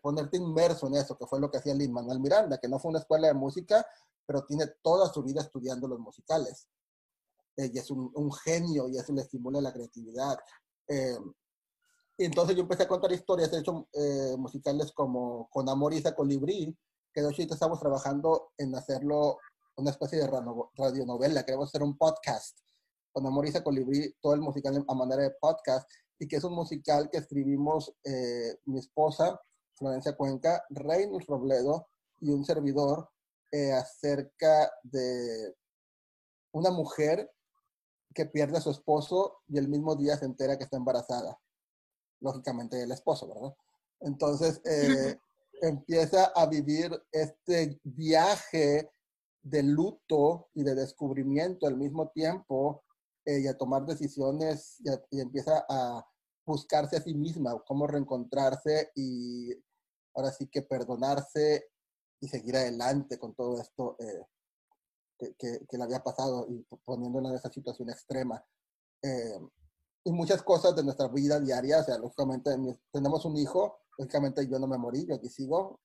ponerte 0.00 0.36
inmerso 0.36 0.86
en 0.86 0.94
eso, 0.94 1.16
que 1.16 1.26
fue 1.26 1.40
lo 1.40 1.50
que 1.50 1.58
hacía 1.58 1.74
Lin 1.74 1.92
Manuel 1.92 2.20
Miranda, 2.20 2.58
que 2.58 2.68
no 2.68 2.78
fue 2.78 2.90
una 2.90 3.00
escuela 3.00 3.28
de 3.28 3.34
música, 3.34 3.84
pero 4.24 4.44
tiene 4.44 4.66
toda 4.82 5.12
su 5.12 5.22
vida 5.22 5.40
estudiando 5.40 5.88
los 5.88 5.98
musicales. 5.98 6.68
Eh, 7.56 7.70
y 7.72 7.78
es 7.78 7.90
un, 7.90 8.10
un, 8.14 8.32
genio 8.32 8.88
y 8.88 8.96
eso 8.96 9.12
le 9.12 9.22
estimula 9.22 9.60
la 9.60 9.72
creatividad. 9.72 10.38
Eh, 10.88 11.18
y 12.16 12.24
entonces 12.24 12.56
yo 12.56 12.62
empecé 12.62 12.84
a 12.84 12.88
contar 12.88 13.12
historias, 13.12 13.52
he 13.52 13.58
hecho 13.58 13.88
eh, 13.92 14.36
musicales 14.38 14.92
como 14.92 15.48
Con 15.50 15.68
Amor 15.68 15.94
y 15.94 16.02
Colibrí, 16.02 16.76
que 17.12 17.22
de 17.22 17.30
hecho 17.30 17.42
estamos 17.42 17.80
trabajando 17.80 18.52
en 18.58 18.74
hacerlo 18.74 19.38
una 19.76 19.90
especie 19.90 20.18
de 20.18 20.28
radionovela, 20.76 21.44
queremos 21.44 21.68
hacer 21.68 21.82
un 21.82 21.96
podcast. 21.96 22.58
Con 23.12 23.26
Amor 23.26 23.46
y 23.46 23.52
Colibrí, 23.52 24.14
todo 24.20 24.34
el 24.34 24.40
musical 24.40 24.84
a 24.86 24.94
manera 24.94 25.22
de 25.22 25.32
podcast, 25.40 25.88
y 26.18 26.28
que 26.28 26.36
es 26.36 26.44
un 26.44 26.54
musical 26.54 27.10
que 27.10 27.18
escribimos 27.18 27.92
mi 28.64 28.78
esposa, 28.78 29.38
Florencia 29.74 30.16
Cuenca, 30.16 30.64
Reynolds 30.70 31.26
Robledo 31.26 31.88
y 32.20 32.30
un 32.30 32.44
servidor 32.44 33.10
acerca 33.74 34.70
de 34.82 35.54
una 36.52 36.70
mujer 36.70 37.30
que 38.14 38.26
pierde 38.26 38.58
a 38.58 38.60
su 38.60 38.70
esposo 38.70 39.38
y 39.48 39.58
el 39.58 39.68
mismo 39.68 39.96
día 39.96 40.16
se 40.16 40.26
entera 40.26 40.56
que 40.56 40.64
está 40.64 40.76
embarazada. 40.76 41.38
Lógicamente 42.22 42.82
el 42.82 42.92
esposo, 42.92 43.28
¿verdad? 43.28 43.54
Entonces 44.00 44.60
eh, 44.64 45.16
empieza 45.60 46.32
a 46.34 46.46
vivir 46.46 46.90
este 47.12 47.80
viaje 47.84 48.90
de 49.42 49.62
luto 49.62 50.48
y 50.54 50.62
de 50.62 50.74
descubrimiento 50.74 51.66
al 51.66 51.76
mismo 51.76 52.10
tiempo 52.10 52.84
eh, 53.24 53.40
y 53.40 53.46
a 53.46 53.56
tomar 53.56 53.84
decisiones 53.84 54.80
y, 55.10 55.20
empieza 55.20 55.64
a 55.68 56.04
buscarse 56.44 56.96
a 56.96 57.02
sí 57.02 57.14
misma, 57.14 57.60
cómo 57.66 57.86
reencontrarse 57.86 58.90
y 58.94 59.52
ahora 60.14 60.32
sí 60.32 60.48
que 60.48 60.62
perdonarse 60.62 61.66
y 62.20 62.28
seguir 62.28 62.56
adelante 62.56 63.18
con 63.18 63.34
todo 63.34 63.60
esto 63.60 63.96
eh, 63.98 65.34
que, 65.38 65.60
le 65.70 65.84
había 65.84 66.02
pasado 66.02 66.46
y 66.48 66.64
poniéndola 66.84 67.30
en 67.30 67.36
esa 67.36 67.50
situación 67.50 67.90
extrema. 67.90 68.44
Eh, 69.02 69.38
y 70.04 70.12
muchas 70.12 70.42
cosas 70.42 70.74
de 70.74 70.82
nuestra 70.82 71.08
vida 71.08 71.38
diaria, 71.38 71.80
o 71.80 71.84
sea, 71.84 71.98
lógicamente 71.98 72.50
tenemos 72.90 73.24
un 73.24 73.36
hijo, 73.36 73.78
lógicamente 73.98 74.46
yo 74.48 74.58
no 74.58 74.66
me 74.66 74.78
morí, 74.78 75.06
yo 75.06 75.14
aquí 75.14 75.28
sigo, 75.28 75.80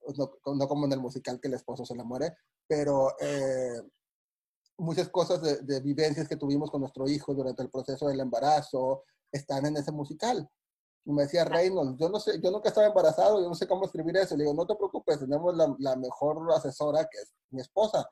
pues 0.00 0.18
no, 0.18 0.30
no 0.54 0.68
como 0.68 0.86
en 0.86 0.92
el 0.92 1.00
musical 1.00 1.40
que 1.40 1.48
el 1.48 1.54
esposo 1.54 1.84
se 1.84 1.96
le 1.96 2.04
muere, 2.04 2.36
pero 2.66 3.14
eh, 3.20 3.82
muchas 4.78 5.08
cosas 5.08 5.42
de, 5.42 5.58
de, 5.62 5.80
vivencias 5.80 6.28
que 6.28 6.36
tuvimos 6.36 6.70
con 6.70 6.80
nuestro 6.80 7.08
hijo 7.08 7.34
durante 7.34 7.62
el 7.62 7.70
proceso 7.70 8.06
del 8.06 8.20
embarazo 8.20 9.04
están 9.32 9.66
en 9.66 9.76
ese 9.76 9.90
musical. 9.90 10.48
Y 11.06 11.12
me 11.12 11.22
decía 11.22 11.44
Reynolds, 11.44 11.98
yo 11.98 12.08
no 12.08 12.18
sé, 12.18 12.40
yo 12.40 12.50
nunca 12.50 12.68
estaba 12.68 12.86
embarazado, 12.86 13.40
yo 13.42 13.48
no 13.48 13.54
sé 13.54 13.66
cómo 13.66 13.84
escribir 13.84 14.16
eso. 14.16 14.36
Le 14.36 14.44
digo, 14.44 14.54
no 14.54 14.66
te 14.66 14.74
preocupes, 14.74 15.18
tenemos 15.18 15.54
la, 15.54 15.74
la 15.78 15.96
mejor 15.96 16.50
asesora 16.52 17.06
que 17.10 17.18
es 17.18 17.34
mi 17.50 17.60
esposa 17.60 18.08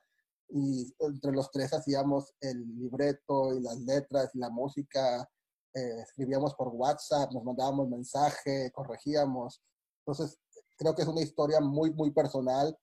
y 0.55 0.95
entre 0.99 1.33
los 1.33 1.51
tres 1.51 1.73
hacíamos 1.73 2.35
el 2.41 2.59
libreto 2.79 3.55
y 3.55 3.61
las 3.61 3.79
letras 3.81 4.31
y 4.35 4.39
la 4.39 4.51
música, 4.51 5.29
eh, 5.75 6.01
escribíamos 6.03 6.55
por 6.55 6.69
WhatsApp, 6.69 7.33
nos 7.33 7.43
mandábamos 7.43 7.89
mensaje, 7.89 8.71
corregíamos. 8.73 9.63
Entonces, 10.05 10.39
creo 10.77 10.95
que 10.95 11.03
es 11.03 11.09
una 11.09 11.23
historia 11.23 11.61
muy, 11.61 11.93
muy 11.93 12.11
personal 12.11 12.77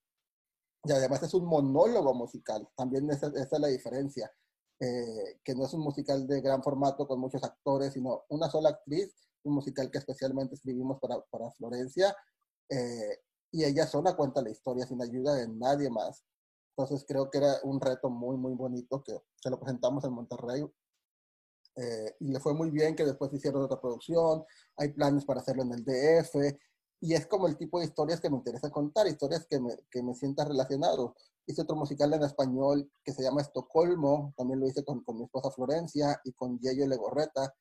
y 0.83 0.91
además 0.91 1.21
es 1.23 1.33
un 1.33 1.45
monólogo 1.45 2.13
musical, 2.13 2.67
también 2.75 3.09
esa, 3.11 3.27
esa 3.27 3.55
es 3.55 3.59
la 3.59 3.67
diferencia, 3.67 4.31
eh, 4.79 5.39
que 5.43 5.53
no 5.53 5.65
es 5.65 5.73
un 5.73 5.81
musical 5.81 6.25
de 6.25 6.41
gran 6.41 6.63
formato 6.63 7.05
con 7.05 7.19
muchos 7.19 7.43
actores, 7.43 7.93
sino 7.93 8.23
una 8.29 8.49
sola 8.49 8.69
actriz, 8.69 9.13
un 9.43 9.55
musical 9.55 9.91
que 9.91 9.97
especialmente 9.97 10.55
escribimos 10.55 10.99
para, 10.99 11.21
para 11.29 11.51
Florencia, 11.51 12.15
eh, 12.69 13.19
y 13.51 13.63
ella 13.63 13.85
sola 13.85 14.15
cuenta 14.15 14.41
la 14.41 14.51
historia 14.51 14.85
sin 14.85 15.01
ayuda 15.01 15.35
de 15.35 15.47
nadie 15.49 15.89
más. 15.89 16.23
Entonces 16.79 17.05
creo 17.05 17.29
que 17.29 17.39
era 17.39 17.57
un 17.63 17.81
reto 17.81 18.09
muy, 18.09 18.37
muy 18.37 18.53
bonito 18.53 19.03
que 19.03 19.21
se 19.35 19.49
lo 19.49 19.59
presentamos 19.59 20.05
en 20.05 20.13
Monterrey. 20.13 20.65
Eh, 21.75 22.15
y 22.21 22.31
le 22.31 22.39
fue 22.39 22.53
muy 22.53 22.71
bien 22.71 22.95
que 22.95 23.03
después 23.03 23.33
hicieron 23.33 23.63
otra 23.63 23.81
producción, 23.81 24.45
hay 24.77 24.93
planes 24.93 25.25
para 25.25 25.41
hacerlo 25.41 25.63
en 25.63 25.73
el 25.73 25.83
DF, 25.83 26.57
y 27.01 27.13
es 27.15 27.27
como 27.27 27.47
el 27.47 27.57
tipo 27.57 27.79
de 27.79 27.85
historias 27.85 28.21
que 28.21 28.29
me 28.29 28.37
interesa 28.37 28.71
contar, 28.71 29.07
historias 29.07 29.45
que 29.45 29.59
me, 29.59 29.75
que 29.91 30.01
me 30.01 30.13
sienta 30.13 30.45
relacionado. 30.45 31.15
Hice 31.45 31.63
otro 31.63 31.75
musical 31.75 32.13
en 32.13 32.23
español 32.23 32.89
que 33.03 33.11
se 33.11 33.23
llama 33.23 33.41
Estocolmo, 33.41 34.33
también 34.37 34.61
lo 34.61 34.67
hice 34.67 34.85
con, 34.85 35.03
con 35.03 35.17
mi 35.17 35.25
esposa 35.25 35.51
Florencia 35.51 36.21
y 36.23 36.31
con 36.31 36.59
Yello 36.59 36.87
Legorreta, 36.87 37.53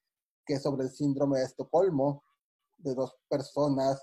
que 0.47 0.55
es 0.55 0.63
sobre 0.63 0.85
el 0.85 0.91
síndrome 0.91 1.41
de 1.41 1.47
Estocolmo, 1.47 2.23
de 2.77 2.95
dos 2.95 3.17
personas, 3.29 4.01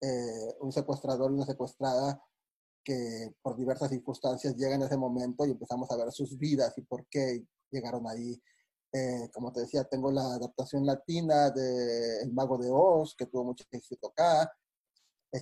eh, 0.00 0.56
un 0.60 0.72
secuestrador 0.72 1.30
y 1.30 1.34
una 1.34 1.44
secuestrada, 1.44 2.22
que 2.86 3.34
por 3.42 3.56
diversas 3.56 3.90
circunstancias 3.90 4.56
llegan 4.56 4.80
a 4.80 4.86
ese 4.86 4.96
momento 4.96 5.44
y 5.44 5.50
empezamos 5.50 5.90
a 5.90 5.96
ver 5.96 6.12
sus 6.12 6.38
vidas 6.38 6.72
y 6.78 6.82
por 6.82 7.04
qué 7.08 7.44
llegaron 7.68 8.06
ahí. 8.06 8.40
Eh, 8.92 9.28
como 9.34 9.52
te 9.52 9.60
decía, 9.62 9.82
tengo 9.84 10.12
la 10.12 10.22
adaptación 10.22 10.86
latina 10.86 11.50
de 11.50 12.22
El 12.22 12.32
Mago 12.32 12.56
de 12.56 12.70
Oz, 12.70 13.16
que 13.16 13.26
tuvo 13.26 13.44
mucho 13.44 13.64
éxito 13.72 14.06
acá. 14.08 14.50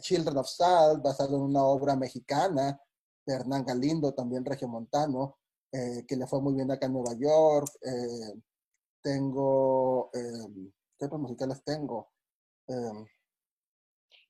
Children 0.01 0.39
of 0.39 0.49
Salt, 0.49 1.03
basado 1.03 1.37
en 1.37 1.43
una 1.43 1.63
obra 1.65 1.95
mexicana 1.97 2.81
de 3.27 3.35
Hernán 3.35 3.65
Galindo, 3.65 4.13
también 4.15 4.45
regiomontano, 4.45 5.37
eh, 5.71 6.05
que 6.09 6.17
le 6.17 6.27
fue 6.27 6.41
muy 6.41 6.55
bien 6.55 6.71
acá 6.71 6.87
en 6.87 6.95
Nueva 6.95 7.15
York. 7.15 7.69
Eh, 7.83 8.41
tengo, 9.03 10.11
em, 10.15 10.73
¿qué 10.99 11.05
otros 11.05 11.21
musicales 11.21 11.63
tengo? 11.63 12.09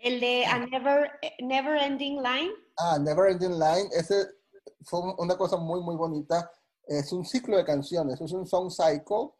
El 0.04 0.20
de 0.20 0.44
A 0.44 0.58
Never, 0.58 1.10
Never 1.40 1.78
Ending 1.78 2.22
Line. 2.22 2.52
Ah, 2.76 2.98
Never 2.98 3.30
Ending 3.30 3.58
Line, 3.58 3.88
ese 3.92 4.26
fue 4.82 5.00
una 5.16 5.34
cosa 5.38 5.56
muy, 5.56 5.80
muy 5.80 5.96
bonita. 5.96 6.52
Es 6.86 7.10
un 7.10 7.24
ciclo 7.24 7.56
de 7.56 7.64
canciones, 7.64 8.20
es 8.20 8.30
un 8.32 8.46
song 8.46 8.70
cycle, 8.70 9.30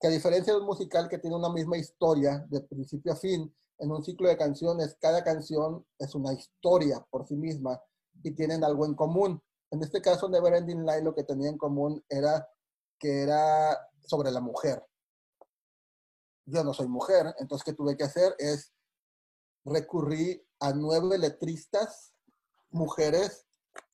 que 0.00 0.06
a 0.06 0.10
diferencia 0.10 0.54
de 0.54 0.60
un 0.60 0.64
musical 0.64 1.10
que 1.10 1.18
tiene 1.18 1.36
una 1.36 1.50
misma 1.50 1.76
historia 1.76 2.42
de 2.48 2.62
principio 2.62 3.12
a 3.12 3.16
fin, 3.16 3.54
en 3.78 3.92
un 3.92 4.02
ciclo 4.02 4.26
de 4.30 4.38
canciones, 4.38 4.96
cada 4.98 5.22
canción 5.22 5.84
es 5.98 6.14
una 6.14 6.32
historia 6.32 7.06
por 7.10 7.26
sí 7.28 7.36
misma 7.36 7.78
y 8.22 8.34
tienen 8.34 8.64
algo 8.64 8.86
en 8.86 8.94
común. 8.94 9.38
En 9.70 9.82
este 9.82 10.00
caso, 10.00 10.30
Never 10.30 10.54
Ending 10.54 10.86
Line 10.86 11.02
lo 11.02 11.14
que 11.14 11.24
tenía 11.24 11.50
en 11.50 11.58
común 11.58 12.02
era 12.08 12.48
que 12.98 13.20
era 13.20 13.78
sobre 14.00 14.30
la 14.30 14.40
mujer. 14.40 14.82
Yo 16.46 16.64
no 16.64 16.72
soy 16.72 16.88
mujer, 16.88 17.34
entonces 17.38 17.66
¿qué 17.66 17.74
tuve 17.74 17.98
que 17.98 18.04
hacer? 18.04 18.34
Es 18.38 18.72
recurrir 19.66 20.46
a 20.60 20.72
nueve 20.72 21.18
letristas, 21.18 22.14
mujeres, 22.70 23.46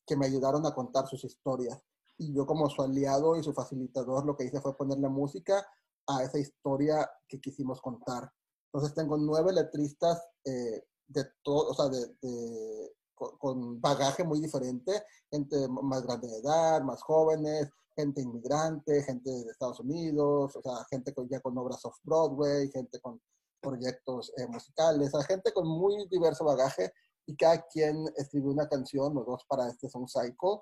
que 0.07 0.17
me 0.17 0.27
ayudaron 0.27 0.67
a 0.67 0.75
contar 0.75 1.07
sus 1.09 1.25
historias. 1.25 1.83
Y 2.19 2.33
yo 2.35 2.47
como 2.47 2.69
su 2.69 2.83
aliado 2.83 3.37
y 3.37 3.43
su 3.43 3.53
facilitador 3.53 4.25
lo 4.25 4.37
que 4.37 4.45
hice 4.45 4.61
fue 4.61 4.77
ponerle 4.77 5.09
música 5.09 5.67
a 6.07 6.23
esa 6.23 6.39
historia 6.39 7.11
que 7.27 7.41
quisimos 7.41 7.81
contar. 7.81 8.31
Entonces 8.67 8.95
tengo 8.95 9.17
nueve 9.17 9.53
letristas 9.53 10.23
eh, 10.45 10.85
de 11.09 11.25
todo, 11.43 11.71
o 11.71 11.75
sea, 11.75 11.89
de, 11.89 12.93
con, 13.15 13.81
bagaje 13.81 14.25
muy 14.25 14.41
diferente, 14.41 15.05
gente 15.31 15.69
más 15.69 16.03
grande 16.03 16.29
de 16.29 16.39
edad, 16.39 16.83
más 16.83 17.03
jóvenes, 17.03 17.71
gente 17.95 18.23
inmigrante, 18.23 19.03
gente 19.03 19.31
de 19.31 19.51
Estados 19.51 19.81
Unidos, 19.81 20.57
o 20.57 20.63
sea, 20.63 20.85
gente 20.91 21.13
con, 21.15 21.29
ya 21.29 21.41
con 21.41 21.57
obras 21.59 21.85
off-Broadway, 21.85 22.71
gente 22.71 23.01
con 23.01 23.21
proyectos 23.63 24.33
eh, 24.37 24.47
musicales, 24.49 25.11
sea, 25.11 25.23
gente 25.23 25.53
con 25.53 25.67
muy 25.67 26.07
diverso 26.09 26.45
bagaje 26.45 26.93
y 27.27 27.37
cada 27.37 27.63
quien 27.63 28.05
escribió 28.17 28.51
una 28.51 28.69
canción 28.69 29.17
o 29.17 29.25
dos 29.25 29.45
para 29.47 29.69
este 29.69 29.89
Song 29.89 30.09
Cycle. 30.09 30.61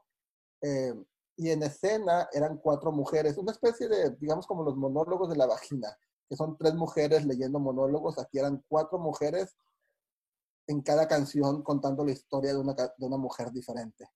Eh, 0.62 0.94
y 1.36 1.50
en 1.50 1.62
escena 1.62 2.28
eran 2.32 2.58
cuatro 2.58 2.92
mujeres, 2.92 3.38
una 3.38 3.52
especie 3.52 3.88
de, 3.88 4.10
digamos, 4.20 4.46
como 4.46 4.62
los 4.62 4.76
monólogos 4.76 5.30
de 5.30 5.36
la 5.36 5.46
vagina 5.46 5.96
que 6.30 6.36
son 6.36 6.56
tres 6.56 6.74
mujeres 6.74 7.26
leyendo 7.26 7.58
monólogos, 7.58 8.16
aquí 8.18 8.38
eran 8.38 8.64
cuatro 8.68 9.00
mujeres 9.00 9.56
en 10.68 10.80
cada 10.80 11.08
canción 11.08 11.62
contando 11.64 12.04
la 12.04 12.12
historia 12.12 12.52
de 12.52 12.58
una, 12.60 12.72
de 12.74 13.04
una 13.04 13.16
mujer 13.16 13.50
diferente. 13.50 14.08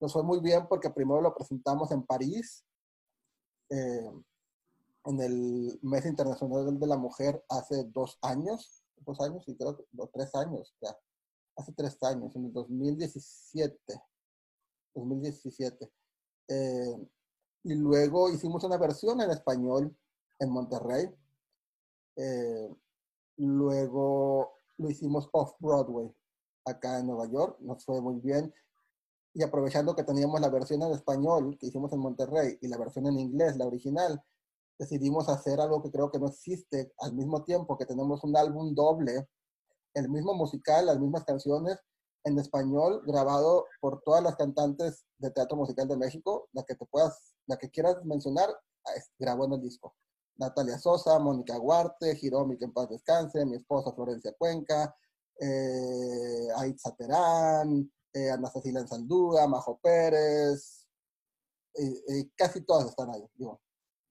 Nos 0.00 0.12
fue 0.12 0.24
muy 0.24 0.40
bien 0.40 0.66
porque 0.66 0.90
primero 0.90 1.20
lo 1.20 1.32
presentamos 1.32 1.92
en 1.92 2.02
París, 2.02 2.64
eh, 3.70 4.10
en 5.04 5.20
el 5.20 5.78
Mes 5.82 6.06
Internacional 6.06 6.78
de 6.78 6.86
la 6.86 6.96
Mujer 6.96 7.42
hace 7.48 7.84
dos 7.84 8.18
años, 8.22 8.84
dos 8.98 9.20
años 9.20 9.44
y 9.46 9.56
creo 9.56 9.76
que 9.76 9.84
tres 10.12 10.34
años, 10.34 10.74
ya, 10.80 10.96
hace 11.56 11.72
tres 11.72 12.02
años, 12.02 12.34
en 12.36 12.46
el 12.46 12.52
2017, 12.52 14.02
2017. 14.94 15.90
Eh, 16.48 17.08
y 17.62 17.74
luego 17.74 18.30
hicimos 18.30 18.64
una 18.64 18.78
versión 18.78 19.20
en 19.20 19.30
español 19.30 19.94
en 20.38 20.50
Monterrey, 20.50 21.08
eh, 22.16 22.74
luego 23.36 24.52
lo 24.78 24.90
hicimos 24.90 25.28
off-Broadway, 25.32 26.14
acá 26.64 26.98
en 26.98 27.06
Nueva 27.06 27.26
York, 27.26 27.58
nos 27.60 27.84
fue 27.84 28.00
muy 28.00 28.18
bien. 28.20 28.52
Y 29.32 29.42
aprovechando 29.42 29.94
que 29.94 30.02
teníamos 30.02 30.40
la 30.40 30.48
versión 30.48 30.82
en 30.82 30.92
español 30.92 31.56
que 31.58 31.66
hicimos 31.66 31.92
en 31.92 32.00
Monterrey 32.00 32.58
y 32.60 32.68
la 32.68 32.78
versión 32.78 33.06
en 33.06 33.18
inglés, 33.18 33.56
la 33.56 33.66
original, 33.66 34.22
decidimos 34.80 35.28
hacer 35.28 35.60
algo 35.60 35.82
que 35.82 35.90
creo 35.90 36.10
que 36.10 36.18
no 36.18 36.28
existe 36.28 36.90
al 37.00 37.12
mismo 37.12 37.44
tiempo, 37.44 37.76
que 37.76 37.84
tenemos 37.84 38.24
un 38.24 38.34
álbum 38.34 38.74
doble, 38.74 39.28
el 39.92 40.08
mismo 40.08 40.32
musical, 40.32 40.86
las 40.86 40.98
mismas 40.98 41.24
canciones, 41.24 41.78
en 42.24 42.38
español, 42.38 43.02
grabado 43.06 43.66
por 43.80 44.00
todas 44.02 44.22
las 44.22 44.36
cantantes 44.36 45.04
de 45.18 45.30
teatro 45.30 45.58
musical 45.58 45.86
de 45.86 45.98
México, 45.98 46.48
la 46.52 46.62
que 46.62 46.74
te 46.74 46.86
puedas, 46.86 47.34
la 47.46 47.58
que 47.58 47.68
quieras 47.68 48.02
mencionar, 48.04 48.48
grabó 49.18 49.44
en 49.44 49.52
el 49.52 49.60
disco. 49.60 49.94
Natalia 50.36 50.78
Sosa, 50.78 51.18
Mónica 51.18 51.58
Huarte, 51.58 52.18
Hiromi, 52.20 52.56
que 52.56 52.64
en 52.64 52.72
paz 52.72 52.88
descanse, 52.88 53.44
mi 53.44 53.56
esposa 53.56 53.92
Florencia 53.92 54.32
Cuenca, 54.38 54.96
eh, 55.38 56.48
Aitza 56.56 56.96
Terán, 56.96 57.90
eh, 58.14 58.30
Ana 58.30 58.50
Cecilia 58.50 58.80
Ensaldúa, 58.80 59.46
Majo 59.46 59.78
Pérez, 59.82 60.86
casi 62.34 62.62
todas 62.62 62.88
están 62.88 63.10
ahí, 63.10 63.22
digo, 63.34 63.60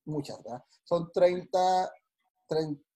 muchas, 0.09 0.41
¿verdad? 0.43 0.63
Son 0.83 1.09
30, 1.11 1.91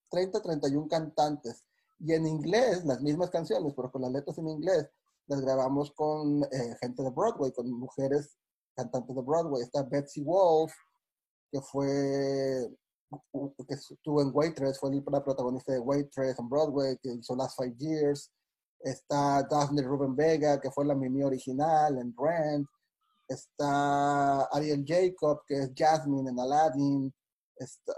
30, 0.10 0.42
31 0.42 0.88
cantantes. 0.88 1.64
Y 2.00 2.14
en 2.14 2.28
inglés, 2.28 2.84
las 2.86 3.02
mismas 3.02 3.30
canciones, 3.30 3.74
pero 3.76 3.92
con 3.92 4.02
las 4.02 4.12
letras 4.12 4.38
en 4.38 4.50
inglés, 4.50 4.90
las 5.28 5.42
grabamos 5.42 5.92
con 5.92 6.44
eh, 6.44 6.76
gente 6.82 7.04
de 7.04 7.10
Broadway, 7.10 7.52
con 7.54 7.72
mujeres 7.72 8.38
cantantes 8.76 9.16
de 9.16 9.22
Broadway. 9.22 9.64
Está 9.64 9.84
Betsy 9.84 10.24
Wolf, 10.24 10.74
que 11.52 11.62
fue 11.62 12.70
que 13.68 13.76
estuvo 13.76 14.22
en 14.22 14.32
Waitress, 14.34 14.80
fue 14.80 14.90
la 15.12 15.24
protagonista 15.24 15.72
de 15.72 15.80
Waitress 15.80 16.40
en 16.40 16.50
Broadway, 16.50 16.98
que 16.98 17.14
hizo 17.14 17.36
Last 17.36 17.58
Five 17.58 17.76
Years. 17.78 18.32
Está 18.80 19.44
Daphne 19.44 19.82
Ruben 19.82 20.16
Vega, 20.16 20.60
que 20.60 20.72
fue 20.72 20.86
la 20.86 20.96
Mimi 20.96 21.24
original 21.24 21.98
en 22.00 22.14
Rent. 22.18 22.68
Está 23.28 24.44
Ariel 24.46 24.84
Jacob, 24.86 25.44
que 25.48 25.56
es 25.56 25.72
Jasmine 25.76 26.30
en 26.30 26.40
Aladdin. 26.40 27.14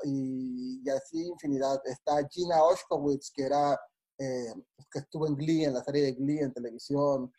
y, 0.04 0.90
así 0.90 1.28
infinidad. 1.28 1.82
Está 1.86 2.28
Gina 2.30 2.64
Oshkowitz, 2.64 3.32
que 3.32 3.44
era 3.44 3.80
eh, 4.18 4.54
que 4.92 5.00
estuvo 5.00 5.28
en 5.28 5.36
Glee, 5.36 5.66
en 5.66 5.74
la 5.74 5.84
serie 5.84 6.04
de 6.04 6.14
Glee 6.14 6.40
en 6.40 6.54
televisión. 6.54 7.32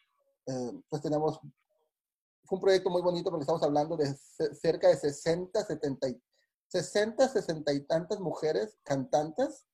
Eh, 0.46 0.72
pues 0.88 1.02
tenemos, 1.02 1.38
fue 2.44 2.56
un 2.56 2.60
proyecto 2.60 2.90
muy 2.90 3.02
bonito 3.02 3.30
porque 3.30 3.42
estamos 3.42 3.62
hablando 3.62 3.96
de 3.96 4.14
cerca 4.60 4.88
de 4.88 4.96
60, 4.96 5.64
70, 5.64 6.08
60, 6.68 7.28
60 7.28 7.72
y 7.72 7.80
tantas 7.86 8.20
mujeres 8.20 8.78
cantantes, 8.82 9.66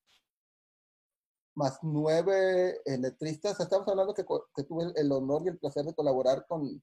más 1.55 1.79
nueve 1.83 2.81
letristas. 2.85 3.59
Estamos 3.61 3.89
hablando 3.89 4.15
que, 4.15 4.25
tuve 4.25 4.93
el 4.95 5.13
honor 5.13 5.43
y 5.45 5.49
el 5.49 5.59
placer 5.59 5.85
de 5.85 5.95
colaborar 5.95 6.47
con 6.47 6.83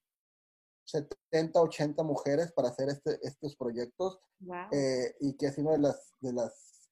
70, 0.92 1.62
80 1.62 2.04
mujeres 2.04 2.52
para 2.52 2.70
hacer 2.70 2.90
este, 2.90 3.20
estos 3.22 3.56
proyectos 3.56 4.20
eh, 4.72 5.16
y 5.20 5.36
que 5.36 5.48
ha 5.48 5.52
sido 5.52 5.72
de 5.72 5.80
las, 5.80 6.14
de 6.20 6.34
las 6.34 6.90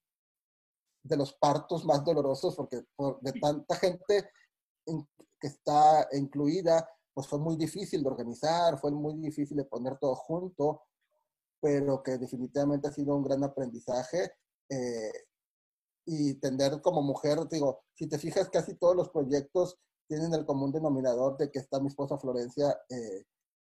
de 1.03 1.15
los 1.15 1.33
partos 1.33 1.85
más 1.85 2.03
dolorosos 2.03 2.55
porque 2.55 2.83
por, 2.95 3.19
de 3.21 3.31
tanta 3.39 3.75
gente 3.75 4.29
que 5.39 5.47
está 5.47 6.07
incluida, 6.11 6.89
pues 7.13 7.27
fue 7.27 7.39
muy 7.39 7.55
difícil 7.55 8.03
de 8.03 8.09
organizar, 8.09 8.77
fue 8.77 8.91
muy 8.91 9.15
difícil 9.15 9.57
de 9.57 9.63
poner 9.63 9.97
todo 9.97 10.15
junto 10.15 10.81
pero 11.59 12.03
que 12.03 12.17
definitivamente 12.17 12.87
ha 12.87 12.91
sido 12.91 13.15
un 13.15 13.23
gran 13.23 13.43
aprendizaje. 13.43 14.31
Eh, 14.69 15.11
y 16.05 16.35
tener 16.35 16.81
como 16.81 17.01
mujer, 17.01 17.37
digo, 17.49 17.81
si 17.93 18.07
te 18.07 18.17
fijas, 18.17 18.49
casi 18.49 18.75
todos 18.75 18.95
los 18.95 19.09
proyectos 19.09 19.77
tienen 20.07 20.33
el 20.33 20.45
común 20.45 20.71
denominador 20.71 21.37
de 21.37 21.51
que 21.51 21.59
está 21.59 21.81
mi 21.81 21.87
esposa 21.87 22.17
Florencia 22.17 22.79
eh, 22.89 23.25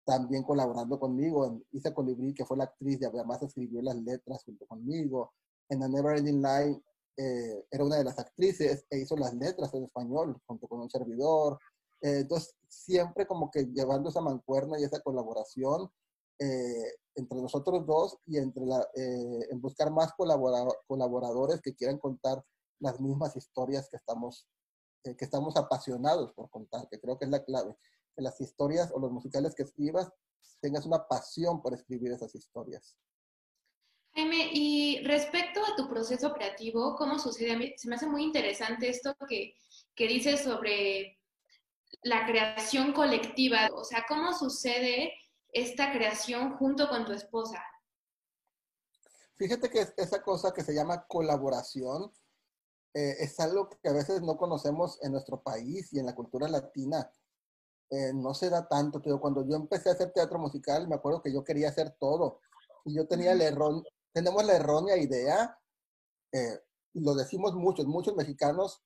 también 0.07 0.43
colaborando 0.45 0.99
conmigo. 0.99 1.47
En 1.47 1.65
Isa 1.73 1.93
Colibrí, 1.93 2.33
que 2.33 2.47
fue 2.47 2.57
la 2.57 2.65
actriz 2.65 2.99
y 3.01 3.05
además 3.05 3.43
escribió 3.43 3.83
las 3.83 3.97
letras 3.97 4.43
junto 4.45 4.67
conmigo. 4.67 5.35
En 5.69 5.81
The 5.81 5.89
Never 5.89 6.17
Ending 6.17 6.41
Line 6.41 6.83
eh, 7.19 7.67
era 7.71 7.85
una 7.85 7.97
de 7.97 8.05
las 8.05 8.19
actrices 8.19 8.87
e 8.89 8.99
hizo 9.01 9.17
las 9.17 9.35
letras 9.35 9.75
en 9.75 9.85
español 9.85 10.41
junto 10.47 10.69
con 10.69 10.81
un 10.81 10.91
servidor. 10.91 11.59
entonces, 12.01 12.55
siempre 12.69 13.27
como 13.27 13.51
que 13.51 13.65
llevando 13.67 14.11
esa 14.11 14.21
mancuerna 14.21 14.79
y 14.79 14.85
esa 14.85 15.01
colaboración, 15.01 15.91
eh, 16.39 16.93
entre 17.15 17.41
nosotros 17.41 17.87
dos 17.87 18.19
y 18.27 18.37
entre 18.37 18.67
la, 18.67 18.87
eh, 18.95 19.49
en 19.51 19.61
buscar 19.61 19.91
más 19.91 20.13
colaboradores 20.87 21.63
que 21.63 21.75
quieran 21.75 21.99
contar 21.99 22.45
las 22.79 23.01
mismas 23.01 23.35
historias 23.37 23.89
que 23.89 23.97
estamos, 23.97 24.47
eh, 25.05 25.17
que 25.17 25.25
estamos 25.25 25.57
apasionados 25.57 26.35
por 26.35 26.51
contar, 26.51 26.87
que 26.91 27.01
creo 27.01 27.19
que 27.19 27.25
es 27.25 27.31
la 27.31 27.43
clave. 27.43 27.75
Las 28.17 28.41
historias 28.41 28.91
o 28.93 28.99
los 28.99 29.13
musicales 29.13 29.55
que 29.55 29.65
escribas 29.65 30.11
tengas 30.61 30.87
una 30.87 31.07
pasión 31.07 31.61
por 31.63 31.75
escribir 31.75 32.13
esas 32.13 32.35
historias. 32.35 32.97
Jaime, 34.15 34.51
y 34.53 35.05
respecto 35.05 35.61
a 35.63 35.77
tu 35.77 35.89
proceso 35.89 36.33
creativo, 36.33 36.97
¿cómo 36.97 37.19
sucede? 37.19 37.75
Se 37.77 37.89
me 37.89 37.97
hace 37.97 38.07
muy 38.07 38.25
interesante 38.25 38.89
esto 38.89 39.15
que, 39.29 39.55
que 39.95 40.09
dices 40.09 40.41
sobre 40.41 41.19
la 42.03 42.27
creación 42.27 42.93
colectiva, 42.93 43.69
o 43.75 43.85
sea, 43.85 44.05
¿cómo 44.09 44.33
sucede 44.33 45.13
esta 45.53 45.93
creación 45.93 46.57
junto 46.57 46.89
con 46.89 47.05
tu 47.05 47.13
esposa? 47.13 47.63
Fíjate 49.37 49.69
que 49.69 49.87
esa 49.97 50.23
cosa 50.23 50.53
que 50.53 50.65
se 50.65 50.75
llama 50.75 51.07
colaboración 51.07 52.11
eh, 52.95 53.17
es 53.21 53.39
algo 53.39 53.69
que 53.69 53.89
a 53.89 53.93
veces 53.93 54.23
no 54.23 54.39
conocemos 54.39 54.99
en 55.03 55.13
nuestro 55.13 55.43
país 55.43 55.93
y 55.93 55.99
en 55.99 56.07
la 56.07 56.15
cultura 56.15 56.49
latina. 56.49 57.11
Eh, 57.91 58.13
no 58.15 58.35
se 58.35 58.51
da 58.51 58.67
tanto, 58.67 59.01
pero 59.01 59.21
cuando 59.21 59.47
yo 59.47 59.55
empecé 59.57 59.89
a 59.89 59.93
hacer 59.93 60.13
teatro 60.13 60.39
musical, 60.39 60.89
me 60.89 60.97
acuerdo 60.97 61.23
que 61.23 61.33
yo 61.33 61.45
quería 61.45 61.69
hacer 61.69 61.97
todo. 62.01 62.41
Y 62.85 62.95
yo 62.95 63.07
tenía 63.07 63.33
el 63.33 63.57
tenemos 64.13 64.45
la 64.45 64.57
errónea 64.57 64.97
idea, 64.97 65.59
eh, 66.33 66.59
lo 66.95 67.15
decimos 67.15 67.55
muchos, 67.55 67.87
muchos 67.87 68.17
mexicanos, 68.17 68.83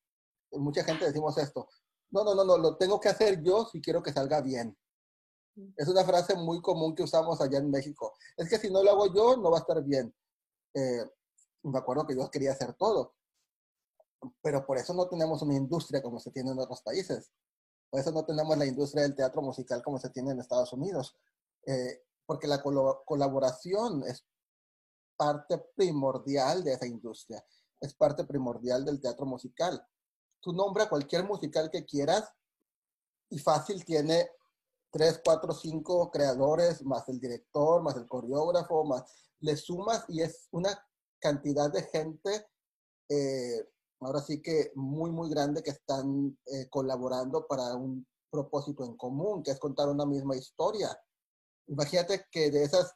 mucha 0.51 0.83
gente 0.85 1.05
decimos 1.05 1.39
esto. 1.39 1.69
No, 2.11 2.25
no, 2.25 2.35
no, 2.35 2.45
no, 2.45 2.59
lo 2.59 2.77
tengo 2.77 2.99
que 2.99 3.09
hacer 3.09 3.41
yo 3.43 3.65
si 3.67 3.81
quiero 3.81 4.03
que 4.03 4.13
salga 4.13 4.41
bien. 4.41 4.77
Es 5.77 5.89
una 5.89 6.05
frase 6.05 6.35
muy 6.35 6.61
común 6.61 6.95
que 6.95 7.03
usamos 7.03 7.41
allá 7.41 7.59
en 7.59 7.71
México. 7.71 8.15
Es 8.37 8.49
que 8.49 8.59
si 8.59 8.71
no 8.71 8.83
lo 8.83 8.91
hago 8.91 9.15
yo, 9.15 9.37
no 9.37 9.51
va 9.51 9.59
a 9.59 9.61
estar 9.61 9.83
bien. 9.85 10.13
Eh, 10.75 11.05
me 11.63 11.79
acuerdo 11.79 12.07
que 12.07 12.17
yo 12.17 12.31
quería 12.31 12.53
hacer 12.53 12.75
todo. 12.75 13.15
Pero 14.43 14.67
por 14.67 14.79
eso 14.79 14.93
no 14.95 15.09
tenemos 15.09 15.43
una 15.43 15.55
industria 15.55 16.03
como 16.03 16.19
se 16.19 16.31
tiene 16.31 16.51
en 16.51 16.59
otros 16.59 16.83
países. 16.83 17.31
Por 17.91 18.01
eso 18.01 18.13
no 18.13 18.25
tenemos 18.25 18.57
la 18.57 18.67
industria 18.67 19.03
del 19.03 19.17
teatro 19.17 19.43
musical 19.43 19.83
como 19.83 19.99
se 19.99 20.11
tiene 20.11 20.31
en 20.31 20.41
Estados 20.41 20.73
Unidos. 20.73 21.17
Eh, 21.67 22.03
porque 22.25 22.47
la 22.47 22.63
colaboración 22.63 24.05
es 24.07 24.25
parte 25.17 25.59
primordial 25.75 26.63
de 26.63 26.75
esa 26.75 26.87
industria. 26.87 27.45
Es 27.81 27.93
parte 27.95 28.25
primordial 28.25 28.85
del 28.85 29.01
teatro 29.01 29.27
musical. 29.27 29.85
Tú 30.41 30.53
nombra 30.53 30.89
cualquier 30.89 31.25
musical 31.25 31.71
que 31.71 31.85
quieras 31.85 32.33
y 33.31 33.39
fácil 33.39 33.85
tiene 33.85 34.31
tres, 34.91 35.21
cuatro, 35.25 35.53
cinco 35.53 36.11
creadores, 36.11 36.85
más 36.85 37.09
el 37.09 37.19
director, 37.19 37.83
más 37.83 37.97
el 37.97 38.07
coreógrafo, 38.07 38.85
más 38.85 39.05
le 39.41 39.57
sumas 39.57 40.05
y 40.09 40.23
es 40.23 40.49
una 40.53 40.71
cantidad 41.19 41.71
de 41.71 41.83
gente, 41.83 42.47
eh, 43.09 43.69
ahora 44.01 44.21
sí 44.21 44.41
que 44.41 44.73
muy, 44.75 45.11
muy 45.11 45.31
grande 45.31 45.63
que 45.63 45.71
están 45.71 46.37
eh, 46.47 46.69
colaborando 46.71 47.47
para 47.47 47.75
un 47.75 48.07
propósito 48.31 48.85
en 48.85 48.97
común, 48.97 49.43
que 49.43 49.51
es 49.51 49.59
contar 49.59 49.89
una 49.89 50.07
misma 50.07 50.37
historia. 50.37 50.89
Imagínate 51.67 52.27
que 52.31 52.51
de 52.51 52.63
esas 52.65 52.95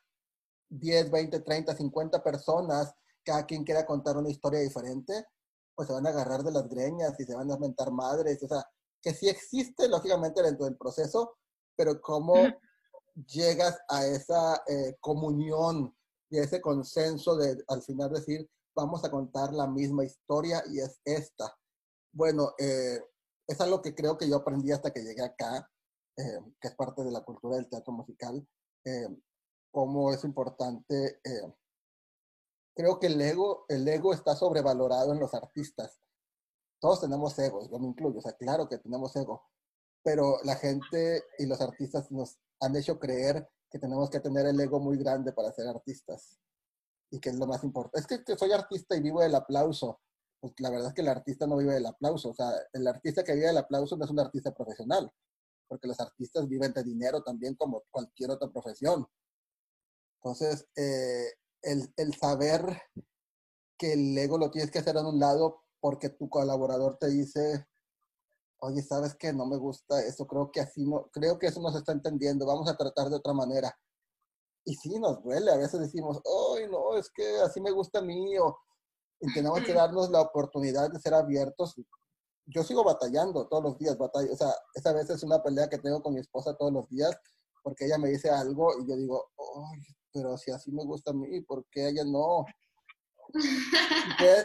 10, 0.70 1.10
20, 1.10 1.40
30, 1.40 1.76
50 1.76 2.22
personas, 2.22 2.94
cada 3.24 3.44
quien 3.46 3.64
quiera 3.64 3.86
contar 3.86 4.16
una 4.16 4.30
historia 4.30 4.60
diferente, 4.60 5.26
pues 5.74 5.88
se 5.88 5.94
van 5.94 6.06
a 6.06 6.10
agarrar 6.10 6.42
de 6.42 6.52
las 6.52 6.68
greñas 6.68 7.18
y 7.18 7.24
se 7.24 7.34
van 7.34 7.50
a 7.50 7.58
mentar 7.58 7.90
madres, 7.90 8.42
o 8.42 8.48
sea, 8.48 8.64
que 9.02 9.12
sí 9.12 9.28
existe 9.28 9.88
lógicamente 9.88 10.42
dentro 10.42 10.64
del 10.64 10.76
proceso, 10.76 11.36
pero 11.76 12.00
cómo 12.00 12.34
llegas 13.26 13.78
a 13.88 14.06
esa 14.06 14.62
eh, 14.66 14.96
comunión 15.00 15.94
y 16.30 16.38
ese 16.38 16.60
consenso 16.60 17.36
de 17.36 17.62
al 17.68 17.82
final 17.82 18.12
decir, 18.12 18.48
vamos 18.74 19.04
a 19.04 19.10
contar 19.10 19.52
la 19.52 19.66
misma 19.66 20.04
historia 20.04 20.62
y 20.70 20.80
es 20.80 21.00
esta. 21.04 21.56
Bueno, 22.12 22.54
eh, 22.58 23.00
es 23.46 23.60
algo 23.60 23.82
que 23.82 23.94
creo 23.94 24.16
que 24.16 24.28
yo 24.28 24.36
aprendí 24.36 24.72
hasta 24.72 24.92
que 24.92 25.02
llegué 25.02 25.22
acá, 25.22 25.70
eh, 26.16 26.40
que 26.60 26.68
es 26.68 26.74
parte 26.74 27.02
de 27.02 27.10
la 27.10 27.22
cultura 27.22 27.56
del 27.56 27.68
teatro 27.68 27.92
musical, 27.92 28.46
cómo 29.70 30.12
es 30.12 30.22
importante. 30.24 31.20
creo 32.76 32.98
que 32.98 33.06
el 33.06 33.20
ego, 33.20 33.64
el 33.68 33.86
ego 33.88 34.12
está 34.12 34.34
sobrevalorado 34.36 35.12
en 35.12 35.20
los 35.20 35.32
artistas. 35.34 36.00
Todos 36.80 37.00
tenemos 37.00 37.38
egos, 37.38 37.70
yo 37.70 37.78
me 37.78 37.88
incluyo, 37.88 38.18
o 38.18 38.22
sea, 38.22 38.34
claro 38.34 38.68
que 38.68 38.78
tenemos 38.78 39.16
ego, 39.16 39.42
pero 40.02 40.38
la 40.44 40.56
gente 40.56 41.22
y 41.38 41.46
los 41.46 41.60
artistas 41.60 42.10
nos 42.12 42.38
han 42.60 42.76
hecho 42.76 42.98
creer 42.98 43.48
que 43.70 43.78
tenemos 43.78 44.10
que 44.10 44.20
tener 44.20 44.46
el 44.46 44.60
ego 44.60 44.78
muy 44.78 44.98
grande 44.98 45.32
para 45.32 45.50
ser 45.52 45.66
artistas. 45.66 46.38
Y 47.14 47.20
que 47.20 47.30
es 47.30 47.36
lo 47.36 47.46
más 47.46 47.62
importante. 47.62 48.00
Es 48.00 48.24
que, 48.24 48.36
soy 48.36 48.50
artista 48.50 48.96
y 48.96 49.00
vivo 49.00 49.20
del 49.20 49.36
aplauso. 49.36 50.00
Pues 50.40 50.52
la 50.58 50.70
verdad 50.70 50.88
es 50.88 50.94
que 50.94 51.02
el 51.02 51.08
artista 51.08 51.46
no 51.46 51.56
vive 51.56 51.74
del 51.74 51.86
aplauso. 51.86 52.30
O 52.30 52.34
sea, 52.34 52.50
el 52.72 52.86
artista 52.88 53.22
que 53.22 53.34
vive 53.34 53.46
del 53.46 53.58
aplauso 53.58 53.96
no 53.96 54.04
es 54.04 54.10
un 54.10 54.18
artista 54.18 54.52
profesional. 54.52 55.08
Porque 55.68 55.86
los 55.86 56.00
artistas 56.00 56.48
viven 56.48 56.72
de 56.72 56.82
dinero 56.82 57.22
también 57.22 57.54
como 57.54 57.84
cualquier 57.90 58.32
otra 58.32 58.50
profesión. 58.50 59.06
Entonces, 60.16 60.66
eh, 60.74 61.32
el, 61.62 61.92
el 61.96 62.14
saber 62.14 62.82
que 63.78 63.92
el 63.92 64.18
ego 64.18 64.38
lo 64.38 64.50
tienes 64.50 64.72
que 64.72 64.80
hacer 64.80 64.96
a 64.96 65.06
un 65.06 65.20
lado 65.20 65.62
porque 65.80 66.08
tu 66.08 66.28
colaborador 66.28 66.96
te 66.96 67.08
dice, 67.08 67.68
oye, 68.58 68.82
¿sabes 68.82 69.14
qué? 69.14 69.32
No 69.32 69.46
me 69.46 69.56
gusta 69.56 70.00
eso, 70.02 70.26
creo 70.26 70.50
que 70.50 70.60
así 70.60 70.84
no, 70.84 71.10
creo 71.12 71.38
que 71.38 71.46
eso 71.46 71.60
no 71.60 71.70
se 71.70 71.78
está 71.78 71.92
entendiendo, 71.92 72.46
vamos 72.46 72.68
a 72.68 72.76
tratar 72.76 73.10
de 73.10 73.16
otra 73.16 73.34
manera. 73.34 73.76
Y 74.64 74.74
sí, 74.76 74.98
nos 74.98 75.22
duele, 75.22 75.50
a 75.50 75.56
veces 75.56 75.80
decimos, 75.80 76.20
ay, 76.56 76.66
no, 76.70 76.96
es 76.96 77.10
que 77.10 77.40
así 77.40 77.60
me 77.60 77.70
gusta 77.70 77.98
a 77.98 78.02
mí, 78.02 78.38
o 78.38 78.58
y 79.20 79.32
tenemos 79.32 79.60
que 79.62 79.72
darnos 79.72 80.10
la 80.10 80.20
oportunidad 80.20 80.90
de 80.90 80.98
ser 80.98 81.14
abiertos. 81.14 81.74
Yo 82.46 82.62
sigo 82.62 82.84
batallando 82.84 83.46
todos 83.48 83.62
los 83.62 83.78
días, 83.78 83.96
batalla, 83.96 84.30
o 84.32 84.36
sea, 84.36 84.54
esa 84.74 84.92
vez 84.92 85.08
es 85.08 85.22
una 85.22 85.42
pelea 85.42 85.68
que 85.68 85.78
tengo 85.78 86.02
con 86.02 86.14
mi 86.14 86.20
esposa 86.20 86.56
todos 86.56 86.72
los 86.72 86.88
días, 86.88 87.16
porque 87.62 87.86
ella 87.86 87.96
me 87.96 88.10
dice 88.10 88.28
algo 88.30 88.70
y 88.80 88.88
yo 88.88 88.96
digo, 88.96 89.30
ay, 89.38 89.80
pero 90.12 90.36
si 90.36 90.50
así 90.50 90.70
me 90.72 90.84
gusta 90.84 91.12
a 91.12 91.14
mí, 91.14 91.40
¿por 91.42 91.64
qué 91.70 91.88
ella 91.88 92.04
no? 92.04 92.44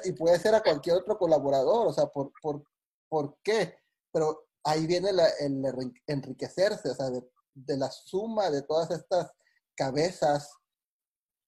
Y 0.05 0.11
puede, 0.13 0.39
ser 0.39 0.55
a 0.55 0.63
cualquier 0.63 0.97
otro 0.97 1.17
colaborador, 1.17 1.88
o 1.88 1.93
sea, 1.93 2.07
¿por, 2.07 2.32
por, 2.41 2.63
¿por 3.09 3.38
qué? 3.43 3.76
pero 4.11 4.47
ahí 4.63 4.88
viene 4.88 5.09
el 5.09 5.93
enriquecerse, 6.07 6.89
o 6.89 6.95
sea, 6.95 7.09
de, 7.09 7.78
la 7.78 7.89
suma 7.91 8.49
de 8.49 8.61
todas 8.61 8.91
estas 8.91 9.32
cabezas, 9.80 10.58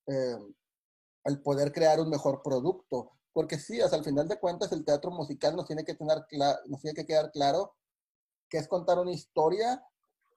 eh, 0.07 0.39
el 1.25 1.41
poder 1.41 1.73
crear 1.73 1.99
un 1.99 2.09
mejor 2.09 2.41
producto. 2.41 3.11
Porque 3.33 3.57
sí, 3.59 3.77
sea, 3.77 3.97
al 3.97 4.05
final 4.05 4.27
de 4.29 4.39
cuentas 4.39 4.71
el 4.71 4.85
teatro 4.85 5.11
musical 5.11 5.55
nos 5.55 5.67
tiene 5.67 5.83
que, 5.83 5.95
tener 5.95 6.25
nos 6.67 6.81
tiene 6.81 6.95
que 6.95 7.05
quedar 7.05 7.31
claro 7.31 7.75
que 8.49 8.57
es 8.57 8.67
contar 8.67 8.99
una 8.99 9.11
historia, 9.11 9.85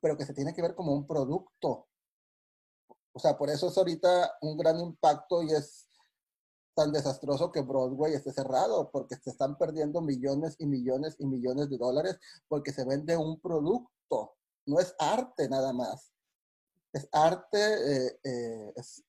pero 0.01 0.17
que 0.17 0.27
se 0.27 0.35
tiene 0.35 0.55
que 0.55 0.63
ver 0.63 0.75
como 0.75 0.93
un 0.93 1.07
producto. 1.07 1.89
O 3.13 3.19
sea, 3.19 3.37
por 3.37 3.49
eso 3.49 3.69
es 3.69 3.79
ahorita 3.79 4.39
un 4.43 4.57
gran 4.57 4.79
impacto 4.81 5.43
y 5.43 5.53
es 5.53 5.89
tan 6.75 6.93
desastroso 6.93 7.53
que 7.53 7.63
Broadway 7.63 8.15
esté 8.15 8.33
cerrado, 8.33 8.91
porque 8.91 9.17
se 9.17 9.31
están 9.31 9.57
perdiendo 9.57 10.01
millones 10.01 10.57
y 10.59 10.67
millones 10.67 11.15
y 11.19 11.27
millones 11.27 11.71
de 11.71 11.79
dólares 11.79 12.19
porque 12.49 12.73
se 12.73 12.85
vende 12.85 13.17
un 13.17 13.41
producto, 13.41 14.37
no 14.67 14.81
es 14.81 14.95
arte 14.99 15.49
nada 15.49 15.73
más. 15.73 16.14
Es 16.95 17.09
arte, 17.13 17.59
eh, 17.59 18.21
eh, 18.23 18.73
es 18.77 19.05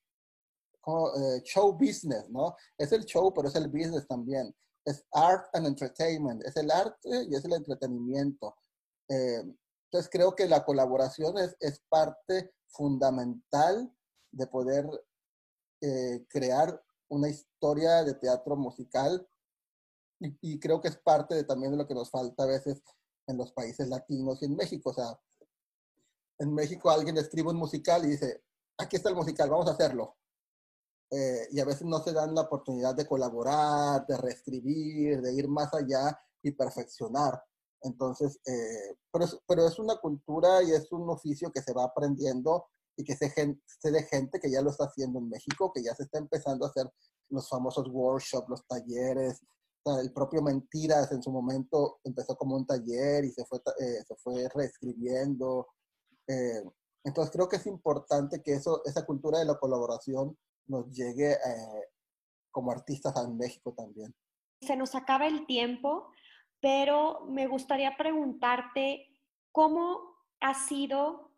como, 0.82 1.08
eh, 1.16 1.42
show 1.44 1.72
business, 1.74 2.30
¿no? 2.30 2.56
Es 2.78 2.92
el 2.92 3.06
show, 3.06 3.34
pero 3.34 3.48
es 3.48 3.56
el 3.56 3.68
business 3.68 4.08
también. 4.08 4.54
Es 4.84 5.06
art 5.14 5.48
and 5.54 5.68
entertainment, 5.68 6.44
es 6.44 6.58
el 6.58 6.70
arte 6.72 7.24
y 7.30 7.36
es 7.36 7.46
el 7.46 7.54
entretenimiento. 7.54 8.56
entonces 9.08 10.10
creo 10.12 10.36
que 10.36 10.48
la 10.48 10.66
colaboración 10.66 11.38
es, 11.38 11.56
es 11.60 11.80
parte 11.90 12.54
fundamental 12.68 13.92
de 14.32 14.48
poder 14.48 14.86
crear 16.28 16.84
una 17.08 17.30
historia 17.30 18.04
de 18.04 18.16
teatro 18.16 18.56
musical 18.56 19.28
y, 20.20 20.60
creo 20.60 20.82
que 20.82 20.88
es 20.88 20.98
parte 20.98 21.36
de, 21.36 21.44
también 21.44 21.72
de 21.72 21.78
lo 21.78 21.88
que 21.88 21.94
nos 21.94 22.10
falta 22.10 22.44
a 22.44 22.48
veces 22.48 22.82
en 23.28 23.38
los 23.38 23.52
países 23.52 23.88
latinos 23.88 24.42
y 24.42 24.46
en 24.46 24.56
México. 24.56 24.90
O 24.92 24.94
sea, 24.94 25.20
en 26.40 26.54
México 26.54 26.90
alguien 26.90 27.18
escribe 27.18 27.50
un 27.50 27.58
musical 27.58 28.06
y 28.06 28.10
dice, 28.10 28.44
aquí 28.78 28.98
está 28.98 29.10
el 29.10 29.16
musical, 29.16 29.50
vamos 29.50 29.68
a 29.68 29.72
hacerlo. 29.72 30.18
Eh, 31.12 31.48
y 31.52 31.60
a 31.60 31.66
veces 31.66 31.84
no 31.84 32.00
se 32.00 32.14
dan 32.14 32.34
la 32.34 32.42
oportunidad 32.42 32.96
de 32.96 33.08
colaborar, 33.08 34.06
de 34.08 34.18
reescribir, 34.18 35.22
de 35.22 35.34
ir 35.34 35.48
más 35.48 35.74
allá 35.74 36.18
y 36.42 36.52
perfeccionar. 36.52 37.42
Entonces, 37.82 38.40
eh, 38.46 38.98
pero, 39.12 39.26
es, 39.26 39.38
pero 39.48 39.68
es 39.68 39.78
una 39.78 39.98
cultura 39.98 40.64
y 40.64 40.72
es 40.72 40.92
un 40.92 41.10
oficio 41.10 41.52
que 41.52 41.62
se 41.62 41.74
va 41.74 41.86
aprendiendo 41.86 42.68
y 42.98 43.04
que 43.04 43.16
se, 43.16 43.30
se 43.30 43.92
de 43.92 44.04
gente 44.04 44.40
que 44.40 44.50
ya 44.50 44.62
lo 44.62 44.72
está 44.72 44.86
haciendo 44.86 45.20
en 45.20 45.30
México, 45.30 45.72
que 45.74 45.84
ya 45.84 45.94
se 45.94 46.04
está 46.04 46.18
empezando 46.18 46.66
a 46.66 46.70
hacer 46.70 46.90
los 47.30 47.48
famosos 47.48 47.88
workshops, 47.90 48.50
los 48.50 48.66
talleres. 48.66 49.42
el 49.86 50.12
propio 50.14 50.42
Mentiras 50.42 51.12
en 51.12 51.22
su 51.22 51.32
momento 51.32 52.00
empezó 52.04 52.36
como 52.36 52.56
un 52.56 52.66
taller 52.66 53.26
y 53.26 53.32
se 53.32 53.46
fue, 53.46 53.60
eh, 53.80 54.04
se 54.08 54.16
fue 54.16 54.48
reescribiendo. 54.54 55.68
Eh, 56.28 56.63
entonces 57.03 57.32
creo 57.32 57.47
que 57.47 57.57
es 57.57 57.67
importante 57.67 58.41
que 58.41 58.53
eso, 58.53 58.82
esa 58.86 59.05
cultura 59.05 59.39
de 59.39 59.45
la 59.45 59.59
colaboración 59.59 60.38
nos 60.67 60.89
llegue 60.91 61.34
eh, 61.34 61.89
como 62.51 62.71
artistas 62.71 63.13
en 63.23 63.38
México 63.38 63.73
también. 63.73 64.13
Se 64.61 64.76
nos 64.76 64.95
acaba 64.95 65.28
el 65.28 65.45
tiempo, 65.45 66.09
pero 66.59 67.26
me 67.28 67.47
gustaría 67.47 67.95
preguntarte 67.97 69.07
cómo 69.51 70.15
ha 70.39 70.53
sido 70.53 71.32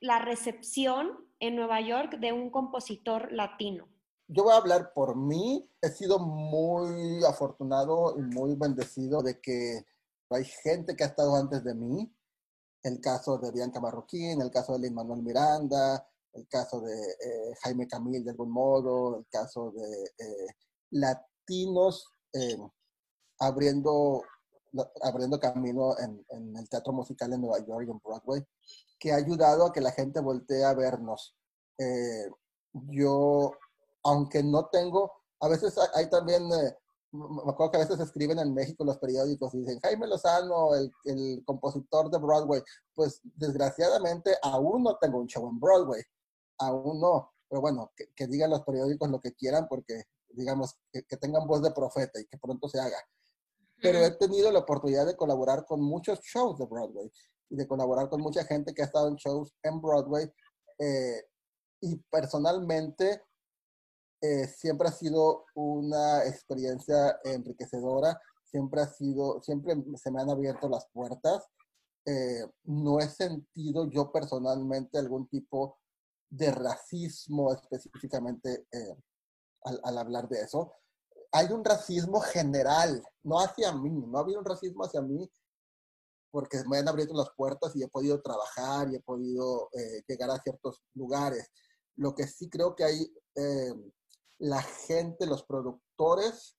la 0.00 0.18
recepción 0.18 1.28
en 1.38 1.56
Nueva 1.56 1.80
York 1.80 2.18
de 2.18 2.32
un 2.32 2.50
compositor 2.50 3.32
latino? 3.32 3.88
Yo 4.28 4.44
voy 4.44 4.52
a 4.52 4.56
hablar 4.56 4.92
por 4.94 5.16
mí. 5.16 5.68
He 5.80 5.88
sido 5.88 6.18
muy 6.18 7.24
afortunado 7.24 8.16
y 8.18 8.22
muy 8.22 8.54
bendecido 8.54 9.22
de 9.22 9.40
que 9.40 9.84
hay 10.30 10.44
gente 10.44 10.96
que 10.96 11.04
ha 11.04 11.08
estado 11.08 11.36
antes 11.36 11.64
de 11.64 11.74
mí. 11.74 12.12
El 12.82 13.00
caso 13.00 13.38
de 13.38 13.50
Bianca 13.52 13.80
Marroquín, 13.80 14.40
el 14.40 14.50
caso 14.50 14.72
de 14.72 14.80
Lin 14.80 14.94
Manuel 14.94 15.22
Miranda, 15.22 16.06
el 16.32 16.48
caso 16.48 16.80
de 16.80 16.94
eh, 16.94 17.54
Jaime 17.62 17.86
Camil 17.86 18.24
de 18.24 18.30
algún 18.30 18.50
modo, 18.50 19.18
el 19.18 19.26
caso 19.28 19.72
de 19.72 20.04
eh, 20.18 20.46
latinos, 20.90 22.08
eh, 22.32 22.58
abriendo, 23.38 24.22
abriendo 25.02 25.38
camino 25.38 25.94
en, 25.98 26.56
el 26.56 26.68
teatro 26.68 26.92
musical 26.92 27.32
en 27.32 27.42
Nueva 27.42 27.58
York 27.64 27.86
y 27.86 27.90
en 27.90 28.00
Broadway, 28.02 28.42
que 28.98 29.12
ha 29.12 29.16
ayudado 29.16 29.66
a 29.66 29.72
que 29.72 29.80
la 29.80 29.92
gente 29.92 30.20
voltee 30.20 30.64
a 30.64 30.74
vernos. 30.74 31.36
Yo, 32.72 33.52
aunque 34.04 34.42
no 34.42 34.66
tengo, 34.66 35.12
a 35.40 35.48
veces 35.48 35.76
hay 35.94 36.08
también, 36.08 36.48
me 37.12 37.52
acuerdo 37.52 37.72
que 37.72 37.76
a 37.76 37.80
veces 37.80 38.00
escriben 38.00 38.38
en 38.38 38.54
México 38.54 38.84
los 38.84 38.98
periódicos 38.98 39.54
y 39.54 39.58
dicen, 39.58 39.78
Jaime 39.80 40.06
Lozano, 40.06 40.74
el, 40.74 40.90
el 41.04 41.42
compositor 41.44 42.10
de 42.10 42.18
Broadway, 42.18 42.62
pues 42.94 43.20
desgraciadamente 43.22 44.34
aún 44.42 44.82
no 44.82 44.96
tengo 44.98 45.18
un 45.18 45.26
show 45.26 45.48
en 45.48 45.60
Broadway, 45.60 46.02
aún 46.58 47.00
no, 47.00 47.32
pero 47.52 47.60
bueno, 47.60 47.92
que, 48.16 48.26
digan 48.28 48.48
los 48.48 48.62
periódicos 48.62 49.10
lo 49.10 49.20
que 49.20 49.34
quieran 49.34 49.68
porque, 49.68 50.04
digamos, 50.30 50.74
que, 50.90 51.02
tengan 51.18 51.46
voz 51.46 51.60
de 51.60 51.70
profeta 51.70 52.18
y 52.18 52.24
que 52.24 52.38
pronto 52.38 52.66
se 52.66 52.80
haga. 52.80 52.96
Pero 53.82 53.98
he 53.98 54.10
tenido 54.12 54.50
la 54.50 54.60
oportunidad 54.60 55.04
de 55.04 55.16
colaborar 55.16 55.66
con 55.66 55.82
muchos 55.82 56.18
shows 56.20 56.58
de 56.58 56.64
Broadway 56.64 57.12
y 57.50 57.56
de 57.56 57.68
colaborar 57.68 58.08
con 58.08 58.22
mucha 58.22 58.42
gente 58.44 58.72
que 58.72 58.80
ha 58.80 58.86
estado 58.86 59.08
en 59.08 59.16
shows 59.16 59.52
en 59.64 59.82
Broadway. 59.82 60.32
Eh, 60.78 61.26
y 61.82 61.96
personalmente 62.10 63.20
eh, 64.22 64.46
siempre 64.46 64.88
ha 64.88 64.92
sido 64.92 65.46
una 65.54 66.24
experiencia 66.24 67.18
enriquecedora, 67.24 68.20
siempre 68.44 68.82
ha 68.82 68.86
sido, 68.86 69.42
siempre 69.42 69.74
se 69.96 70.10
me 70.12 70.22
han 70.22 70.30
abierto 70.30 70.68
las 70.68 70.86
puertas. 70.92 71.44
Eh, 72.06 72.46
no 72.64 73.00
he 73.00 73.08
sentido 73.08 73.90
yo 73.90 74.12
personalmente 74.12 74.98
algún 74.98 75.28
tipo 75.28 75.78
de 76.30 76.50
racismo 76.50 77.52
específicamente 77.52 78.66
eh, 78.72 78.96
al, 79.64 79.98
hablar 79.98 80.28
de 80.28 80.42
eso. 80.42 80.72
Hay 81.32 81.50
un 81.52 81.64
racismo 81.64 82.20
general, 82.20 83.02
no 83.24 83.40
hacia 83.40 83.72
mí, 83.72 83.90
no 83.90 84.18
ha 84.18 84.20
habido 84.20 84.38
un 84.38 84.44
racismo 84.44 84.84
hacia 84.84 85.02
mí 85.02 85.28
porque 86.30 86.62
me 86.68 86.78
han 86.78 86.88
abierto 86.88 87.14
las 87.14 87.30
puertas 87.36 87.74
y 87.76 87.82
he 87.82 87.88
podido 87.88 88.22
trabajar 88.22 88.88
y 88.90 88.96
he 88.96 89.00
podido 89.00 89.68
eh, 89.72 90.02
llegar 90.06 90.30
a 90.30 90.40
ciertos 90.40 90.82
lugares. 90.94 91.50
Lo 91.96 92.14
que 92.14 92.26
sí 92.26 92.48
creo 92.48 92.74
que 92.74 92.84
hay 92.84 93.14
eh, 93.34 93.74
la 94.42 94.60
gente, 94.60 95.24
los 95.24 95.44
productores 95.44 96.58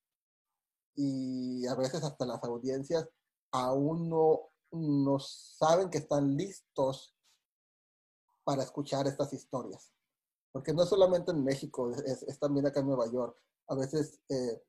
y 0.95 1.67
a 1.67 1.75
veces 1.75 2.01
hasta 2.03 2.25
las 2.25 2.41
audiencias 2.43 3.09
aún 3.51 4.09
no, 4.09 4.51
no 4.71 5.19
saben 5.19 5.89
que 5.89 5.97
están 5.97 6.37
listos 6.37 7.13
para 8.45 8.63
escuchar 8.63 9.05
estas 9.05 9.33
historias. 9.33 9.91
Porque 10.53 10.73
no 10.73 10.85
solamente 10.85 11.31
en 11.31 11.43
México, 11.43 11.91
es, 11.91 12.39
también 12.39 12.65
acá 12.65 12.79
en 12.79 12.87
Nueva 12.87 13.11
York. 13.11 13.37
A 13.67 13.75
veces 13.75 14.17
eh, 14.29 14.63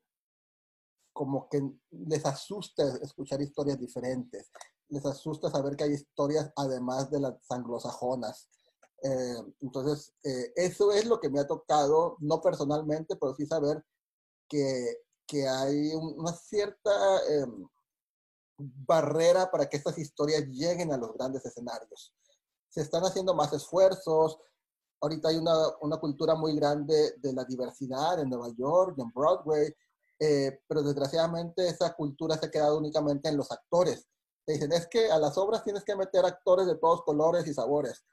como 1.13 1.47
que 1.47 1.61
les 1.91 2.25
asusta 2.25 2.97
escuchar 3.01 3.41
historias 3.41 3.79
diferentes. 3.79 4.51
Les 4.89 5.05
asusta 5.05 5.49
saber 5.49 5.77
que 5.77 5.85
hay 5.85 5.93
historias 5.93 6.51
además 6.57 7.09
de 7.09 7.21
las 7.21 7.49
anglosajonas. 7.49 8.49
Eh, 9.03 9.53
entonces, 9.61 10.13
eh, 10.23 10.53
eso 10.55 10.91
es 10.91 11.05
lo 11.05 11.19
que 11.19 11.29
me 11.29 11.39
ha 11.39 11.47
tocado, 11.47 12.17
no 12.19 12.41
personalmente, 12.41 13.15
pero 13.15 13.35
sí 13.35 13.45
saber 13.45 13.83
que, 14.47 14.97
que 15.27 15.47
hay 15.47 15.93
una 15.93 16.33
cierta 16.33 16.91
em, 17.29 17.67
barrera 18.57 19.51
para 19.51 19.67
que 19.67 19.77
estas 19.77 19.97
historias 19.97 20.45
lleguen 20.47 20.91
a 20.91 20.97
los 20.97 21.13
grandes 21.13 21.45
escenarios 21.45 22.13
se 22.75 22.81
están 22.81 23.03
haciendo 23.03 23.33
más 23.33 23.53
esfuerzos. 23.53 24.37
Ahorita 24.99 25.29
hay 25.29 25.37
una, 25.37 25.53
una 25.79 25.97
cultura 25.97 26.35
muy 26.35 26.53
grande 26.57 27.13
de 27.17 27.31
la 27.31 27.45
diversidad 27.45 28.19
en 28.19 28.29
Nueva 28.29 28.49
York 28.49 28.97
en 28.99 29.11
Broadway, 29.11 29.73
eh, 30.19 30.59
pero 30.67 30.83
desgraciadamente 30.83 31.69
esa 31.69 31.93
cultura 31.93 32.37
se 32.37 32.47
ha 32.47 32.51
quedado 32.51 32.77
únicamente 32.77 33.29
en 33.29 33.37
los 33.37 33.49
actores. 33.49 34.05
Te 34.45 34.53
dicen, 34.53 34.73
es 34.73 34.87
que 34.87 35.09
a 35.09 35.17
las 35.17 35.37
obras 35.37 35.63
tienes 35.63 35.85
que 35.85 35.95
meter 35.95 36.25
actores 36.25 36.67
de 36.67 36.75
todos 36.75 37.03
colores 37.03 37.47
y 37.47 37.53
sabores. 37.53 38.03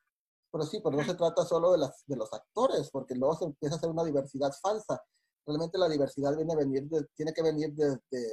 Pero 0.53 0.65
sí, 0.65 0.81
pero 0.85 0.97
no 0.97 1.05
se 1.05 1.15
trata 1.15 1.45
solo 1.45 1.73
de, 1.73 1.79
las, 1.79 2.05
de 2.07 2.17
los 2.17 2.33
actores, 2.33 2.91
porque 2.91 3.15
luego 3.15 3.35
se 3.37 3.47
empieza 3.47 3.75
a 3.75 3.79
hacer 3.79 3.91
una 3.91 4.05
diversidad 4.05 4.53
falsa. 4.61 5.03
Realmente 5.47 5.79
la 5.79 5.89
diversidad 5.89 6.37
viene 6.37 6.53
a 6.53 6.57
venir 6.57 6.89
tiene 7.17 7.33
que 7.33 7.43
venir 7.43 7.73
desde, 7.75 8.29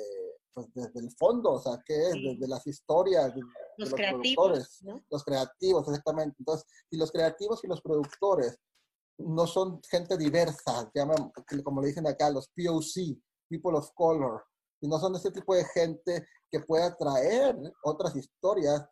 pues, 0.54 0.68
desde 0.74 1.00
el 1.00 1.12
fondo, 1.18 1.54
o 1.54 1.60
sea, 1.60 1.82
¿qué 1.86 2.10
es? 2.10 2.14
Desde 2.14 2.48
las 2.48 2.68
historias, 2.68 3.34
los, 3.78 3.94
creativos, 3.94 4.84
Los 5.10 5.24
creativos, 5.24 5.88
exactamente. 5.88 6.36
Entonces, 6.40 6.68
y 6.92 6.98
los 6.98 7.12
creativos 7.12 7.64
y 7.64 7.68
los 7.68 7.82
productores 7.82 8.60
no 9.18 9.48
son 9.48 9.82
gente 9.90 10.18
diversa, 10.18 10.90
llaman, 10.94 11.32
como 11.64 11.82
le 11.82 11.88
dicen 11.88 12.08
acá, 12.08 12.30
los 12.30 12.48
POC, 12.50 13.18
People 13.50 13.78
of 13.78 13.90
Color, 13.94 14.44
y 14.82 14.88
no 14.88 15.00
son 15.00 15.16
ese 15.16 15.32
tipo 15.32 15.56
de 15.56 15.66
gente 15.66 16.26
que 16.52 16.60
pueda 16.62 16.96
traer 16.96 17.58
otras 17.84 18.16
historias, 18.16 18.86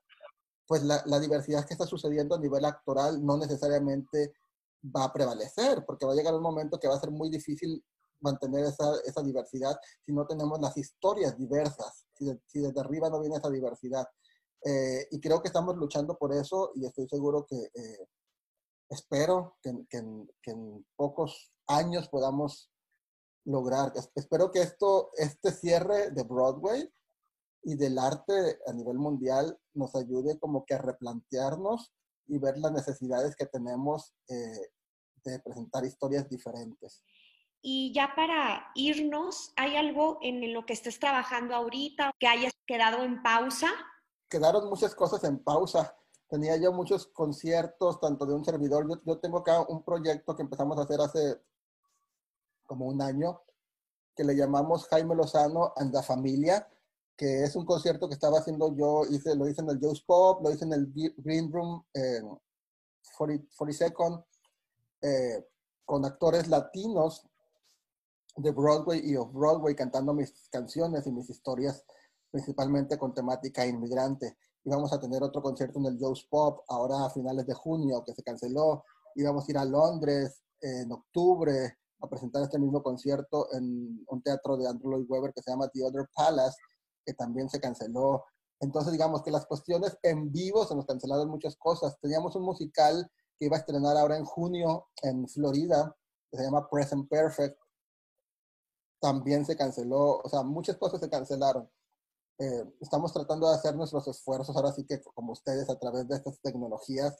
pues 0.67 0.83
la, 0.83 1.19
diversidad 1.19 1.65
que 1.65 1.73
está 1.73 1.85
sucediendo 1.87 2.35
a 2.35 2.39
nivel 2.39 2.65
actoral 2.65 3.25
no 3.25 3.37
necesariamente 3.37 4.33
va 4.83 5.05
a 5.05 5.13
prevalecer, 5.13 5.85
porque 5.85 6.05
va 6.05 6.11
a 6.11 6.15
llegar 6.15 6.33
un 6.35 6.41
momento 6.43 6.79
que 6.79 6.87
va 6.87 6.95
a 6.95 6.99
ser 6.99 7.09
muy 7.09 7.29
difícil 7.29 7.83
mantener 8.19 8.65
esa, 8.65 9.21
diversidad 9.23 9.79
si 10.05 10.11
no 10.11 10.25
tenemos 10.25 10.59
las 10.59 10.75
historias 10.75 11.37
diversas, 11.37 12.05
si, 12.13 12.25
si 12.45 12.59
desde 12.59 12.79
arriba 12.79 13.09
no 13.09 13.19
viene 13.19 13.37
esa 13.37 13.49
diversidad. 13.49 14.05
Eh, 14.63 15.07
y 15.11 15.21
creo 15.21 15.41
que 15.41 15.47
estamos 15.47 15.75
luchando 15.77 16.17
por 16.17 16.33
eso 16.33 16.71
y 16.75 16.85
estoy 16.85 17.07
seguro 17.07 17.45
que 17.47 17.55
eh, 17.55 18.07
espero 18.89 19.57
que, 19.61 19.71
que, 19.89 19.99
en 20.51 20.85
pocos 20.95 21.53
años 21.67 22.09
podamos 22.09 22.71
lograr. 23.45 23.93
Espero 24.15 24.51
que 24.51 24.61
esto, 24.61 25.11
este 25.15 25.51
cierre 25.51 26.11
de 26.11 26.23
Broadway 26.23 26.91
y 27.63 27.75
del 27.75 27.97
arte 27.97 28.59
a 28.65 28.73
nivel 28.73 28.97
mundial 28.97 29.57
nos 29.73 29.95
ayude 29.95 30.39
como 30.39 30.65
que 30.65 30.75
a 30.75 30.79
replantearnos 30.79 31.93
y 32.27 32.37
ver 32.37 32.57
las 32.57 32.71
necesidades 32.71 33.35
que 33.35 33.45
tenemos 33.45 34.13
eh, 34.29 34.71
de 35.23 35.39
presentar 35.39 35.85
historias 35.85 36.29
diferentes. 36.29 37.03
Y 37.61 37.91
ya 37.93 38.13
para 38.15 38.71
irnos, 38.75 39.51
¿hay 39.55 39.75
algo 39.75 40.19
en 40.21 40.53
lo 40.53 40.65
que 40.65 40.73
estés 40.73 40.99
trabajando 40.99 41.55
ahorita 41.55 42.11
que 42.19 42.27
hayas 42.27 42.53
quedado 42.65 43.03
en 43.03 43.21
pausa? 43.23 43.69
quedaron 44.29 44.69
muchas 44.69 44.95
cosas 44.95 45.23
en 45.23 45.39
pausa. 45.39 45.95
Tenía 46.29 46.57
yo 46.57 46.73
muchos 46.73 47.07
conciertos, 47.07 47.99
tanto 47.99 48.25
de 48.25 48.33
un 48.33 48.43
servidor. 48.43 48.87
Yo, 48.89 49.01
yo 49.05 49.19
tengo 49.19 49.39
acá 49.39 49.61
un 49.61 49.83
proyecto 49.83 50.35
que 50.35 50.41
empezamos 50.41 50.77
a 50.77 50.81
hacer 50.81 50.99
hace 50.99 51.41
como 52.65 52.85
un 52.87 53.01
año, 53.01 53.41
que 54.15 54.25
le 54.25 54.35
llamamos 54.35 54.87
Jaime 54.87 55.15
Lozano 55.15 55.73
and 55.77 55.93
la 55.93 56.03
Familia, 56.03 56.67
que 57.17 57.43
es 57.43 57.55
un 57.55 57.65
concierto 57.65 58.07
que 58.07 58.13
estaba 58.13 58.39
haciendo 58.39 58.75
yo, 58.75 59.03
hice, 59.09 59.35
lo 59.35 59.49
hice 59.49 59.61
en 59.61 59.69
el 59.69 59.79
Joe's 59.79 60.03
Pop, 60.03 60.43
lo 60.43 60.51
hice 60.51 60.65
en 60.65 60.73
el 60.73 60.93
Green 61.17 61.51
Room, 61.51 61.83
en 61.93 62.29
40, 63.17 63.47
Second, 63.71 64.23
eh, 65.01 65.43
con 65.83 66.05
actores 66.05 66.47
latinos 66.47 67.25
de 68.35 68.51
Broadway 68.51 69.01
y 69.03 69.15
of 69.15 69.33
Broadway 69.33 69.75
cantando 69.75 70.13
mis 70.13 70.47
canciones 70.51 71.07
y 71.07 71.11
mis 71.11 71.27
historias 71.29 71.83
principalmente 72.29 72.97
con 72.99 73.13
temática 73.13 73.65
inmigrante. 73.65 74.37
Íbamos 74.63 74.93
a 74.93 74.99
tener 74.99 75.23
otro 75.23 75.41
concierto 75.41 75.79
en 75.79 75.85
el 75.85 75.97
Joe's 75.99 76.27
Pop 76.29 76.63
ahora 76.67 77.05
a 77.05 77.09
finales 77.09 77.47
de 77.47 77.53
junio 77.53 78.03
que 78.05 78.13
se 78.13 78.21
canceló. 78.21 78.83
Íbamos 79.15 79.47
a 79.47 79.51
ir 79.51 79.57
a 79.57 79.65
Londres 79.65 80.43
en 80.61 80.91
octubre 80.91 81.77
a 81.99 82.07
presentar 82.07 82.43
este 82.43 82.59
mismo 82.59 82.83
concierto 82.83 83.47
en 83.53 84.05
un 84.07 84.21
teatro 84.21 84.57
de 84.57 84.67
Andrew 84.67 84.91
Lloyd 84.91 85.09
Webber 85.09 85.33
que 85.33 85.41
se 85.41 85.49
llama 85.49 85.67
The 85.69 85.83
Other 85.83 86.07
Palace, 86.13 86.57
que 87.07 87.13
también 87.13 87.49
se 87.49 87.61
canceló. 87.61 88.25
Entonces, 88.59 88.91
digamos 88.91 89.23
que 89.23 89.31
las 89.31 89.45
cuestiones 89.45 89.97
en 90.03 90.29
vivo 90.29 90.65
se 90.65 90.75
nos 90.75 90.85
cancelaron 90.85 91.29
muchas 91.29 91.55
cosas. 91.55 91.97
Teníamos 92.01 92.35
un 92.35 92.43
musical 92.43 93.09
que 93.39 93.45
iba 93.45 93.55
a 93.55 93.59
estrenar 93.59 93.95
ahora 93.95 94.17
en 94.17 94.25
junio 94.25 94.89
en 95.01 95.25
Florida, 95.29 95.95
que 96.29 96.37
se 96.37 96.43
llama 96.43 96.69
Present 96.69 97.07
Perfect. 97.09 97.57
También 98.99 99.45
se 99.45 99.55
canceló, 99.55 100.19
o 100.19 100.27
sea, 100.29 100.43
muchas 100.43 100.75
cosas 100.75 100.99
se 100.99 101.09
cancelaron. 101.09 101.69
Eh, 102.39 102.63
estamos 102.81 103.13
tratando 103.13 103.47
de 103.47 103.55
hacer 103.55 103.75
nuestros 103.75 104.07
esfuerzos, 104.07 104.55
ahora 104.55 104.73
sí 104.73 104.85
que 104.85 105.01
como 105.15 105.31
ustedes 105.31 105.69
a 105.69 105.79
través 105.79 106.07
de 106.07 106.17
estas 106.17 106.41
tecnologías, 106.41 107.15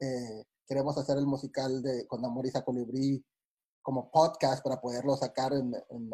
eh, 0.00 0.44
queremos 0.66 0.98
hacer 0.98 1.16
el 1.16 1.26
musical 1.26 1.82
de 1.82 2.06
Con 2.06 2.24
Amor 2.24 2.46
y 2.46 2.52
Colibrí 2.62 3.24
como 3.82 4.10
podcast 4.10 4.62
para 4.62 4.80
poderlo 4.80 5.16
sacar 5.16 5.54
en, 5.54 5.74
en, 5.74 6.10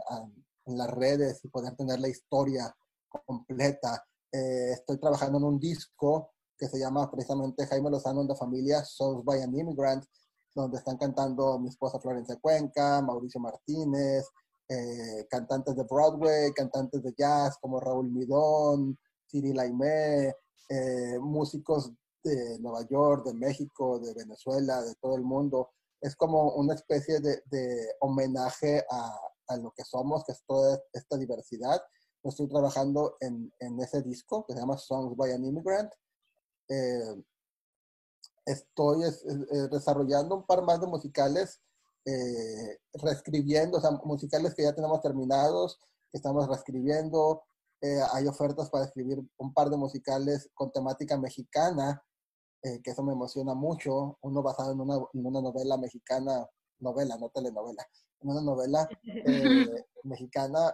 en, 0.66 0.78
las 0.78 0.90
redes 0.90 1.44
y 1.44 1.48
poder 1.48 1.74
tener 1.76 1.98
la 1.98 2.08
historia 2.08 2.74
completa. 3.24 4.04
Eh, 4.32 4.72
estoy 4.72 4.98
trabajando 4.98 5.38
en 5.38 5.44
un 5.44 5.58
disco 5.58 6.32
que 6.58 6.68
se 6.68 6.78
llama 6.78 7.10
precisamente 7.10 7.66
Jaime 7.66 7.90
Lozano 7.90 8.22
en 8.22 8.28
la 8.28 8.34
familia 8.34 8.84
Souls 8.84 9.24
by 9.24 9.42
an 9.42 9.56
Immigrant, 9.56 10.04
donde 10.54 10.78
están 10.78 10.96
cantando 10.96 11.58
mi 11.58 11.68
esposa 11.68 12.00
Florencia 12.00 12.36
Cuenca, 12.40 13.02
Mauricio 13.02 13.40
Martínez, 13.40 14.26
eh, 14.68 15.26
cantantes 15.30 15.76
de 15.76 15.84
Broadway, 15.84 16.52
cantantes 16.52 17.02
de 17.02 17.14
jazz 17.16 17.56
como 17.60 17.78
Raúl 17.78 18.10
Midón, 18.10 18.98
Siri 19.26 19.52
Laimé, 19.52 20.34
eh, 20.68 21.18
músicos 21.20 21.92
de 22.24 22.58
Nueva 22.58 22.84
York, 22.88 23.24
de 23.24 23.34
México, 23.34 24.00
de 24.00 24.12
Venezuela, 24.14 24.82
de 24.82 24.94
todo 24.96 25.14
el 25.16 25.22
mundo. 25.22 25.70
Es 26.00 26.16
como 26.16 26.54
una 26.54 26.74
especie 26.74 27.20
de, 27.20 27.94
homenaje 28.00 28.84
a, 28.90 29.56
lo 29.58 29.72
que 29.76 29.84
somos, 29.84 30.24
que 30.24 30.32
es 30.32 30.42
toda 30.44 30.80
esta 30.92 31.16
diversidad. 31.16 31.80
Estoy 32.22 32.48
trabajando 32.48 33.16
en, 33.20 33.52
en, 33.58 33.80
ese 33.80 34.02
disco 34.02 34.44
que 34.46 34.54
se 34.54 34.60
llama 34.60 34.76
Songs 34.76 35.16
by 35.16 35.32
an 35.32 35.44
Immigrant. 35.44 35.92
Eh, 36.68 37.22
estoy 38.46 39.02
desarrollando 39.70 40.36
un 40.36 40.46
par 40.46 40.62
más 40.62 40.80
de 40.80 40.86
musicales, 40.86 41.60
eh, 42.08 42.78
reescribiendo, 42.94 43.78
o 43.78 43.80
sea, 43.80 43.90
musicales 44.04 44.54
que 44.54 44.62
ya 44.62 44.72
tenemos 44.72 45.00
terminados, 45.00 45.80
que 46.12 46.18
estamos 46.18 46.46
reescribiendo. 46.46 47.42
Eh, 47.80 48.00
hay 48.12 48.28
ofertas 48.28 48.70
para 48.70 48.84
escribir 48.84 49.18
un 49.38 49.52
par 49.52 49.68
de 49.70 49.76
musicales 49.76 50.48
con 50.54 50.70
temática 50.70 51.18
mexicana, 51.18 52.00
eh, 52.62 52.80
que 52.82 52.92
eso 52.92 53.02
me 53.02 53.12
emociona 53.12 53.54
mucho. 53.54 54.18
Uno 54.22 54.40
basado 54.40 54.72
en 54.72 54.80
una, 54.80 54.96
en 55.12 55.26
una 55.26 55.40
novela 55.40 55.76
mexicana, 55.76 56.46
novela, 56.78 57.16
no 57.18 57.28
telenovela, 57.30 57.84
en 58.20 58.30
una 58.30 58.40
novela 58.40 58.88
mexicana. 60.04 60.72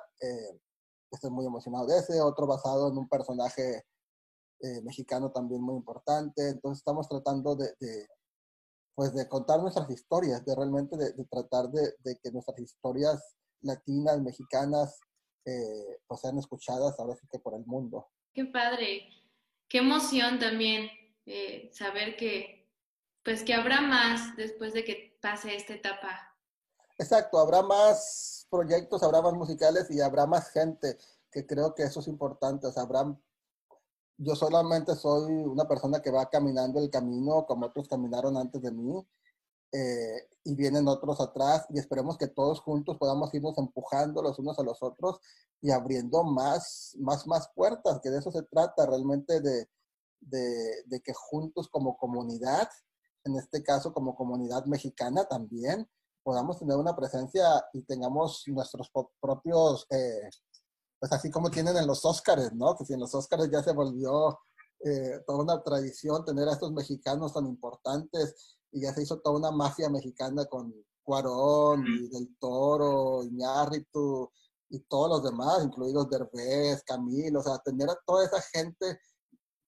Estoy 1.12 1.30
muy 1.30 1.46
emocionado 1.46 1.86
de 1.86 1.98
ese. 1.98 2.20
Otro 2.20 2.46
basado 2.46 2.90
en 2.90 2.98
un 2.98 3.08
personaje 3.08 3.84
eh, 4.60 4.80
mexicano 4.82 5.30
también 5.30 5.62
muy 5.62 5.76
importante. 5.76 6.48
Entonces 6.48 6.78
estamos 6.78 7.08
tratando 7.08 7.56
de, 7.56 7.68
pues 8.94 9.14
de 9.14 9.28
contar 9.28 9.60
nuestras 9.60 9.88
historias, 9.90 10.44
de 10.44 10.54
realmente 10.54 10.96
de, 10.96 11.12
tratar 11.24 11.68
de, 11.70 12.18
que 12.22 12.30
nuestras 12.30 12.58
historias 12.58 13.36
latinas, 13.60 14.20
mexicanas, 14.20 15.00
eh, 15.44 15.98
pues 16.06 16.20
sean 16.20 16.38
escuchadas 16.38 16.98
ahora 16.98 17.16
sí 17.16 17.26
que 17.30 17.38
por 17.38 17.54
el 17.54 17.64
mundo. 17.66 18.08
Qué 18.34 18.46
padre, 18.46 19.08
qué 19.68 19.78
emoción 19.78 20.38
también 20.38 20.88
eh, 21.26 21.68
saber 21.72 22.16
que, 22.16 22.70
pues 23.24 23.42
que 23.42 23.54
habrá 23.54 23.80
más 23.80 24.36
después 24.36 24.72
de 24.72 24.84
que 24.84 25.18
pase 25.20 25.54
esta 25.54 25.74
etapa. 25.74 26.36
Exacto, 26.98 27.38
habrá 27.38 27.62
más 27.62 28.41
proyectos, 28.52 29.02
habrá 29.02 29.22
más 29.22 29.32
musicales 29.32 29.90
y 29.90 30.02
habrá 30.02 30.26
más 30.26 30.50
gente, 30.50 30.98
que 31.30 31.46
creo 31.46 31.74
que 31.74 31.84
eso 31.84 32.00
es 32.00 32.06
importante, 32.06 32.66
o 32.66 32.72
sea, 32.72 32.82
habrá 32.82 33.16
yo 34.18 34.36
solamente 34.36 34.94
soy 34.94 35.32
una 35.32 35.66
persona 35.66 36.00
que 36.00 36.10
va 36.10 36.28
caminando 36.28 36.78
el 36.78 36.90
camino 36.90 37.46
como 37.46 37.66
otros 37.66 37.88
caminaron 37.88 38.36
antes 38.36 38.60
de 38.62 38.70
mí 38.70 39.04
eh, 39.72 40.28
y 40.44 40.54
vienen 40.54 40.86
otros 40.86 41.20
atrás 41.20 41.66
y 41.70 41.78
esperemos 41.78 42.18
que 42.18 42.28
todos 42.28 42.60
juntos 42.60 42.98
podamos 42.98 43.32
irnos 43.34 43.56
empujando 43.56 44.22
los 44.22 44.38
unos 44.38 44.58
a 44.58 44.62
los 44.62 44.82
otros 44.82 45.18
y 45.60 45.70
abriendo 45.70 46.22
más, 46.24 46.94
más, 47.00 47.26
más 47.26 47.48
puertas, 47.54 48.00
que 48.00 48.10
de 48.10 48.18
eso 48.18 48.30
se 48.30 48.42
trata 48.42 48.84
realmente 48.86 49.40
de, 49.40 49.68
de, 50.20 50.82
de 50.86 51.00
que 51.00 51.14
juntos 51.14 51.68
como 51.68 51.96
comunidad, 51.96 52.68
en 53.24 53.36
este 53.36 53.62
caso 53.62 53.92
como 53.92 54.14
comunidad 54.14 54.66
mexicana 54.66 55.24
también, 55.24 55.88
podamos 56.22 56.58
tener 56.58 56.76
una 56.76 56.94
presencia 56.94 57.64
y 57.72 57.82
tengamos 57.82 58.44
nuestros 58.46 58.90
propios 59.20 59.86
eh, 59.90 60.30
pues 61.02 61.12
así 61.12 61.32
como 61.32 61.50
tienen 61.50 61.76
en 61.76 61.86
los 61.88 62.04
Óscares, 62.04 62.52
¿no? 62.52 62.76
Que 62.76 62.84
si 62.84 62.92
en 62.92 63.00
los 63.00 63.12
Óscares 63.12 63.50
ya 63.50 63.60
se 63.60 63.72
volvió 63.72 64.38
eh, 64.84 65.20
toda 65.26 65.42
una 65.42 65.60
tradición 65.60 66.24
tener 66.24 66.48
a 66.48 66.52
estos 66.52 66.70
mexicanos 66.70 67.32
tan 67.32 67.44
importantes 67.46 68.56
y 68.70 68.82
ya 68.82 68.94
se 68.94 69.02
hizo 69.02 69.18
toda 69.18 69.36
una 69.36 69.50
mafia 69.50 69.90
mexicana 69.90 70.44
con 70.44 70.72
Cuarón 71.02 71.84
y 71.88 72.08
Del 72.08 72.36
Toro, 72.38 73.24
Iñárritu 73.24 74.30
y 74.70 74.78
todos 74.80 75.08
los 75.08 75.24
demás, 75.24 75.64
incluidos 75.64 76.08
Derbez, 76.08 76.84
Camilo, 76.84 77.40
o 77.40 77.42
sea, 77.42 77.58
tener 77.58 77.90
a 77.90 77.98
toda 78.06 78.24
esa 78.24 78.40
gente 78.40 79.00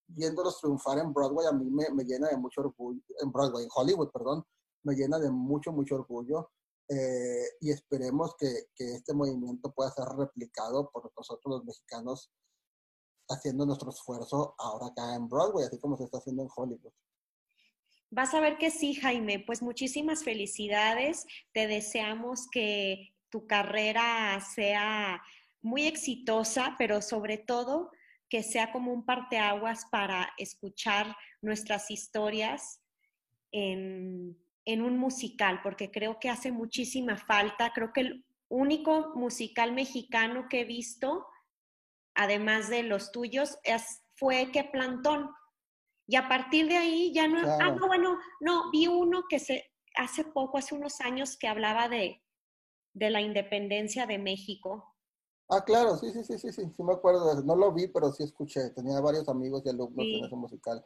viéndolos 0.06 0.60
triunfar 0.60 0.98
en 0.98 1.12
Broadway 1.12 1.46
a 1.46 1.52
mí 1.52 1.68
me, 1.68 1.90
me 1.90 2.04
llena 2.04 2.28
de 2.28 2.36
mucho 2.36 2.60
orgullo, 2.60 3.00
en 3.20 3.32
Broadway, 3.32 3.64
en 3.64 3.70
Hollywood, 3.74 4.10
perdón, 4.12 4.44
me 4.84 4.94
llena 4.94 5.18
de 5.18 5.30
mucho, 5.30 5.72
mucho 5.72 5.96
orgullo 5.96 6.50
eh, 6.88 7.44
y 7.60 7.70
esperemos 7.70 8.34
que, 8.38 8.46
que, 8.74 8.94
este 8.94 9.14
movimiento 9.14 9.72
pueda 9.72 9.90
ser 9.90 10.04
replicado 10.16 10.90
por 10.90 11.10
nosotros 11.16 11.42
los 11.46 11.64
mexicanos 11.64 12.30
haciendo 13.28 13.64
nuestro 13.64 13.90
esfuerzo 13.90 14.54
ahora 14.58 14.86
acá 14.88 15.14
en 15.14 15.28
Broadway, 15.28 15.66
así 15.66 15.78
como 15.78 15.96
se 15.96 16.04
está 16.04 16.18
haciendo 16.18 16.42
en 16.42 16.48
Hollywood. 16.54 16.92
Vas 18.10 18.34
a 18.34 18.40
ver 18.40 18.58
que 18.58 18.70
sí, 18.70 18.94
Jaime. 18.94 19.42
Pues 19.44 19.62
muchísimas 19.62 20.22
felicidades. 20.22 21.26
Te 21.52 21.66
deseamos 21.66 22.46
que 22.52 23.14
tu 23.28 23.46
carrera 23.46 24.38
sea 24.54 25.20
muy 25.62 25.86
exitosa, 25.86 26.76
pero 26.78 27.02
sobre 27.02 27.38
todo 27.38 27.90
que 28.28 28.42
sea 28.42 28.70
como 28.70 28.92
un 28.92 29.04
parteaguas 29.04 29.86
para 29.90 30.30
escuchar 30.38 31.16
nuestras 31.40 31.90
historias 31.90 32.80
en, 33.50 34.38
en 34.64 34.82
un 34.82 34.98
musical, 34.98 35.60
porque 35.62 35.90
creo 35.90 36.18
que 36.18 36.30
hace 36.30 36.52
muchísima 36.52 37.16
falta. 37.16 37.72
Creo 37.72 37.92
que 37.92 38.00
el 38.00 38.26
único 38.48 39.12
musical 39.14 39.72
mexicano 39.72 40.46
que 40.48 40.60
he 40.60 40.64
visto, 40.64 41.26
además 42.14 42.68
de 42.68 42.82
los 42.82 43.12
tuyos, 43.12 43.58
es, 43.62 44.02
fue 44.16 44.50
Que 44.52 44.64
Plantón. 44.64 45.30
Y 46.06 46.16
a 46.16 46.28
partir 46.28 46.68
de 46.68 46.76
ahí 46.76 47.12
ya 47.12 47.28
no... 47.28 47.40
Ah, 47.40 47.70
no, 47.70 47.86
bueno, 47.86 48.18
no, 48.40 48.70
vi 48.70 48.86
uno 48.86 49.24
que 49.28 49.38
se, 49.38 49.70
hace 49.96 50.24
poco, 50.24 50.58
hace 50.58 50.74
unos 50.74 51.00
años, 51.00 51.36
que 51.36 51.48
hablaba 51.48 51.88
de, 51.88 52.22
de 52.92 53.10
la 53.10 53.20
independencia 53.20 54.06
de 54.06 54.18
México. 54.18 54.94
Ah, 55.48 55.62
claro, 55.64 55.96
sí, 55.96 56.10
sí, 56.12 56.24
sí, 56.24 56.38
sí, 56.38 56.52
sí, 56.52 56.62
sí 56.74 56.82
me 56.82 56.94
acuerdo. 56.94 57.42
No 57.42 57.54
lo 57.54 57.72
vi, 57.72 57.88
pero 57.88 58.12
sí 58.12 58.22
escuché. 58.22 58.70
Tenía 58.70 59.00
varios 59.00 59.28
amigos 59.28 59.62
y 59.64 59.68
alumnos 59.68 60.06
en 60.06 60.24
ese 60.24 60.36
musical. 60.36 60.84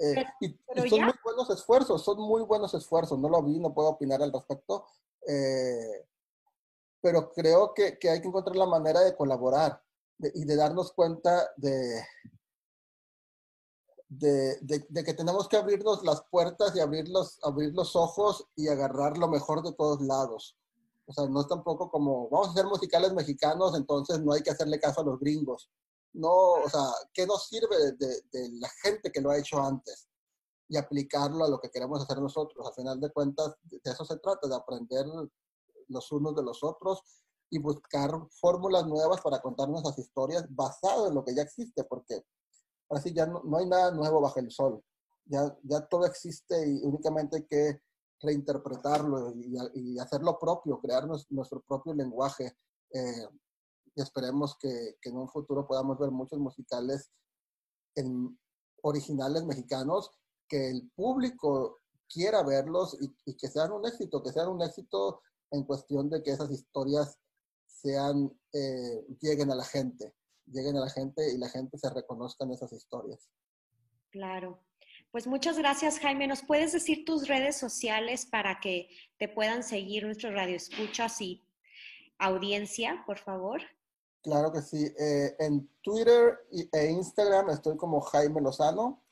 Eh, 0.00 0.24
y, 0.40 0.88
son 0.88 1.02
muy 1.02 1.14
buenos 1.24 1.50
esfuerzos, 1.50 2.04
son 2.04 2.20
muy 2.20 2.42
buenos 2.42 2.72
esfuerzos. 2.74 3.18
No 3.18 3.28
lo 3.28 3.42
vi, 3.42 3.58
no 3.58 3.74
puedo 3.74 3.88
opinar 3.88 4.22
al 4.22 4.32
respecto. 4.32 4.86
Eh, 5.26 6.06
pero 7.00 7.32
creo 7.32 7.74
que, 7.74 7.98
que, 7.98 8.10
hay 8.10 8.20
que 8.20 8.28
encontrar 8.28 8.56
la 8.56 8.66
manera 8.66 9.00
de 9.00 9.16
colaborar 9.16 9.82
y 10.18 10.44
de 10.44 10.56
darnos 10.56 10.92
cuenta 10.92 11.48
de, 11.56 12.02
de, 14.08 14.58
de, 14.88 15.04
que 15.04 15.14
tenemos 15.14 15.48
que 15.48 15.56
abrirnos 15.56 16.02
las 16.02 16.22
puertas 16.22 16.74
y 16.74 16.80
abrir 16.80 17.08
los, 17.08 17.38
abrir 17.44 17.72
los 17.74 17.94
ojos 17.94 18.48
y 18.56 18.68
agarrar 18.68 19.16
lo 19.16 19.28
mejor 19.28 19.62
de 19.62 19.72
todos 19.72 20.00
lados. 20.00 20.56
O 21.06 21.12
sea, 21.12 21.26
no 21.26 21.40
es 21.40 21.48
tampoco 21.48 21.90
como, 21.90 22.28
vamos 22.28 22.48
a 22.48 22.50
hacer 22.50 22.66
musicales 22.66 23.12
mexicanos, 23.12 23.76
entonces 23.76 24.20
no 24.20 24.32
hay 24.32 24.42
que 24.42 24.50
hacerle 24.50 24.80
caso 24.80 25.00
a 25.00 25.04
los 25.04 25.20
gringos 25.20 25.70
no, 26.18 26.64
o 26.64 26.68
sea, 26.68 26.82
¿qué 27.14 27.26
nos 27.26 27.46
sirve 27.46 27.92
de, 27.92 28.48
la 28.60 28.68
gente 28.82 29.12
que 29.12 29.20
lo 29.20 29.30
ha 29.30 29.38
hecho 29.38 29.62
antes? 29.62 30.08
Y 30.68 30.76
aplicarlo 30.76 31.44
a 31.44 31.48
lo 31.48 31.60
que 31.60 31.70
queremos 31.70 32.02
hacer 32.02 32.18
nosotros. 32.18 32.66
Al 32.66 32.74
final 32.74 33.00
de 33.00 33.10
cuentas, 33.10 33.54
de 33.62 33.80
eso 33.84 34.04
se 34.04 34.18
trata, 34.18 34.48
de 34.48 34.56
aprender 34.56 35.06
los 35.86 36.12
unos 36.12 36.34
de 36.34 36.42
los 36.42 36.62
otros 36.64 37.02
y 37.50 37.58
buscar 37.58 38.10
fórmulas 38.32 38.86
nuevas 38.86 39.20
para 39.20 39.40
contar 39.40 39.68
nuestras 39.68 39.98
historias 39.98 40.44
basado 40.50 41.08
en 41.08 41.14
lo 41.14 41.24
que 41.24 41.34
ya 41.34 41.42
existe, 41.42 41.84
porque 41.84 42.22
ahora 42.88 43.02
sí 43.02 43.14
ya 43.14 43.26
no, 43.26 43.42
hay 43.56 43.66
nada 43.66 43.92
nuevo 43.92 44.20
bajo 44.20 44.40
el 44.40 44.50
sol. 44.50 44.82
Ya, 45.24 45.56
ya 45.62 45.86
todo 45.86 46.04
existe 46.04 46.68
y 46.68 46.82
únicamente 46.82 47.36
hay 47.36 47.46
que 47.46 47.80
reinterpretarlo 48.20 49.34
y, 49.36 49.98
hacerlo 50.00 50.36
propio, 50.38 50.80
crear 50.80 51.06
nuestro, 51.06 51.60
propio 51.60 51.94
lenguaje. 51.94 52.56
Eh, 52.92 53.28
y 53.98 54.00
esperemos 54.00 54.56
que, 54.58 54.96
en 55.02 55.16
un 55.16 55.28
futuro 55.28 55.66
podamos 55.66 55.98
ver 55.98 56.10
muchos 56.10 56.38
musicales 56.38 57.10
originales 58.82 59.44
mexicanos, 59.44 60.10
que 60.48 60.70
el 60.70 60.88
público 60.94 61.78
quiera 62.08 62.44
verlos 62.44 62.96
y, 63.00 63.36
que 63.36 63.48
sean 63.48 63.72
un 63.72 63.84
éxito, 63.84 64.22
que 64.22 64.32
sean 64.32 64.48
un 64.48 64.62
éxito 64.62 65.20
en 65.50 65.64
cuestión 65.64 66.08
de 66.08 66.22
que 66.22 66.30
esas 66.30 66.50
historias 66.52 67.18
sean, 67.66 68.32
eh, 68.52 69.04
lleguen 69.20 69.50
a 69.50 69.56
la 69.56 69.64
gente, 69.64 70.14
lleguen 70.46 70.76
a 70.76 70.80
la 70.80 70.90
gente 70.90 71.32
y 71.32 71.38
la 71.38 71.48
gente 71.48 71.76
se 71.76 71.90
reconozca 71.90 72.44
en 72.44 72.52
esas 72.52 72.72
historias. 72.72 73.28
Claro. 74.10 74.62
Pues 75.10 75.26
muchas 75.26 75.58
gracias, 75.58 75.98
Jaime. 75.98 76.28
¿Nos 76.28 76.42
puedes 76.42 76.72
decir 76.72 77.04
tus 77.04 77.26
redes 77.26 77.56
sociales 77.56 78.26
para 78.26 78.60
que 78.60 78.90
te 79.16 79.28
puedan 79.28 79.64
seguir 79.64 80.04
nuestros 80.04 80.34
radioescuchas 80.34 81.20
y 81.20 81.44
audiencia, 82.18 83.02
por 83.06 83.18
favor? 83.18 83.62
Claro 84.22 84.52
que 84.52 84.62
sí. 84.62 84.92
Eh, 84.98 85.36
en 85.38 85.68
Twitter 85.82 86.38
e 86.72 86.90
Instagram 86.90 87.50
estoy 87.50 87.76
como 87.76 88.00
Jaime 88.00 88.40
Lozano. 88.40 89.02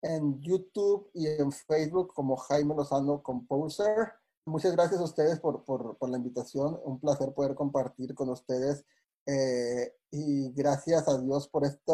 En 0.00 0.40
YouTube 0.40 1.10
y 1.12 1.26
en 1.26 1.50
Facebook 1.50 2.14
como 2.14 2.36
Jaime 2.36 2.74
Lozano 2.74 3.22
Composer. 3.22 4.12
Muchas 4.46 4.72
gracias 4.72 5.00
a 5.00 5.04
ustedes 5.04 5.40
por, 5.40 5.64
la 6.08 6.16
invitación. 6.16 6.80
Un 6.84 7.00
placer 7.00 7.34
poder 7.34 7.54
compartir 7.54 8.14
con 8.14 8.28
ustedes. 8.30 8.84
Eh, 9.26 9.92
y 10.10 10.52
gracias 10.52 11.08
a 11.08 11.18
Dios 11.18 11.48
por 11.48 11.66
esta 11.66 11.92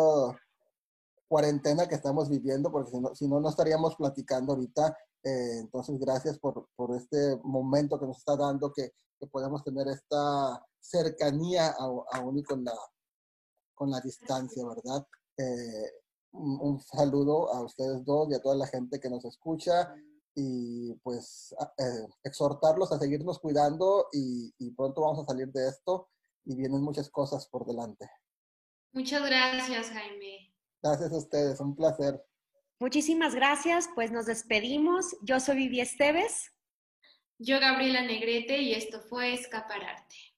cuarentena 1.27 1.89
que 1.89 1.97
estamos 1.97 2.29
viviendo, 2.29 2.71
porque 2.71 2.91
si 2.91 3.01
no, 3.01 3.15
si 3.15 3.27
no, 3.27 3.41
no 3.41 3.49
estaríamos 3.49 3.97
platicando 3.97 4.53
ahorita. 4.53 4.97
Eh, 5.25 5.59
entonces, 5.61 5.99
gracias 5.99 6.39
por, 6.39 6.69
este 6.97 7.41
momento 7.43 7.99
que 7.99 8.07
nos 8.07 8.19
está 8.19 8.37
dando, 8.37 8.71
que, 8.71 8.93
que 9.19 9.27
podamos 9.27 9.65
tener 9.65 9.89
esta 9.89 10.63
cercanía 10.85 11.75
aún 12.13 12.39
y 12.39 12.43
con 12.43 12.65
la, 12.65 12.75
con 13.75 13.91
la 13.91 14.01
distancia, 14.01 14.65
¿verdad? 14.67 15.07
Eh, 15.39 15.91
un, 16.33 16.81
saludo 16.81 17.53
a 17.53 17.63
ustedes 17.63 18.05
dos 18.05 18.29
y 18.31 18.35
a 18.35 18.43
toda 18.43 18.57
la 18.57 18.67
gente 18.67 19.01
que 19.01 19.09
nos 19.09 19.25
escucha 19.25 19.95
y 20.35 20.93
pues 21.03 21.55
eh, 21.79 22.07
exhortarlos 22.25 22.93
a 22.93 22.99
seguirnos 22.99 23.39
cuidando 23.39 24.09
y, 24.13 24.53
y 24.59 24.71
pronto 24.73 25.01
vamos 25.01 25.21
a 25.21 25.33
salir 25.33 25.51
de 25.53 25.69
esto 25.69 26.09
y 26.45 26.57
vienen 26.57 26.83
muchas 26.83 27.09
cosas 27.09 27.47
por 27.49 27.65
delante. 27.65 28.11
Muchas 28.93 29.25
gracias, 29.25 29.91
Jaime. 29.91 30.53
Gracias 30.83 31.13
a 31.13 31.17
ustedes, 31.17 31.61
un 31.61 31.75
placer. 31.75 32.23
Muchísimas 32.79 33.35
gracias, 33.35 33.89
pues 33.95 34.13
nos 34.13 34.27
despedimos. 34.27 35.17
Yo 35.23 35.41
soy 35.41 35.57
Vivi 35.57 35.81
Esteves. 35.81 36.53
Yo, 37.39 37.59
Gabriela 37.59 38.03
Negrete, 38.03 38.59
y 38.59 38.75
esto 38.75 39.01
fue 39.01 39.35
Escapararte. 39.35 40.34